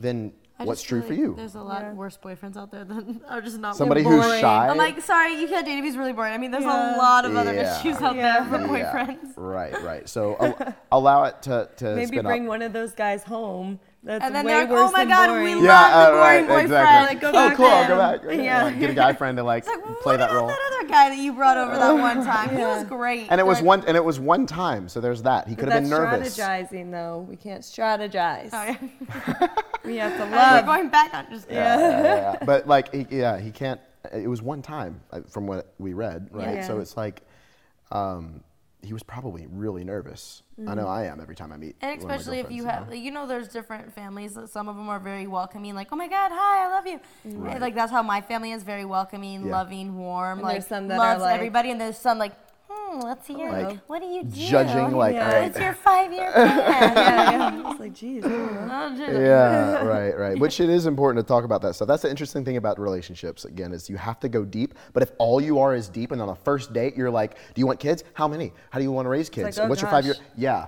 then 0.00 0.32
I 0.58 0.64
what's 0.64 0.82
true 0.82 1.00
feel 1.00 1.08
for 1.08 1.14
you? 1.14 1.34
There's 1.36 1.54
a 1.56 1.60
lot 1.60 1.82
Yeah. 1.82 1.92
worse 1.92 2.16
boyfriends 2.16 2.56
out 2.56 2.70
there 2.70 2.84
than 2.84 3.20
are 3.28 3.42
just 3.42 3.58
not 3.58 3.76
Somebody 3.76 4.02
really 4.02 4.30
who's 4.30 4.40
shy. 4.40 4.68
I'm 4.68 4.78
like, 4.78 5.02
sorry, 5.02 5.38
you 5.38 5.46
can't 5.46 5.66
date 5.66 5.76
if 5.78 5.84
he's 5.84 5.98
really 5.98 6.14
boring. 6.14 6.32
I 6.32 6.38
mean, 6.38 6.50
there's 6.50 6.64
Yeah. 6.64 6.96
a 6.96 6.98
lot 6.98 7.26
of 7.26 7.36
other 7.36 7.52
Yeah. 7.52 7.78
issues 7.78 7.96
out 8.00 8.16
Yeah. 8.16 8.48
there 8.48 8.58
for 8.58 8.66
Yeah, 8.74 8.92
boyfriends. 8.94 9.32
Right, 9.36 9.82
right. 9.82 10.08
So 10.08 10.36
al- 10.40 10.74
allow 10.90 11.24
it 11.24 11.42
to, 11.42 11.68
to 11.76 11.94
Maybe 11.94 12.06
spin 12.06 12.24
bring 12.24 12.42
up. 12.44 12.48
one 12.48 12.62
of 12.62 12.72
those 12.72 12.92
guys 12.92 13.24
home. 13.24 13.78
That's 14.06 14.24
And 14.24 14.32
then 14.36 14.44
way 14.46 14.52
they're 14.52 14.60
like, 14.62 14.70
worse 14.70 14.88
"Oh 14.88 14.92
my 14.92 15.04
God, 15.04 15.26
boring. 15.26 15.44
we 15.58 15.64
Yeah, 15.66 15.80
love 15.80 15.90
the 16.12 16.16
uh, 16.16 16.20
right, 16.20 16.40
boyfriend. 16.42 16.62
exactly. 16.62 17.06
Like, 17.14 17.20
go 17.20 17.28
oh, 17.28 17.32
back 17.32 17.56
cool. 17.56 17.66
I'll 17.66 17.82
to 17.82 17.88
go 17.88 17.94
him. 17.94 18.36
back. 18.38 18.44
Yeah. 18.46 18.62
Like, 18.62 18.78
get 18.78 18.90
a 18.90 18.94
guy 18.94 19.12
friend 19.14 19.36
to 19.36 19.42
like 19.42 19.64
It's 19.66 19.68
like, 19.68 19.82
play 19.82 20.12
what 20.12 20.16
that 20.18 20.30
about 20.30 20.36
role. 20.36 20.46
that 20.46 20.58
other 20.78 20.88
guy 20.88 21.08
that 21.08 21.18
you 21.18 21.32
brought 21.32 21.56
over 21.56 21.76
that 21.76 21.90
one 21.92 22.24
time? 22.24 22.50
He 22.50 22.62
was 22.62 22.84
great. 22.84 23.26
And 23.30 23.40
it 23.40 23.46
was 23.46 23.58
Like, 23.58 23.66
one. 23.66 23.84
And 23.88 23.96
it 23.96 24.04
was 24.04 24.20
one 24.20 24.46
time. 24.46 24.88
So 24.88 25.00
there's 25.00 25.22
that. 25.22 25.48
He 25.48 25.56
could 25.56 25.68
have 25.68 25.82
been 25.82 25.90
nervous. 25.90 26.38
strategizing, 26.38 26.92
though. 26.92 27.26
We 27.28 27.34
can't 27.34 27.62
strategize. 27.62 28.50
Oh, 28.52 28.62
yeah. 28.62 29.48
We 29.84 29.96
have 29.96 30.12
to 30.14 30.18
love. 30.20 30.30
We're 30.30 30.36
love. 30.36 30.66
going 30.66 30.88
back 30.88 31.12
on 31.12 31.26
just 31.30 31.50
Yeah, 31.50 31.78
yeah, 31.78 32.02
yeah. 32.02 32.44
But 32.44 32.66
like, 32.68 32.92
he, 32.94 33.06
yeah, 33.10 33.38
he 33.40 33.50
can't. 33.50 33.80
It 34.12 34.28
was 34.28 34.40
one 34.40 34.62
time, 34.62 35.00
uh, 35.12 35.20
from 35.28 35.48
what 35.48 35.72
we 35.78 35.94
read, 35.94 36.28
right? 36.30 36.56
Yeah. 36.56 36.66
So 36.66 36.78
it's 36.78 36.96
like, 36.96 37.22
um, 37.90 38.40
he 38.86 38.92
was 38.92 39.02
probably 39.02 39.46
really 39.50 39.84
nervous. 39.84 40.42
I 40.58 40.74
know 40.74 40.82
mm-hmm. 40.82 40.90
I 40.90 41.06
am 41.06 41.20
every 41.20 41.34
time 41.34 41.52
I 41.52 41.56
meet. 41.56 41.76
And 41.80 41.90
one 41.90 41.98
of 41.98 42.08
my 42.08 42.14
especially 42.14 42.38
if 42.38 42.50
you 42.50 42.62
girlfriends, 42.62 42.84
have, 42.84 42.88
like, 42.90 43.02
you 43.02 43.10
know, 43.10 43.26
there's 43.26 43.48
different 43.48 43.92
families. 43.92 44.38
Some 44.46 44.68
of 44.68 44.76
them 44.76 44.88
are 44.88 45.00
very 45.00 45.26
welcoming, 45.26 45.74
like, 45.74 45.88
oh 45.92 45.96
my 45.96 46.08
God, 46.08 46.30
hi, 46.32 46.64
I 46.64 46.68
love 46.68 46.86
you. 46.86 47.00
Right. 47.24 47.60
Like 47.60 47.74
that's 47.74 47.90
how 47.92 48.02
my 48.02 48.20
family 48.20 48.52
is 48.52 48.62
very 48.62 48.84
welcoming, 48.84 49.46
Yeah. 49.46 49.52
loving, 49.52 49.96
warm, 49.98 50.38
And 50.38 50.48
like 50.48 50.62
some 50.62 50.88
that 50.88 50.94
are 50.94 50.98
loves 50.98 51.22
like- 51.22 51.34
everybody. 51.34 51.70
And 51.70 51.80
there's 51.80 51.98
some 51.98 52.18
like, 52.18 52.32
hmm, 53.00 53.06
let's 53.06 53.26
hear. 53.26 53.50
Like, 53.50 53.78
what 53.86 54.00
do 54.00 54.06
you 54.06 54.24
do? 54.24 54.46
judging, 54.48 54.96
like, 54.96 55.14
Yeah. 55.14 55.26
all 55.26 55.32
right. 55.32 55.42
What's 55.44 55.58
your 55.60 55.74
five 55.74 56.12
year 56.12 56.30
plan? 56.32 56.56
yeah, 56.96 57.30
yeah. 57.30 57.70
It's 57.70 57.80
like, 57.80 57.92
geez. 57.94 58.24
I 58.24 58.28
don't 58.28 58.98
know. 58.98 59.20
Yeah, 59.20 59.82
right, 59.84 60.16
right. 60.16 60.38
Which 60.38 60.60
it 60.60 60.68
is 60.70 60.86
important 60.86 61.24
to 61.24 61.28
talk 61.28 61.44
about 61.44 61.62
that 61.62 61.74
stuff. 61.74 61.88
That's 61.88 62.02
the 62.02 62.10
interesting 62.10 62.44
thing 62.44 62.56
about 62.56 62.78
relationships. 62.78 63.44
Again, 63.44 63.72
is 63.72 63.88
you 63.90 63.96
have 63.96 64.20
to 64.20 64.28
go 64.28 64.44
deep. 64.44 64.74
But 64.92 65.02
if 65.02 65.12
all 65.18 65.40
you 65.40 65.58
are 65.58 65.74
is 65.74 65.88
deep, 65.88 66.12
and 66.12 66.20
on 66.22 66.28
a 66.28 66.34
first 66.34 66.72
date 66.72 66.96
you're 66.96 67.10
like, 67.10 67.34
"Do 67.54 67.60
you 67.60 67.66
want 67.66 67.80
kids? 67.80 68.04
How 68.14 68.28
many? 68.28 68.52
How 68.70 68.78
do 68.78 68.84
you 68.84 68.92
want 68.92 69.06
to 69.06 69.10
raise 69.10 69.28
kids? 69.28 69.58
like, 69.58 69.66
oh, 69.66 69.68
What's 69.68 69.82
your 69.82 69.90
five 69.90 70.04
year?" 70.04 70.14
gosh. 70.14 70.22
Yeah, 70.36 70.66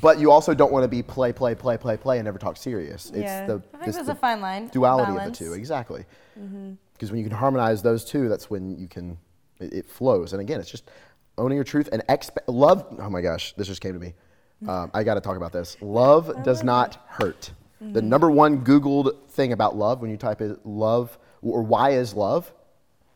but 0.00 0.18
you 0.18 0.30
also 0.30 0.54
don't 0.54 0.72
want 0.72 0.84
to 0.84 0.88
be 0.88 1.02
play, 1.02 1.32
play, 1.32 1.54
play, 1.54 1.76
play, 1.76 1.96
play, 1.96 2.18
and 2.18 2.24
never 2.24 2.38
talk 2.38 2.56
serious. 2.56 3.06
It's 3.06 3.46
the 3.48 3.62
I 3.74 3.84
think 3.84 3.94
there's 3.94 4.06
the 4.06 4.12
a 4.12 4.14
fine 4.14 4.40
line. 4.40 4.68
duality 4.68 5.12
balance. 5.12 5.40
of 5.40 5.46
the 5.46 5.52
two. 5.52 5.58
Exactly. 5.58 6.04
Mm-hmm. 6.38 6.72
Because 6.92 7.10
when 7.10 7.18
you 7.18 7.24
can 7.28 7.36
harmonize 7.36 7.82
those 7.82 8.04
two, 8.04 8.28
that's 8.28 8.50
when 8.50 8.76
you 8.78 8.86
can 8.86 9.16
it, 9.58 9.72
it 9.72 9.86
flows. 9.88 10.32
And 10.32 10.40
again, 10.40 10.60
it's 10.60 10.70
just 10.70 10.90
owning 11.40 11.56
your 11.56 11.64
truth 11.64 11.88
and 11.90 12.02
expe- 12.08 12.38
love. 12.46 12.86
Oh 12.98 13.10
my 13.10 13.20
gosh, 13.20 13.54
this 13.54 13.66
just 13.66 13.80
came 13.80 13.94
to 13.94 13.98
me. 13.98 14.14
Um, 14.68 14.90
I 14.92 15.02
got 15.04 15.14
to 15.14 15.20
talk 15.22 15.36
about 15.38 15.52
this. 15.52 15.76
Love 15.80 16.44
does 16.44 16.62
not 16.62 17.02
hurt. 17.08 17.50
Mm-hmm. 17.82 17.94
The 17.94 18.02
number 18.02 18.30
one 18.30 18.62
Googled 18.62 19.28
thing 19.30 19.52
about 19.52 19.74
love, 19.74 20.02
when 20.02 20.10
you 20.10 20.18
type 20.18 20.42
it 20.42 20.64
love 20.66 21.18
or 21.40 21.62
why 21.62 21.90
is 21.92 22.12
love, 22.14 22.52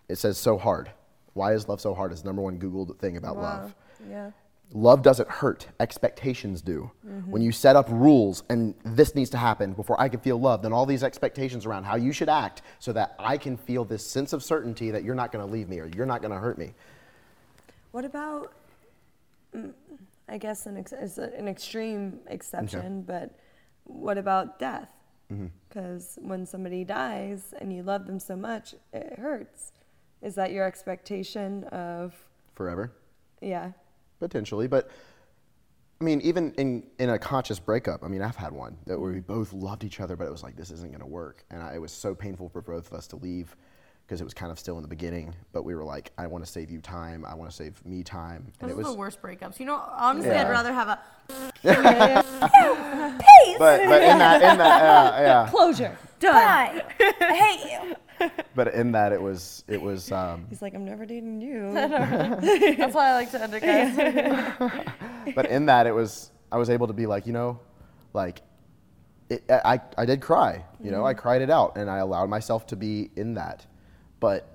it 0.08 0.16
says 0.16 0.38
so 0.38 0.56
hard. 0.56 0.90
Why 1.34 1.52
is 1.52 1.68
love 1.68 1.82
so 1.82 1.94
hard? 1.94 2.12
Is 2.12 2.22
the 2.22 2.28
number 2.28 2.40
one 2.40 2.58
Googled 2.58 2.98
thing 2.98 3.18
about 3.18 3.36
Wow. 3.36 3.42
love. 3.42 3.74
Yeah. 4.08 4.30
Love 4.72 5.02
doesn't 5.02 5.28
hurt. 5.28 5.68
Expectations 5.78 6.62
do. 6.62 6.90
When 7.26 7.42
you 7.42 7.52
set 7.52 7.76
up 7.76 7.88
rules 7.90 8.42
and 8.48 8.74
this 8.84 9.14
needs 9.14 9.28
to 9.30 9.36
happen 9.36 9.74
before 9.74 10.00
I 10.00 10.08
can 10.08 10.20
feel 10.20 10.40
love, 10.40 10.62
then 10.62 10.72
all 10.72 10.86
these 10.86 11.04
expectations 11.04 11.66
around 11.66 11.84
how 11.84 11.96
you 11.96 12.12
should 12.12 12.30
act 12.30 12.62
so 12.78 12.92
that 12.94 13.14
I 13.18 13.36
can 13.36 13.56
feel 13.58 13.84
this 13.84 14.04
sense 14.04 14.32
of 14.32 14.42
certainty 14.42 14.90
that 14.90 15.04
you're 15.04 15.14
not 15.14 15.30
going 15.30 15.46
to 15.46 15.52
leave 15.52 15.68
me 15.68 15.78
or 15.80 15.86
you're 15.94 16.06
not 16.06 16.22
going 16.22 16.32
to 16.32 16.38
hurt 16.40 16.56
me. 16.58 16.72
What 17.94 18.04
about, 18.04 18.52
mm, 19.54 19.72
I 20.28 20.36
guess, 20.36 20.66
an, 20.66 20.78
ex- 20.78 20.90
an 20.90 21.46
extreme 21.46 22.18
exception, 22.26 23.02
but 23.02 23.38
what 23.84 24.18
about 24.18 24.58
death? 24.58 24.88
Mm-hmm. 25.32 25.46
Because 25.68 26.18
when 26.20 26.44
somebody 26.44 26.82
dies 26.82 27.54
and 27.60 27.72
you 27.72 27.84
love 27.84 28.08
them 28.08 28.18
so 28.18 28.34
much, 28.34 28.74
it 28.92 29.16
hurts. 29.16 29.70
Is 30.22 30.34
that 30.34 30.50
your 30.50 30.64
expectation 30.64 31.62
of, 31.70 32.14
Forever, 32.56 32.90
yeah, 33.40 33.70
potentially. 34.18 34.66
But 34.66 34.90
I 36.00 36.04
mean, 36.04 36.20
even 36.22 36.52
in, 36.54 36.82
in 36.98 37.10
a 37.10 37.18
conscious 37.18 37.60
breakup, 37.60 38.02
I 38.02 38.08
mean, 38.08 38.22
I've 38.22 38.34
had 38.34 38.50
one 38.50 38.76
that 38.86 38.98
where 38.98 39.12
we 39.12 39.20
both 39.20 39.52
loved 39.52 39.84
each 39.84 40.00
other, 40.00 40.16
but 40.16 40.26
it 40.26 40.32
was 40.32 40.42
like, 40.42 40.56
this 40.56 40.72
isn't 40.72 40.90
going 40.90 41.00
to 41.00 41.06
work. 41.06 41.44
And 41.48 41.62
I, 41.62 41.74
it 41.74 41.80
was 41.80 41.92
so 41.92 42.12
painful 42.12 42.48
for 42.48 42.60
both 42.60 42.88
of 42.88 42.94
us 42.94 43.06
to 43.06 43.16
leave 43.16 43.54
because 44.06 44.20
it 44.20 44.24
was 44.24 44.34
kind 44.34 44.52
of 44.52 44.58
still 44.58 44.76
in 44.76 44.82
the 44.82 44.88
beginning. 44.88 45.34
But 45.52 45.64
we 45.64 45.74
were 45.74 45.84
like, 45.84 46.12
I 46.18 46.26
want 46.26 46.44
to 46.44 46.50
save 46.50 46.70
you 46.70 46.80
time. 46.80 47.24
I 47.24 47.34
want 47.34 47.50
to 47.50 47.56
save 47.56 47.84
me 47.86 48.02
time. 48.02 48.52
And 48.60 48.70
Those 48.70 48.76
it 48.78 48.82
was. 48.84 48.86
the 48.88 48.98
worst 48.98 49.22
breakups. 49.22 49.58
You 49.58 49.66
know, 49.66 49.82
honestly, 49.90 50.30
Yeah. 50.30 50.42
I'd 50.46 50.50
rather 50.50 50.72
have 50.72 50.88
a 50.88 51.00
But, 53.58 53.86
but 53.88 54.02
in 54.02 54.18
that, 54.18 54.42
in 54.42 54.58
that, 54.58 54.82
uh, 54.82 55.20
yeah. 55.20 55.48
closure, 55.50 55.96
done. 56.20 56.32
bye. 56.34 56.82
I 57.20 57.34
hate 57.34 57.72
you. 57.88 57.96
But 58.54 58.72
in 58.74 58.92
that, 58.92 59.12
it 59.12 59.20
was, 59.20 59.64
it 59.66 59.80
was, 59.82 60.12
um, 60.12 60.46
He's 60.48 60.62
like, 60.62 60.72
I'm 60.74 60.84
never 60.84 61.04
dating 61.04 61.40
you. 61.40 61.72
That's 61.74 62.94
why 62.94 63.10
I 63.10 63.14
like 63.14 63.30
to 63.32 63.42
end 63.42 63.54
it, 63.54 63.60
guys. 63.60 65.34
but 65.34 65.46
in 65.46 65.66
that, 65.66 65.88
it 65.88 65.92
was, 65.92 66.30
I 66.52 66.56
was 66.56 66.70
able 66.70 66.86
to 66.86 66.92
be 66.92 67.06
like, 67.06 67.26
you 67.26 67.32
know, 67.32 67.58
like, 68.12 68.40
it, 69.28 69.42
I, 69.50 69.80
I 69.98 70.04
did 70.06 70.20
cry, 70.20 70.64
you 70.80 70.92
know, 70.92 71.04
I 71.04 71.12
cried 71.14 71.42
it 71.42 71.50
out 71.50 71.76
and 71.76 71.90
I 71.90 71.98
allowed 71.98 72.30
myself 72.30 72.66
to 72.68 72.76
be 72.76 73.10
in 73.16 73.34
that. 73.34 73.66
But 74.24 74.48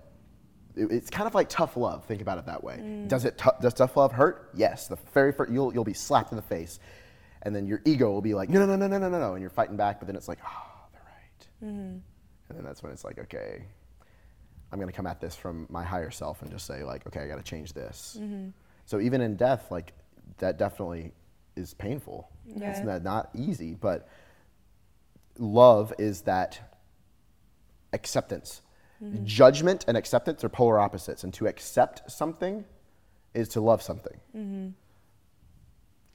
it, 0.75 0.91
it's 0.91 1.11
kind 1.11 1.27
of 1.27 1.35
like 1.35 1.47
tough 1.47 1.77
love. 1.77 2.05
Think 2.05 2.23
about 2.23 2.39
it 2.39 2.47
that 2.47 2.63
way. 2.63 2.77
Mm. 2.81 3.07
Does 3.07 3.23
it, 3.23 3.37
tou- 3.37 3.59
does 3.61 3.75
tough 3.75 3.95
love 3.95 4.11
hurt? 4.11 4.49
Yes. 4.55 4.87
The 4.87 4.97
very 5.13 5.31
first, 5.31 5.51
you'll, 5.51 5.71
you'll 5.71 5.83
be 5.83 5.93
slapped 5.93 6.31
in 6.31 6.37
the 6.37 6.41
face. 6.41 6.79
And 7.43 7.55
then 7.55 7.67
your 7.67 7.79
ego 7.85 8.09
will 8.09 8.23
be 8.23 8.33
like, 8.33 8.49
no, 8.49 8.65
no, 8.65 8.75
no, 8.75 8.87
no, 8.87 8.97
no, 8.97 9.09
no, 9.09 9.19
no. 9.19 9.33
And 9.33 9.41
you're 9.41 9.51
fighting 9.51 9.77
back, 9.77 9.99
but 9.99 10.07
then 10.07 10.15
it's 10.15 10.27
like, 10.27 10.39
oh, 10.43 10.87
they're 10.91 11.03
right. 11.05 11.71
Mm-hmm. 11.71 11.97
And 12.49 12.57
then 12.57 12.63
that's 12.63 12.81
when 12.81 12.91
it's 12.91 13.03
like, 13.03 13.19
okay, 13.19 13.61
I'm 14.71 14.79
going 14.79 14.89
to 14.89 14.95
come 14.95 15.05
at 15.05 15.21
this 15.21 15.35
from 15.35 15.67
my 15.69 15.83
higher 15.83 16.09
self 16.09 16.41
and 16.41 16.49
just 16.49 16.65
say, 16.65 16.83
like, 16.83 17.05
okay, 17.05 17.19
I 17.19 17.27
got 17.27 17.37
to 17.37 17.43
change 17.43 17.73
this. 17.73 18.17
Mm-hmm. 18.19 18.49
So 18.87 18.99
even 18.99 19.21
in 19.21 19.35
death, 19.35 19.69
like, 19.69 19.93
that 20.39 20.57
definitely 20.57 21.11
is 21.55 21.75
painful. 21.75 22.27
Yeah. 22.47 22.71
It's 22.71 22.79
not, 22.79 23.03
not 23.03 23.29
easy, 23.35 23.75
but 23.75 24.09
love 25.37 25.93
is 25.99 26.21
that 26.21 26.59
acceptance. 27.93 28.63
Mm-hmm. 29.03 29.23
Judgment 29.25 29.85
and 29.87 29.95
acceptance 29.95 30.43
are 30.43 30.49
polar 30.49 30.79
opposites. 30.79 31.23
And 31.23 31.33
to 31.35 31.47
accept 31.47 32.09
something 32.11 32.65
is 33.33 33.47
to 33.49 33.61
love 33.61 33.81
something. 33.81 34.17
Mm-hmm. 34.35 34.67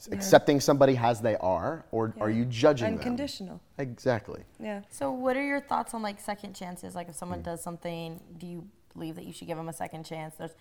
S- 0.01 0.09
Accepting 0.13 0.61
somebody 0.61 0.97
as 0.99 1.21
they 1.23 1.37
are, 1.37 1.87
or 1.93 2.13
are 2.21 2.29
you 2.29 2.45
judging 2.45 2.87
them? 2.91 2.99
Unconditional. 2.99 3.61
Exactly. 3.79 4.43
Yeah. 4.61 4.83
So, 4.91 5.11
what 5.13 5.37
are 5.37 5.43
your 5.47 5.61
thoughts 5.61 5.95
on 5.95 6.03
like 6.03 6.21
second 6.21 6.55
chances? 6.55 6.95
Like, 6.95 7.09
if 7.09 7.15
someone 7.15 7.41
Mm. 7.41 7.45
does 7.45 7.63
something, 7.63 8.21
do 8.37 8.47
you 8.47 8.69
believe 8.93 9.15
that 9.15 9.25
you 9.25 9.33
should 9.33 9.47
give 9.47 9.57
them 9.57 9.69
a 9.69 9.73
second 9.73 10.05
chance? 10.05 10.35
There's 10.35 10.55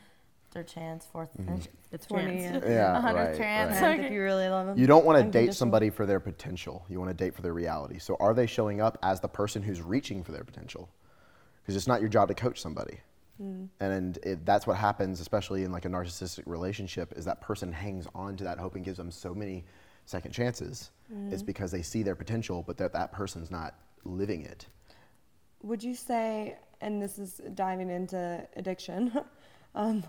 third 0.52 0.68
chance, 0.68 1.08
fourth, 1.12 1.30
mm-hmm. 1.36 1.56
it's 1.92 2.06
20, 2.06 2.38
chance, 2.38 2.64
yeah. 2.66 2.72
Yeah, 2.74 2.98
a 2.98 3.02
hundredth 3.02 3.30
right, 3.32 3.38
chance. 3.38 3.82
right. 3.82 3.96
And 3.98 4.06
if 4.06 4.12
you 4.12 4.22
really 4.22 4.48
love 4.48 4.68
them, 4.68 4.78
You 4.78 4.86
don't 4.86 5.04
want 5.04 5.22
to 5.26 5.30
date 5.30 5.56
somebody 5.56 5.90
for 5.90 6.06
their 6.06 6.20
potential. 6.20 6.86
You 6.88 7.00
want 7.00 7.10
to 7.10 7.16
date 7.16 7.34
for 7.36 7.42
their 7.42 7.54
reality. 7.54 7.98
So 7.98 8.16
are 8.20 8.36
they 8.36 8.46
showing 8.46 8.80
up 8.80 9.00
as 9.02 9.20
the 9.20 9.28
person 9.28 9.64
who's 9.64 9.82
reaching 9.82 10.24
for 10.24 10.32
their 10.32 10.44
potential? 10.44 10.88
Because 11.64 11.76
it's 11.76 11.88
not 11.88 12.02
your 12.02 12.10
job 12.10 12.28
to 12.28 12.34
coach 12.36 12.62
somebody. 12.62 13.00
And 13.82 14.18
it, 14.24 14.46
that's 14.46 14.66
what 14.66 14.78
happens, 14.78 15.20
especially 15.20 15.64
in 15.64 15.72
like 15.72 15.84
a 15.84 15.90
narcissistic 15.90 16.44
relationship, 16.46 17.12
is 17.18 17.26
that 17.26 17.42
person 17.42 17.74
hangs 17.74 18.08
on 18.16 18.38
to 18.38 18.44
that 18.46 18.58
hope 18.58 18.76
and 18.76 18.86
gives 18.86 18.98
them 18.98 19.12
so 19.12 19.34
many 19.34 19.66
second 20.06 20.32
chances. 20.32 20.92
It's 21.30 21.44
because 21.44 21.70
they 21.72 21.82
see 21.82 22.04
their 22.04 22.16
potential, 22.16 22.64
but 22.66 22.78
that 22.78 22.94
that 22.94 23.12
person's 23.12 23.52
not 23.52 23.76
living 24.06 24.44
it. 24.44 24.66
Would 25.62 25.84
you 25.84 25.94
say, 25.94 26.58
and 26.82 27.02
this 27.02 27.20
is 27.20 27.42
diving 27.54 27.90
into 27.90 28.48
addiction, 28.56 29.12
um, 29.76 30.04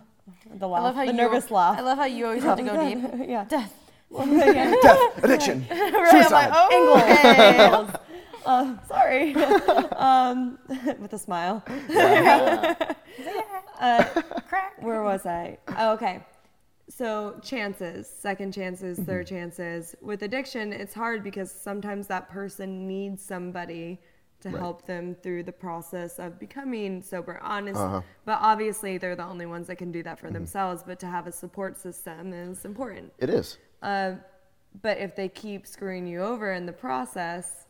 the 0.54 0.66
laugh, 0.68 0.80
I 0.80 0.84
love 0.84 0.94
how 0.94 1.04
the 1.04 1.10
you 1.10 1.16
nervous 1.16 1.50
laugh. 1.50 1.78
I 1.78 1.82
love 1.82 1.98
how 1.98 2.04
you 2.06 2.26
always 2.26 2.42
have 2.44 2.56
to 2.58 2.62
go 2.64 2.88
deep. 2.88 2.98
yeah. 3.28 3.44
Death. 3.44 3.72
Death, 4.10 5.24
addiction, 5.24 5.66
Right, 5.70 5.92
I'm 5.94 6.10
suicide. 6.10 6.48
like, 6.48 6.52
oh, 6.54 7.88
okay. 7.90 7.98
Uh, 8.44 8.76
sorry. 8.86 9.34
um, 9.96 10.58
with 10.98 11.12
a 11.12 11.18
smile. 11.18 11.62
uh, 13.80 14.04
where 14.80 15.02
was 15.02 15.26
I? 15.26 15.58
Oh, 15.76 15.92
okay. 15.94 16.24
So 16.88 17.40
chances, 17.42 18.06
second 18.08 18.52
chances, 18.52 18.98
third 18.98 19.26
chances. 19.26 19.94
With 20.02 20.22
addiction, 20.22 20.72
it's 20.72 20.92
hard 20.94 21.24
because 21.24 21.50
sometimes 21.50 22.06
that 22.08 22.28
person 22.28 22.86
needs 22.86 23.22
somebody 23.22 24.00
to 24.40 24.50
Right. 24.50 24.58
help 24.60 24.84
them 24.84 25.14
through 25.22 25.44
the 25.44 25.52
process 25.52 26.18
of 26.18 26.38
becoming 26.38 27.00
sober, 27.00 27.40
honest. 27.42 27.80
Uh-huh. 27.80 28.02
But 28.26 28.38
obviously, 28.42 28.98
they're 28.98 29.16
the 29.16 29.24
only 29.24 29.46
ones 29.46 29.68
that 29.68 29.76
can 29.76 29.90
do 29.90 30.02
that 30.02 30.18
for 30.18 30.30
themselves. 30.30 30.82
But 30.86 30.98
to 31.00 31.06
have 31.06 31.26
a 31.26 31.32
support 31.32 31.78
system 31.78 32.34
is 32.34 32.66
important. 32.66 33.14
It 33.18 33.30
is. 33.30 33.56
Uh, 33.82 34.16
but 34.82 34.98
if 34.98 35.16
they 35.16 35.30
keep 35.30 35.66
screwing 35.66 36.06
you 36.06 36.20
over 36.20 36.52
in 36.52 36.66
the 36.66 36.72
process, 36.74 37.63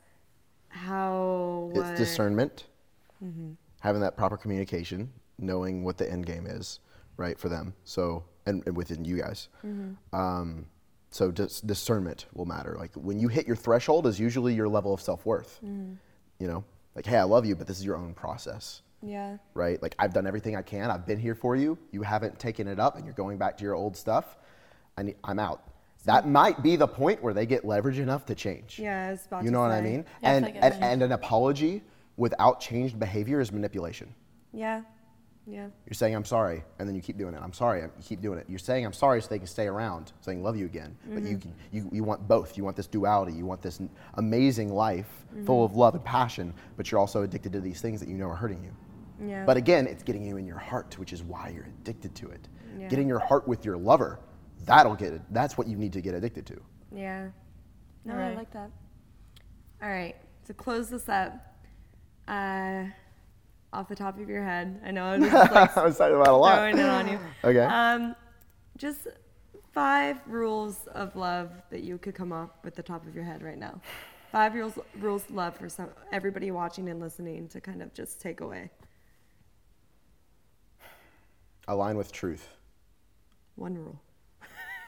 how 0.74 1.70
It's 1.74 1.78
would- 1.88 1.96
discernment, 1.96 2.66
mm-hmm. 3.24 3.52
having 3.80 4.00
that 4.02 4.16
proper 4.16 4.36
communication, 4.36 5.10
knowing 5.38 5.84
what 5.84 5.96
the 5.98 6.10
end 6.10 6.26
game 6.26 6.46
is, 6.46 6.80
right, 7.16 7.38
for 7.38 7.48
them. 7.48 7.74
So, 7.84 8.24
and, 8.46 8.62
and 8.66 8.76
within 8.76 9.04
you 9.04 9.18
guys. 9.18 9.48
Mm-hmm. 9.64 10.14
Um, 10.14 10.66
so, 11.10 11.30
dis- 11.30 11.60
discernment 11.60 12.26
will 12.34 12.44
matter. 12.46 12.76
Like 12.78 12.92
when 12.94 13.18
you 13.20 13.28
hit 13.28 13.46
your 13.46 13.56
threshold, 13.56 14.06
is 14.06 14.18
usually 14.18 14.52
your 14.52 14.68
level 14.68 14.92
of 14.92 15.00
self 15.00 15.24
worth. 15.24 15.60
Mm-hmm. 15.64 15.94
You 16.40 16.46
know, 16.48 16.64
like, 16.96 17.06
hey, 17.06 17.18
I 17.18 17.22
love 17.22 17.46
you, 17.46 17.54
but 17.54 17.66
this 17.68 17.78
is 17.78 17.84
your 17.84 17.96
own 17.96 18.12
process, 18.14 18.82
Yeah. 19.00 19.36
right? 19.54 19.80
Like, 19.80 19.94
I've 20.00 20.12
done 20.12 20.26
everything 20.26 20.56
I 20.56 20.62
can. 20.62 20.90
I've 20.90 21.06
been 21.06 21.20
here 21.20 21.36
for 21.36 21.54
you. 21.54 21.78
You 21.92 22.02
haven't 22.02 22.38
taken 22.40 22.66
it 22.66 22.80
up, 22.80 22.96
and 22.96 23.04
you're 23.04 23.14
going 23.14 23.38
back 23.38 23.56
to 23.58 23.64
your 23.64 23.74
old 23.74 23.96
stuff. 23.96 24.36
I 24.98 25.04
need, 25.04 25.16
I'm 25.22 25.38
out. 25.38 25.62
That 26.04 26.28
might 26.28 26.62
be 26.62 26.76
the 26.76 26.86
point 26.86 27.22
where 27.22 27.32
they 27.32 27.46
get 27.46 27.64
leverage 27.64 27.98
enough 27.98 28.26
to 28.26 28.34
change. 28.34 28.78
Yeah, 28.78 29.08
I 29.08 29.10
was 29.10 29.26
about 29.26 29.44
You 29.44 29.50
know 29.50 29.60
what 29.60 29.70
I 29.70 29.80
mean? 29.80 30.04
Yeah, 30.22 30.32
and, 30.32 30.44
like 30.44 30.56
and, 30.60 30.74
and 30.82 31.02
an 31.02 31.12
apology 31.12 31.82
without 32.16 32.60
changed 32.60 32.98
behavior 32.98 33.40
is 33.40 33.52
manipulation. 33.52 34.14
Yeah. 34.52 34.82
Yeah. 35.46 35.66
You're 35.86 35.94
saying 35.94 36.14
I'm 36.14 36.24
sorry, 36.24 36.64
and 36.78 36.88
then 36.88 36.94
you 36.94 37.02
keep 37.02 37.18
doing 37.18 37.34
it. 37.34 37.40
I'm 37.42 37.52
sorry, 37.52 37.82
you 37.82 37.90
keep 38.02 38.22
doing 38.22 38.38
it. 38.38 38.46
You're 38.48 38.58
saying 38.58 38.86
I'm 38.86 38.94
sorry 38.94 39.20
so 39.20 39.28
they 39.28 39.38
can 39.38 39.46
stay 39.46 39.66
around, 39.66 40.12
saying 40.22 40.42
love 40.42 40.56
you 40.56 40.64
again. 40.64 40.96
But 41.06 41.22
you, 41.22 41.36
mm-hmm. 41.36 41.38
can, 41.38 41.54
you 41.70 41.88
you 41.92 42.02
want 42.02 42.26
both. 42.26 42.56
You 42.56 42.64
want 42.64 42.76
this 42.76 42.86
duality. 42.86 43.34
You 43.34 43.44
want 43.44 43.60
this 43.60 43.80
amazing 44.14 44.72
life 44.72 45.26
mm-hmm. 45.28 45.44
full 45.44 45.64
of 45.64 45.76
love 45.76 45.94
and 45.94 46.04
passion. 46.04 46.54
But 46.78 46.90
you're 46.90 47.00
also 47.00 47.22
addicted 47.22 47.52
to 47.52 47.60
these 47.60 47.82
things 47.82 48.00
that 48.00 48.08
you 48.08 48.16
know 48.16 48.28
are 48.28 48.36
hurting 48.36 48.64
you. 48.64 49.28
Yeah. 49.28 49.44
But 49.44 49.58
again, 49.58 49.86
it's 49.86 50.02
getting 50.02 50.24
you 50.24 50.38
in 50.38 50.46
your 50.46 50.58
heart, 50.58 50.98
which 50.98 51.12
is 51.12 51.22
why 51.22 51.50
you're 51.54 51.68
addicted 51.80 52.14
to 52.16 52.30
it. 52.30 52.48
Yeah. 52.78 52.88
Getting 52.88 53.06
your 53.06 53.18
heart 53.18 53.46
with 53.46 53.64
your 53.64 53.76
lover, 53.76 54.20
that'll 54.66 54.94
get 54.96 55.12
it. 55.12 55.22
That's 55.30 55.56
what 55.58 55.66
you 55.66 55.76
need 55.76 55.92
to 55.94 56.00
get 56.00 56.14
addicted 56.14 56.46
to. 56.46 56.60
Yeah. 56.94 57.28
No, 58.04 58.14
I 58.14 58.34
like 58.34 58.52
that. 58.52 58.70
All 59.82 59.88
right. 59.88 60.16
To 60.46 60.54
close 60.54 60.88
this 60.90 61.08
up, 61.08 61.32
uh, 62.28 62.84
off 63.72 63.88
the 63.88 63.96
top 63.96 64.18
of 64.20 64.28
your 64.28 64.44
head, 64.44 64.80
I 64.84 64.90
know 64.90 65.18
this 65.18 65.28
is 65.28 65.32
like 65.32 65.76
I 65.76 65.84
was 65.84 65.96
talking 65.98 66.14
about 66.16 66.28
a 66.28 66.36
lot. 66.36 66.56
throwing 66.58 66.78
it 66.78 66.86
on 66.86 67.08
you. 67.08 67.18
Okay. 67.44 67.64
Um, 67.64 68.14
just 68.76 69.06
five 69.72 70.20
rules 70.26 70.86
of 70.94 71.16
love 71.16 71.50
that 71.70 71.82
you 71.82 71.98
could 71.98 72.14
come 72.14 72.32
up 72.32 72.64
with 72.64 72.74
the 72.74 72.82
top 72.82 73.06
of 73.06 73.14
your 73.14 73.24
head 73.24 73.42
right 73.42 73.58
now. 73.58 73.80
Five 74.30 74.54
rules 74.54 74.78
rules 74.98 75.24
of 75.24 75.30
love 75.32 75.56
for 75.56 75.68
some 75.68 75.88
everybody 76.12 76.50
watching 76.50 76.88
and 76.88 77.00
listening 77.00 77.48
to 77.48 77.60
kind 77.60 77.82
of 77.82 77.92
just 77.94 78.20
take 78.20 78.40
away. 78.40 78.70
Align 81.68 81.96
with 81.96 82.12
truth. 82.12 82.48
One 83.56 83.74
rule. 83.76 84.00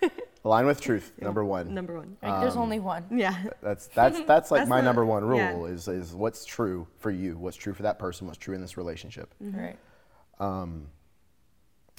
Align 0.45 0.67
with 0.67 0.81
truth. 0.81 1.13
Number 1.21 1.45
one. 1.45 1.75
Number 1.75 1.97
one. 1.97 2.17
Like, 2.23 2.41
there's 2.41 2.57
um, 2.57 2.63
only 2.63 2.79
one. 2.79 3.05
Yeah. 3.11 3.37
That's 3.63 3.89
that's 3.89 4.21
that's 4.27 4.51
like 4.51 4.61
That's 4.61 4.71
my 4.71 4.81
the- 4.81 4.85
number 4.85 5.05
one 5.05 5.25
rule 5.25 5.39
yeah. 5.39 5.75
is 5.75 5.89
is 5.89 6.15
what's 6.15 6.45
true 6.45 6.87
for 6.99 7.11
you, 7.11 7.37
what's 7.37 7.57
true 7.57 7.75
for 7.75 7.83
that 7.83 7.99
person, 7.99 8.27
what's 8.27 8.39
true 8.39 8.55
in 8.55 8.61
this 8.61 8.77
relationship. 8.77 9.35
Mm-hmm. 9.43 9.59
Right. 9.59 9.79
Um, 10.39 10.87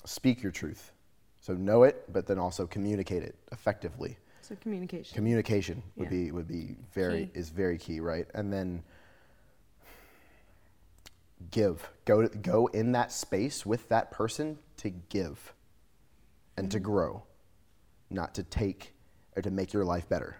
speak 0.05 0.41
your 0.41 0.51
truth. 0.51 0.93
So 1.41 1.53
know 1.53 1.83
it, 1.83 2.03
but 2.11 2.25
then 2.25 2.39
also 2.39 2.67
communicate 2.67 3.23
it 3.23 3.35
effectively. 3.51 4.17
So 4.41 4.55
communication. 4.61 5.13
Communication 5.13 5.83
would 5.97 6.05
Yeah. 6.05 6.09
be 6.09 6.31
would 6.31 6.47
be 6.47 6.77
very 6.93 7.25
Key. 7.25 7.31
is 7.39 7.49
very 7.49 7.77
key, 7.77 7.99
right? 7.99 8.27
And 8.33 8.51
then 8.51 8.83
give. 11.51 11.89
Go 12.05 12.27
to, 12.27 12.37
go 12.37 12.67
in 12.67 12.93
that 12.93 13.11
space 13.11 13.65
with 13.65 13.89
that 13.89 14.11
person 14.11 14.57
to 14.77 14.89
give 14.89 15.53
and 16.55 16.71
to 16.71 16.77
mm-hmm. 16.77 16.85
grow, 16.85 17.23
not 18.09 18.33
to 18.35 18.43
take 18.43 18.93
or 19.35 19.41
to 19.41 19.51
make 19.51 19.73
your 19.73 19.85
life 19.85 20.07
better, 20.09 20.35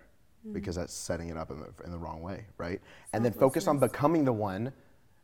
because 0.53 0.76
that's 0.76 0.93
setting 0.93 1.30
it 1.30 1.38
up 1.38 1.51
in 1.51 1.59
the, 1.59 1.68
in 1.86 1.91
the 1.91 1.97
wrong 1.97 2.22
way, 2.22 2.45
right? 2.57 2.80
And 3.13 3.24
then 3.24 3.34
focus 3.34 3.68
on 3.68 3.78
becoming 3.80 4.26
the 4.26 4.34
one, 4.34 4.72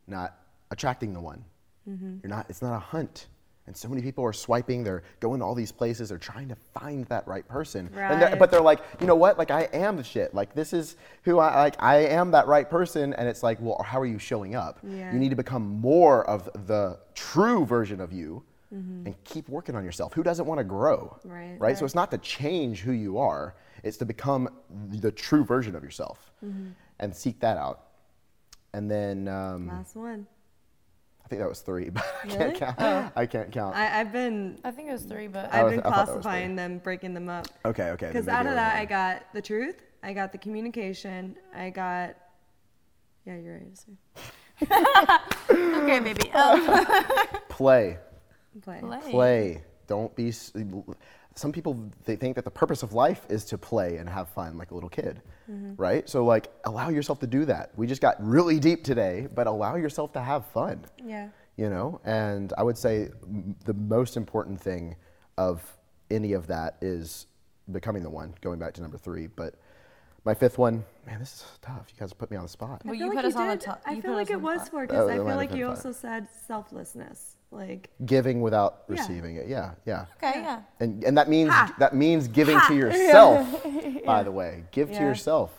not 0.07 0.37
attracting 0.71 1.13
the 1.13 1.21
one. 1.21 1.43
You're 1.85 2.29
not. 2.29 2.45
It's 2.49 2.61
not 2.61 2.75
a 2.75 2.79
hunt. 2.79 3.27
And 3.65 3.75
so 3.75 3.87
many 3.87 4.01
people 4.01 4.25
are 4.25 4.33
swiping. 4.33 4.83
They're 4.83 5.03
going 5.21 5.39
to 5.39 5.45
all 5.45 5.55
these 5.55 5.71
places. 5.71 6.09
They're 6.09 6.17
trying 6.17 6.49
to 6.49 6.55
find 6.55 7.05
that 7.05 7.25
right 7.27 7.47
person. 7.47 7.87
And 7.87 8.21
they're, 8.21 8.29
Right. 8.31 8.39
but 8.39 8.51
they're 8.51 8.61
like, 8.61 8.79
you 8.99 9.07
know 9.07 9.15
what? 9.15 9.37
Like 9.37 9.51
I 9.51 9.63
am 9.71 9.95
the 9.95 10.03
shit. 10.03 10.33
Like 10.33 10.53
this 10.53 10.73
is 10.73 10.97
who 11.23 11.39
I 11.39 11.55
like. 11.55 11.75
I 11.81 11.97
am 12.07 12.31
that 12.31 12.47
right 12.47 12.69
person. 12.69 13.13
And 13.13 13.27
it's 13.27 13.41
like, 13.43 13.57
well, 13.61 13.81
how 13.85 13.99
are 14.01 14.05
you 14.05 14.19
showing 14.19 14.53
up? 14.55 14.79
Yeah. 14.83 15.13
You 15.13 15.19
need 15.19 15.29
to 15.29 15.35
become 15.37 15.63
more 15.63 16.25
of 16.29 16.49
the 16.67 16.99
true 17.15 17.65
version 17.65 18.01
of 18.01 18.11
you, 18.11 18.43
and 18.73 19.15
keep 19.23 19.47
working 19.49 19.75
on 19.75 19.83
yourself. 19.85 20.13
Who 20.13 20.23
doesn't 20.23 20.45
want 20.47 20.57
to 20.59 20.63
grow? 20.63 21.17
Right. 21.23 21.55
Right. 21.59 21.77
So 21.77 21.85
it's 21.85 21.93
not 21.95 22.09
to 22.11 22.17
change 22.17 22.79
who 22.81 22.91
you 22.91 23.19
are. 23.19 23.55
It's 23.83 23.97
to 23.97 24.05
become 24.05 24.49
the 24.89 25.11
true 25.11 25.43
version 25.45 25.75
of 25.75 25.83
yourself, 25.83 26.31
and 26.99 27.15
seek 27.15 27.39
that 27.41 27.57
out. 27.57 27.81
And 28.73 28.89
then 28.89 29.27
um, 29.27 29.67
Last 29.67 29.95
one. 29.95 30.25
I 31.23 31.27
think 31.29 31.41
that 31.41 31.47
was 31.49 31.61
three, 31.61 31.89
but 31.91 32.03
I 32.23 32.27
Really? 32.27 32.37
can't 32.59 32.77
count. 32.77 33.13
I 33.15 33.25
can't 33.25 33.51
count. 33.51 33.75
I, 33.75 33.99
I've 33.99 34.11
been 34.11 34.59
I 34.63 34.71
think 34.71 34.89
it 34.89 34.93
was 34.93 35.03
three, 35.03 35.27
but 35.27 35.53
I 35.53 35.59
I've 35.59 35.65
was- 35.65 35.71
been 35.75 35.79
I 35.81 35.83
thought 35.83 35.91
that 36.07 36.15
was 36.15 36.23
classifying 36.23 36.55
them, 36.55 36.79
breaking 36.79 37.13
them 37.13 37.29
up. 37.29 37.47
okay, 37.65 37.91
okay. 37.91 38.07
Because 38.07 38.27
out 38.27 38.41
of 38.41 38.51
was 38.51 38.55
that, 38.55 38.75
I 38.77 38.85
got 38.85 39.23
the 39.33 39.41
truth, 39.41 39.83
I 40.01 40.13
got 40.13 40.31
the 40.31 40.37
communication, 40.39 41.35
I 41.55 41.69
got. 41.69 42.15
Yeah, 43.25 43.37
you're 43.37 43.59
right. 43.59 43.79
okay, 45.49 45.99
maybe. 45.99 46.29
Um, 46.31 46.85
play. 47.49 47.97
Play. 48.61 49.11
play. 49.11 49.63
Don't 49.87 50.15
be. 50.15 50.31
Some 51.35 51.51
people 51.51 51.91
they 52.05 52.15
think 52.15 52.35
that 52.35 52.45
the 52.45 52.51
purpose 52.51 52.83
of 52.83 52.93
life 52.93 53.25
is 53.29 53.43
to 53.45 53.57
play 53.57 53.97
and 53.97 54.07
have 54.07 54.29
fun, 54.29 54.57
like 54.57 54.71
a 54.71 54.73
little 54.75 54.89
kid, 54.89 55.21
mm-hmm. 55.49 55.73
right? 55.77 56.07
So 56.07 56.23
like, 56.23 56.51
allow 56.65 56.89
yourself 56.89 57.19
to 57.21 57.27
do 57.27 57.45
that. 57.45 57.71
We 57.75 57.87
just 57.87 58.01
got 58.01 58.15
really 58.23 58.59
deep 58.59 58.83
today, 58.83 59.27
but 59.33 59.47
allow 59.47 59.75
yourself 59.75 60.13
to 60.13 60.21
have 60.21 60.45
fun. 60.47 60.85
Yeah. 61.03 61.29
You 61.57 61.69
know, 61.69 61.99
and 62.05 62.53
I 62.57 62.63
would 62.63 62.77
say 62.77 63.09
the 63.65 63.73
most 63.73 64.15
important 64.17 64.61
thing 64.61 64.95
of 65.37 65.63
any 66.11 66.33
of 66.33 66.47
that 66.47 66.77
is 66.81 67.27
becoming 67.71 68.03
the 68.03 68.09
one. 68.09 68.35
Going 68.41 68.59
back 68.59 68.73
to 68.75 68.81
number 68.81 68.97
three, 68.97 69.27
but 69.27 69.55
my 70.25 70.33
fifth 70.33 70.57
one, 70.57 70.85
man, 71.05 71.19
this 71.19 71.33
is 71.33 71.45
tough. 71.61 71.87
You 71.93 71.99
guys 71.99 72.13
put 72.13 72.31
me 72.31 72.37
on 72.37 72.43
the 72.43 72.49
spot. 72.49 72.81
Well, 72.85 72.93
I 72.93 72.97
you 72.97 73.03
feel 73.05 73.09
put 73.09 73.15
like 73.17 73.25
us 73.25 73.35
on 73.35 73.47
the 73.47 73.55
did- 73.55 73.65
top- 73.65 73.81
I 73.85 73.99
feel 74.01 74.13
like 74.13 74.29
it 74.29 74.35
on 74.35 74.41
the 74.41 74.45
was 74.47 74.59
top. 74.59 74.69
four 74.69 74.83
Oh, 74.83 74.87
because 74.87 75.09
it 75.09 75.13
I 75.13 75.15
feel 75.17 75.35
like 75.35 75.53
you 75.53 75.67
also 75.67 75.91
said 75.91 76.27
selflessness. 76.47 77.35
Like, 77.53 77.89
Giving 78.05 78.41
without 78.41 78.83
Yeah. 78.89 78.95
receiving 78.99 79.35
it. 79.37 79.47
Yeah, 79.47 79.71
yeah. 79.85 80.05
okay, 80.17 80.41
yeah. 80.41 80.61
And, 80.79 81.03
and 81.03 81.17
that 81.17 81.29
means 81.29 81.51
Ha. 81.51 81.73
that 81.79 81.93
means 81.95 82.27
giving 82.27 82.59
to 82.67 82.75
yourself. 82.83 83.63
By 84.05 84.23
the 84.23 84.31
way, 84.31 84.63
give 84.71 84.89
to 84.91 84.99
yourself. 84.99 85.51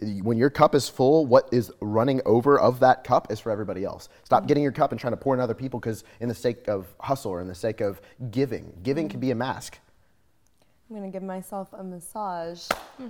When 0.00 0.36
your 0.38 0.50
cup 0.50 0.74
is 0.74 0.88
full, 0.88 1.26
what 1.26 1.48
is 1.52 1.70
running 1.80 2.20
over 2.24 2.58
of 2.58 2.80
that 2.80 3.04
cup 3.04 3.30
is 3.30 3.38
for 3.38 3.50
everybody 3.52 3.84
else. 3.84 4.08
Mm-hmm. 4.08 4.24
Stop 4.24 4.46
getting 4.48 4.62
your 4.62 4.72
cup 4.72 4.90
and 4.90 5.00
trying 5.00 5.12
to 5.12 5.16
pour 5.16 5.34
in 5.34 5.40
other 5.40 5.54
people 5.54 5.78
because 5.78 6.02
in 6.20 6.28
the 6.28 6.34
sake 6.34 6.66
of 6.66 6.86
hustle 6.98 7.30
or 7.32 7.40
in 7.40 7.46
the 7.46 7.54
sake 7.54 7.80
of 7.80 8.00
giving, 8.30 8.72
giving 8.82 9.04
Mm-hmm. 9.06 9.10
can 9.10 9.20
be 9.20 9.30
a 9.30 9.34
mask. 9.36 9.78
I'm 10.92 10.98
gonna 10.98 11.10
give 11.10 11.22
myself 11.22 11.68
a 11.72 11.82
massage 11.82 12.68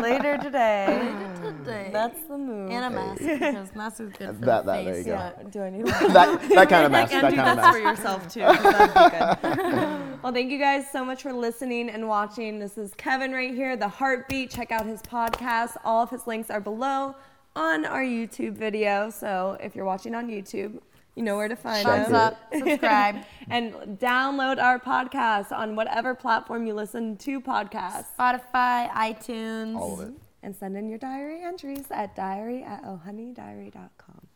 later 0.00 0.38
today. 0.38 1.14
Today. 1.42 1.90
That's 1.92 2.18
the 2.22 2.38
move. 2.38 2.70
and 2.70 2.86
a 2.86 2.90
mask 2.90 3.18
because 3.26 3.74
mask 3.74 4.00
is 4.00 4.12
good 4.14 4.28
for 4.38 4.46
That- 4.46 4.64
the 4.64 4.72
that- 4.72 4.84
there 4.86 4.94
face. 4.94 5.06
you 5.06 5.12
go. 5.12 5.18
yeah. 5.18 5.32
Do 5.50 5.62
I 5.62 5.68
need 5.70 5.86
that, 5.86 6.48
that 6.48 6.68
kind 6.70 6.86
of 6.86 6.92
mask. 6.92 7.12
and 7.12 7.24
That 7.24 7.30
do 7.30 7.36
kind 7.36 7.50
of 7.50 7.56
this 7.56 7.64
mask. 7.64 7.76
for 7.76 7.82
yourself 7.84 8.28
too. 8.32 8.40
'cause 8.40 9.42
good. 9.42 10.22
well, 10.22 10.32
thank 10.32 10.50
you 10.50 10.58
guys 10.58 10.90
so 10.90 11.04
much 11.04 11.22
for 11.22 11.34
listening 11.34 11.90
and 11.90 12.08
watching. 12.08 12.58
This 12.58 12.78
is 12.78 12.94
Kevin 12.96 13.32
right 13.32 13.52
here, 13.54 13.76
the 13.76 13.88
Heartbeat. 13.88 14.50
Check 14.50 14.72
out 14.72 14.86
his 14.86 15.02
podcast. 15.02 15.76
All 15.84 16.02
of 16.02 16.08
his 16.08 16.26
links 16.26 16.48
are 16.48 16.60
below 16.62 17.14
on 17.54 17.84
our 17.84 18.02
YouTube 18.04 18.54
video. 18.54 19.10
So 19.10 19.58
if 19.60 19.76
you're 19.76 19.84
watching 19.84 20.14
on 20.14 20.28
YouTube, 20.28 20.80
you 21.18 21.24
know 21.24 21.36
where 21.36 21.48
to 21.48 21.56
find 21.56 21.84
Check 21.84 22.06
Thumbs 22.06 22.08
it. 22.10 22.14
us. 22.14 22.32
up, 22.32 22.54
subscribe. 22.54 23.16
And 23.50 23.72
download 23.98 24.62
our 24.62 24.78
podcast 24.78 25.52
on 25.52 25.74
whatever 25.74 26.14
platform 26.14 26.66
you 26.66 26.74
listen 26.74 27.16
to 27.16 27.40
podcasts. 27.40 28.04
Spotify, 28.18 28.90
iTunes. 28.90 29.74
All 29.74 29.98
of 30.00 30.08
it. 30.08 30.14
And 30.42 30.54
send 30.54 30.76
in 30.76 30.88
your 30.90 30.98
diary 30.98 31.42
entries 31.42 31.86
at 31.90 32.14
diary 32.14 32.62
at 32.62 32.84
ohhoneydiary.com. 32.84 34.26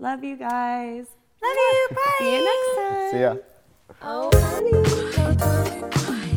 Love 0.00 0.24
you 0.24 0.36
guys. 0.36 1.06
Love 1.42 1.56
you. 1.56 1.88
Bye. 1.92 2.16
See 2.18 2.36
you 2.36 2.44
next 2.44 2.76
time. 2.76 3.10
See 3.12 3.20
ya. 3.20 3.36
Oh, 4.02 4.30
honey. 6.16 6.35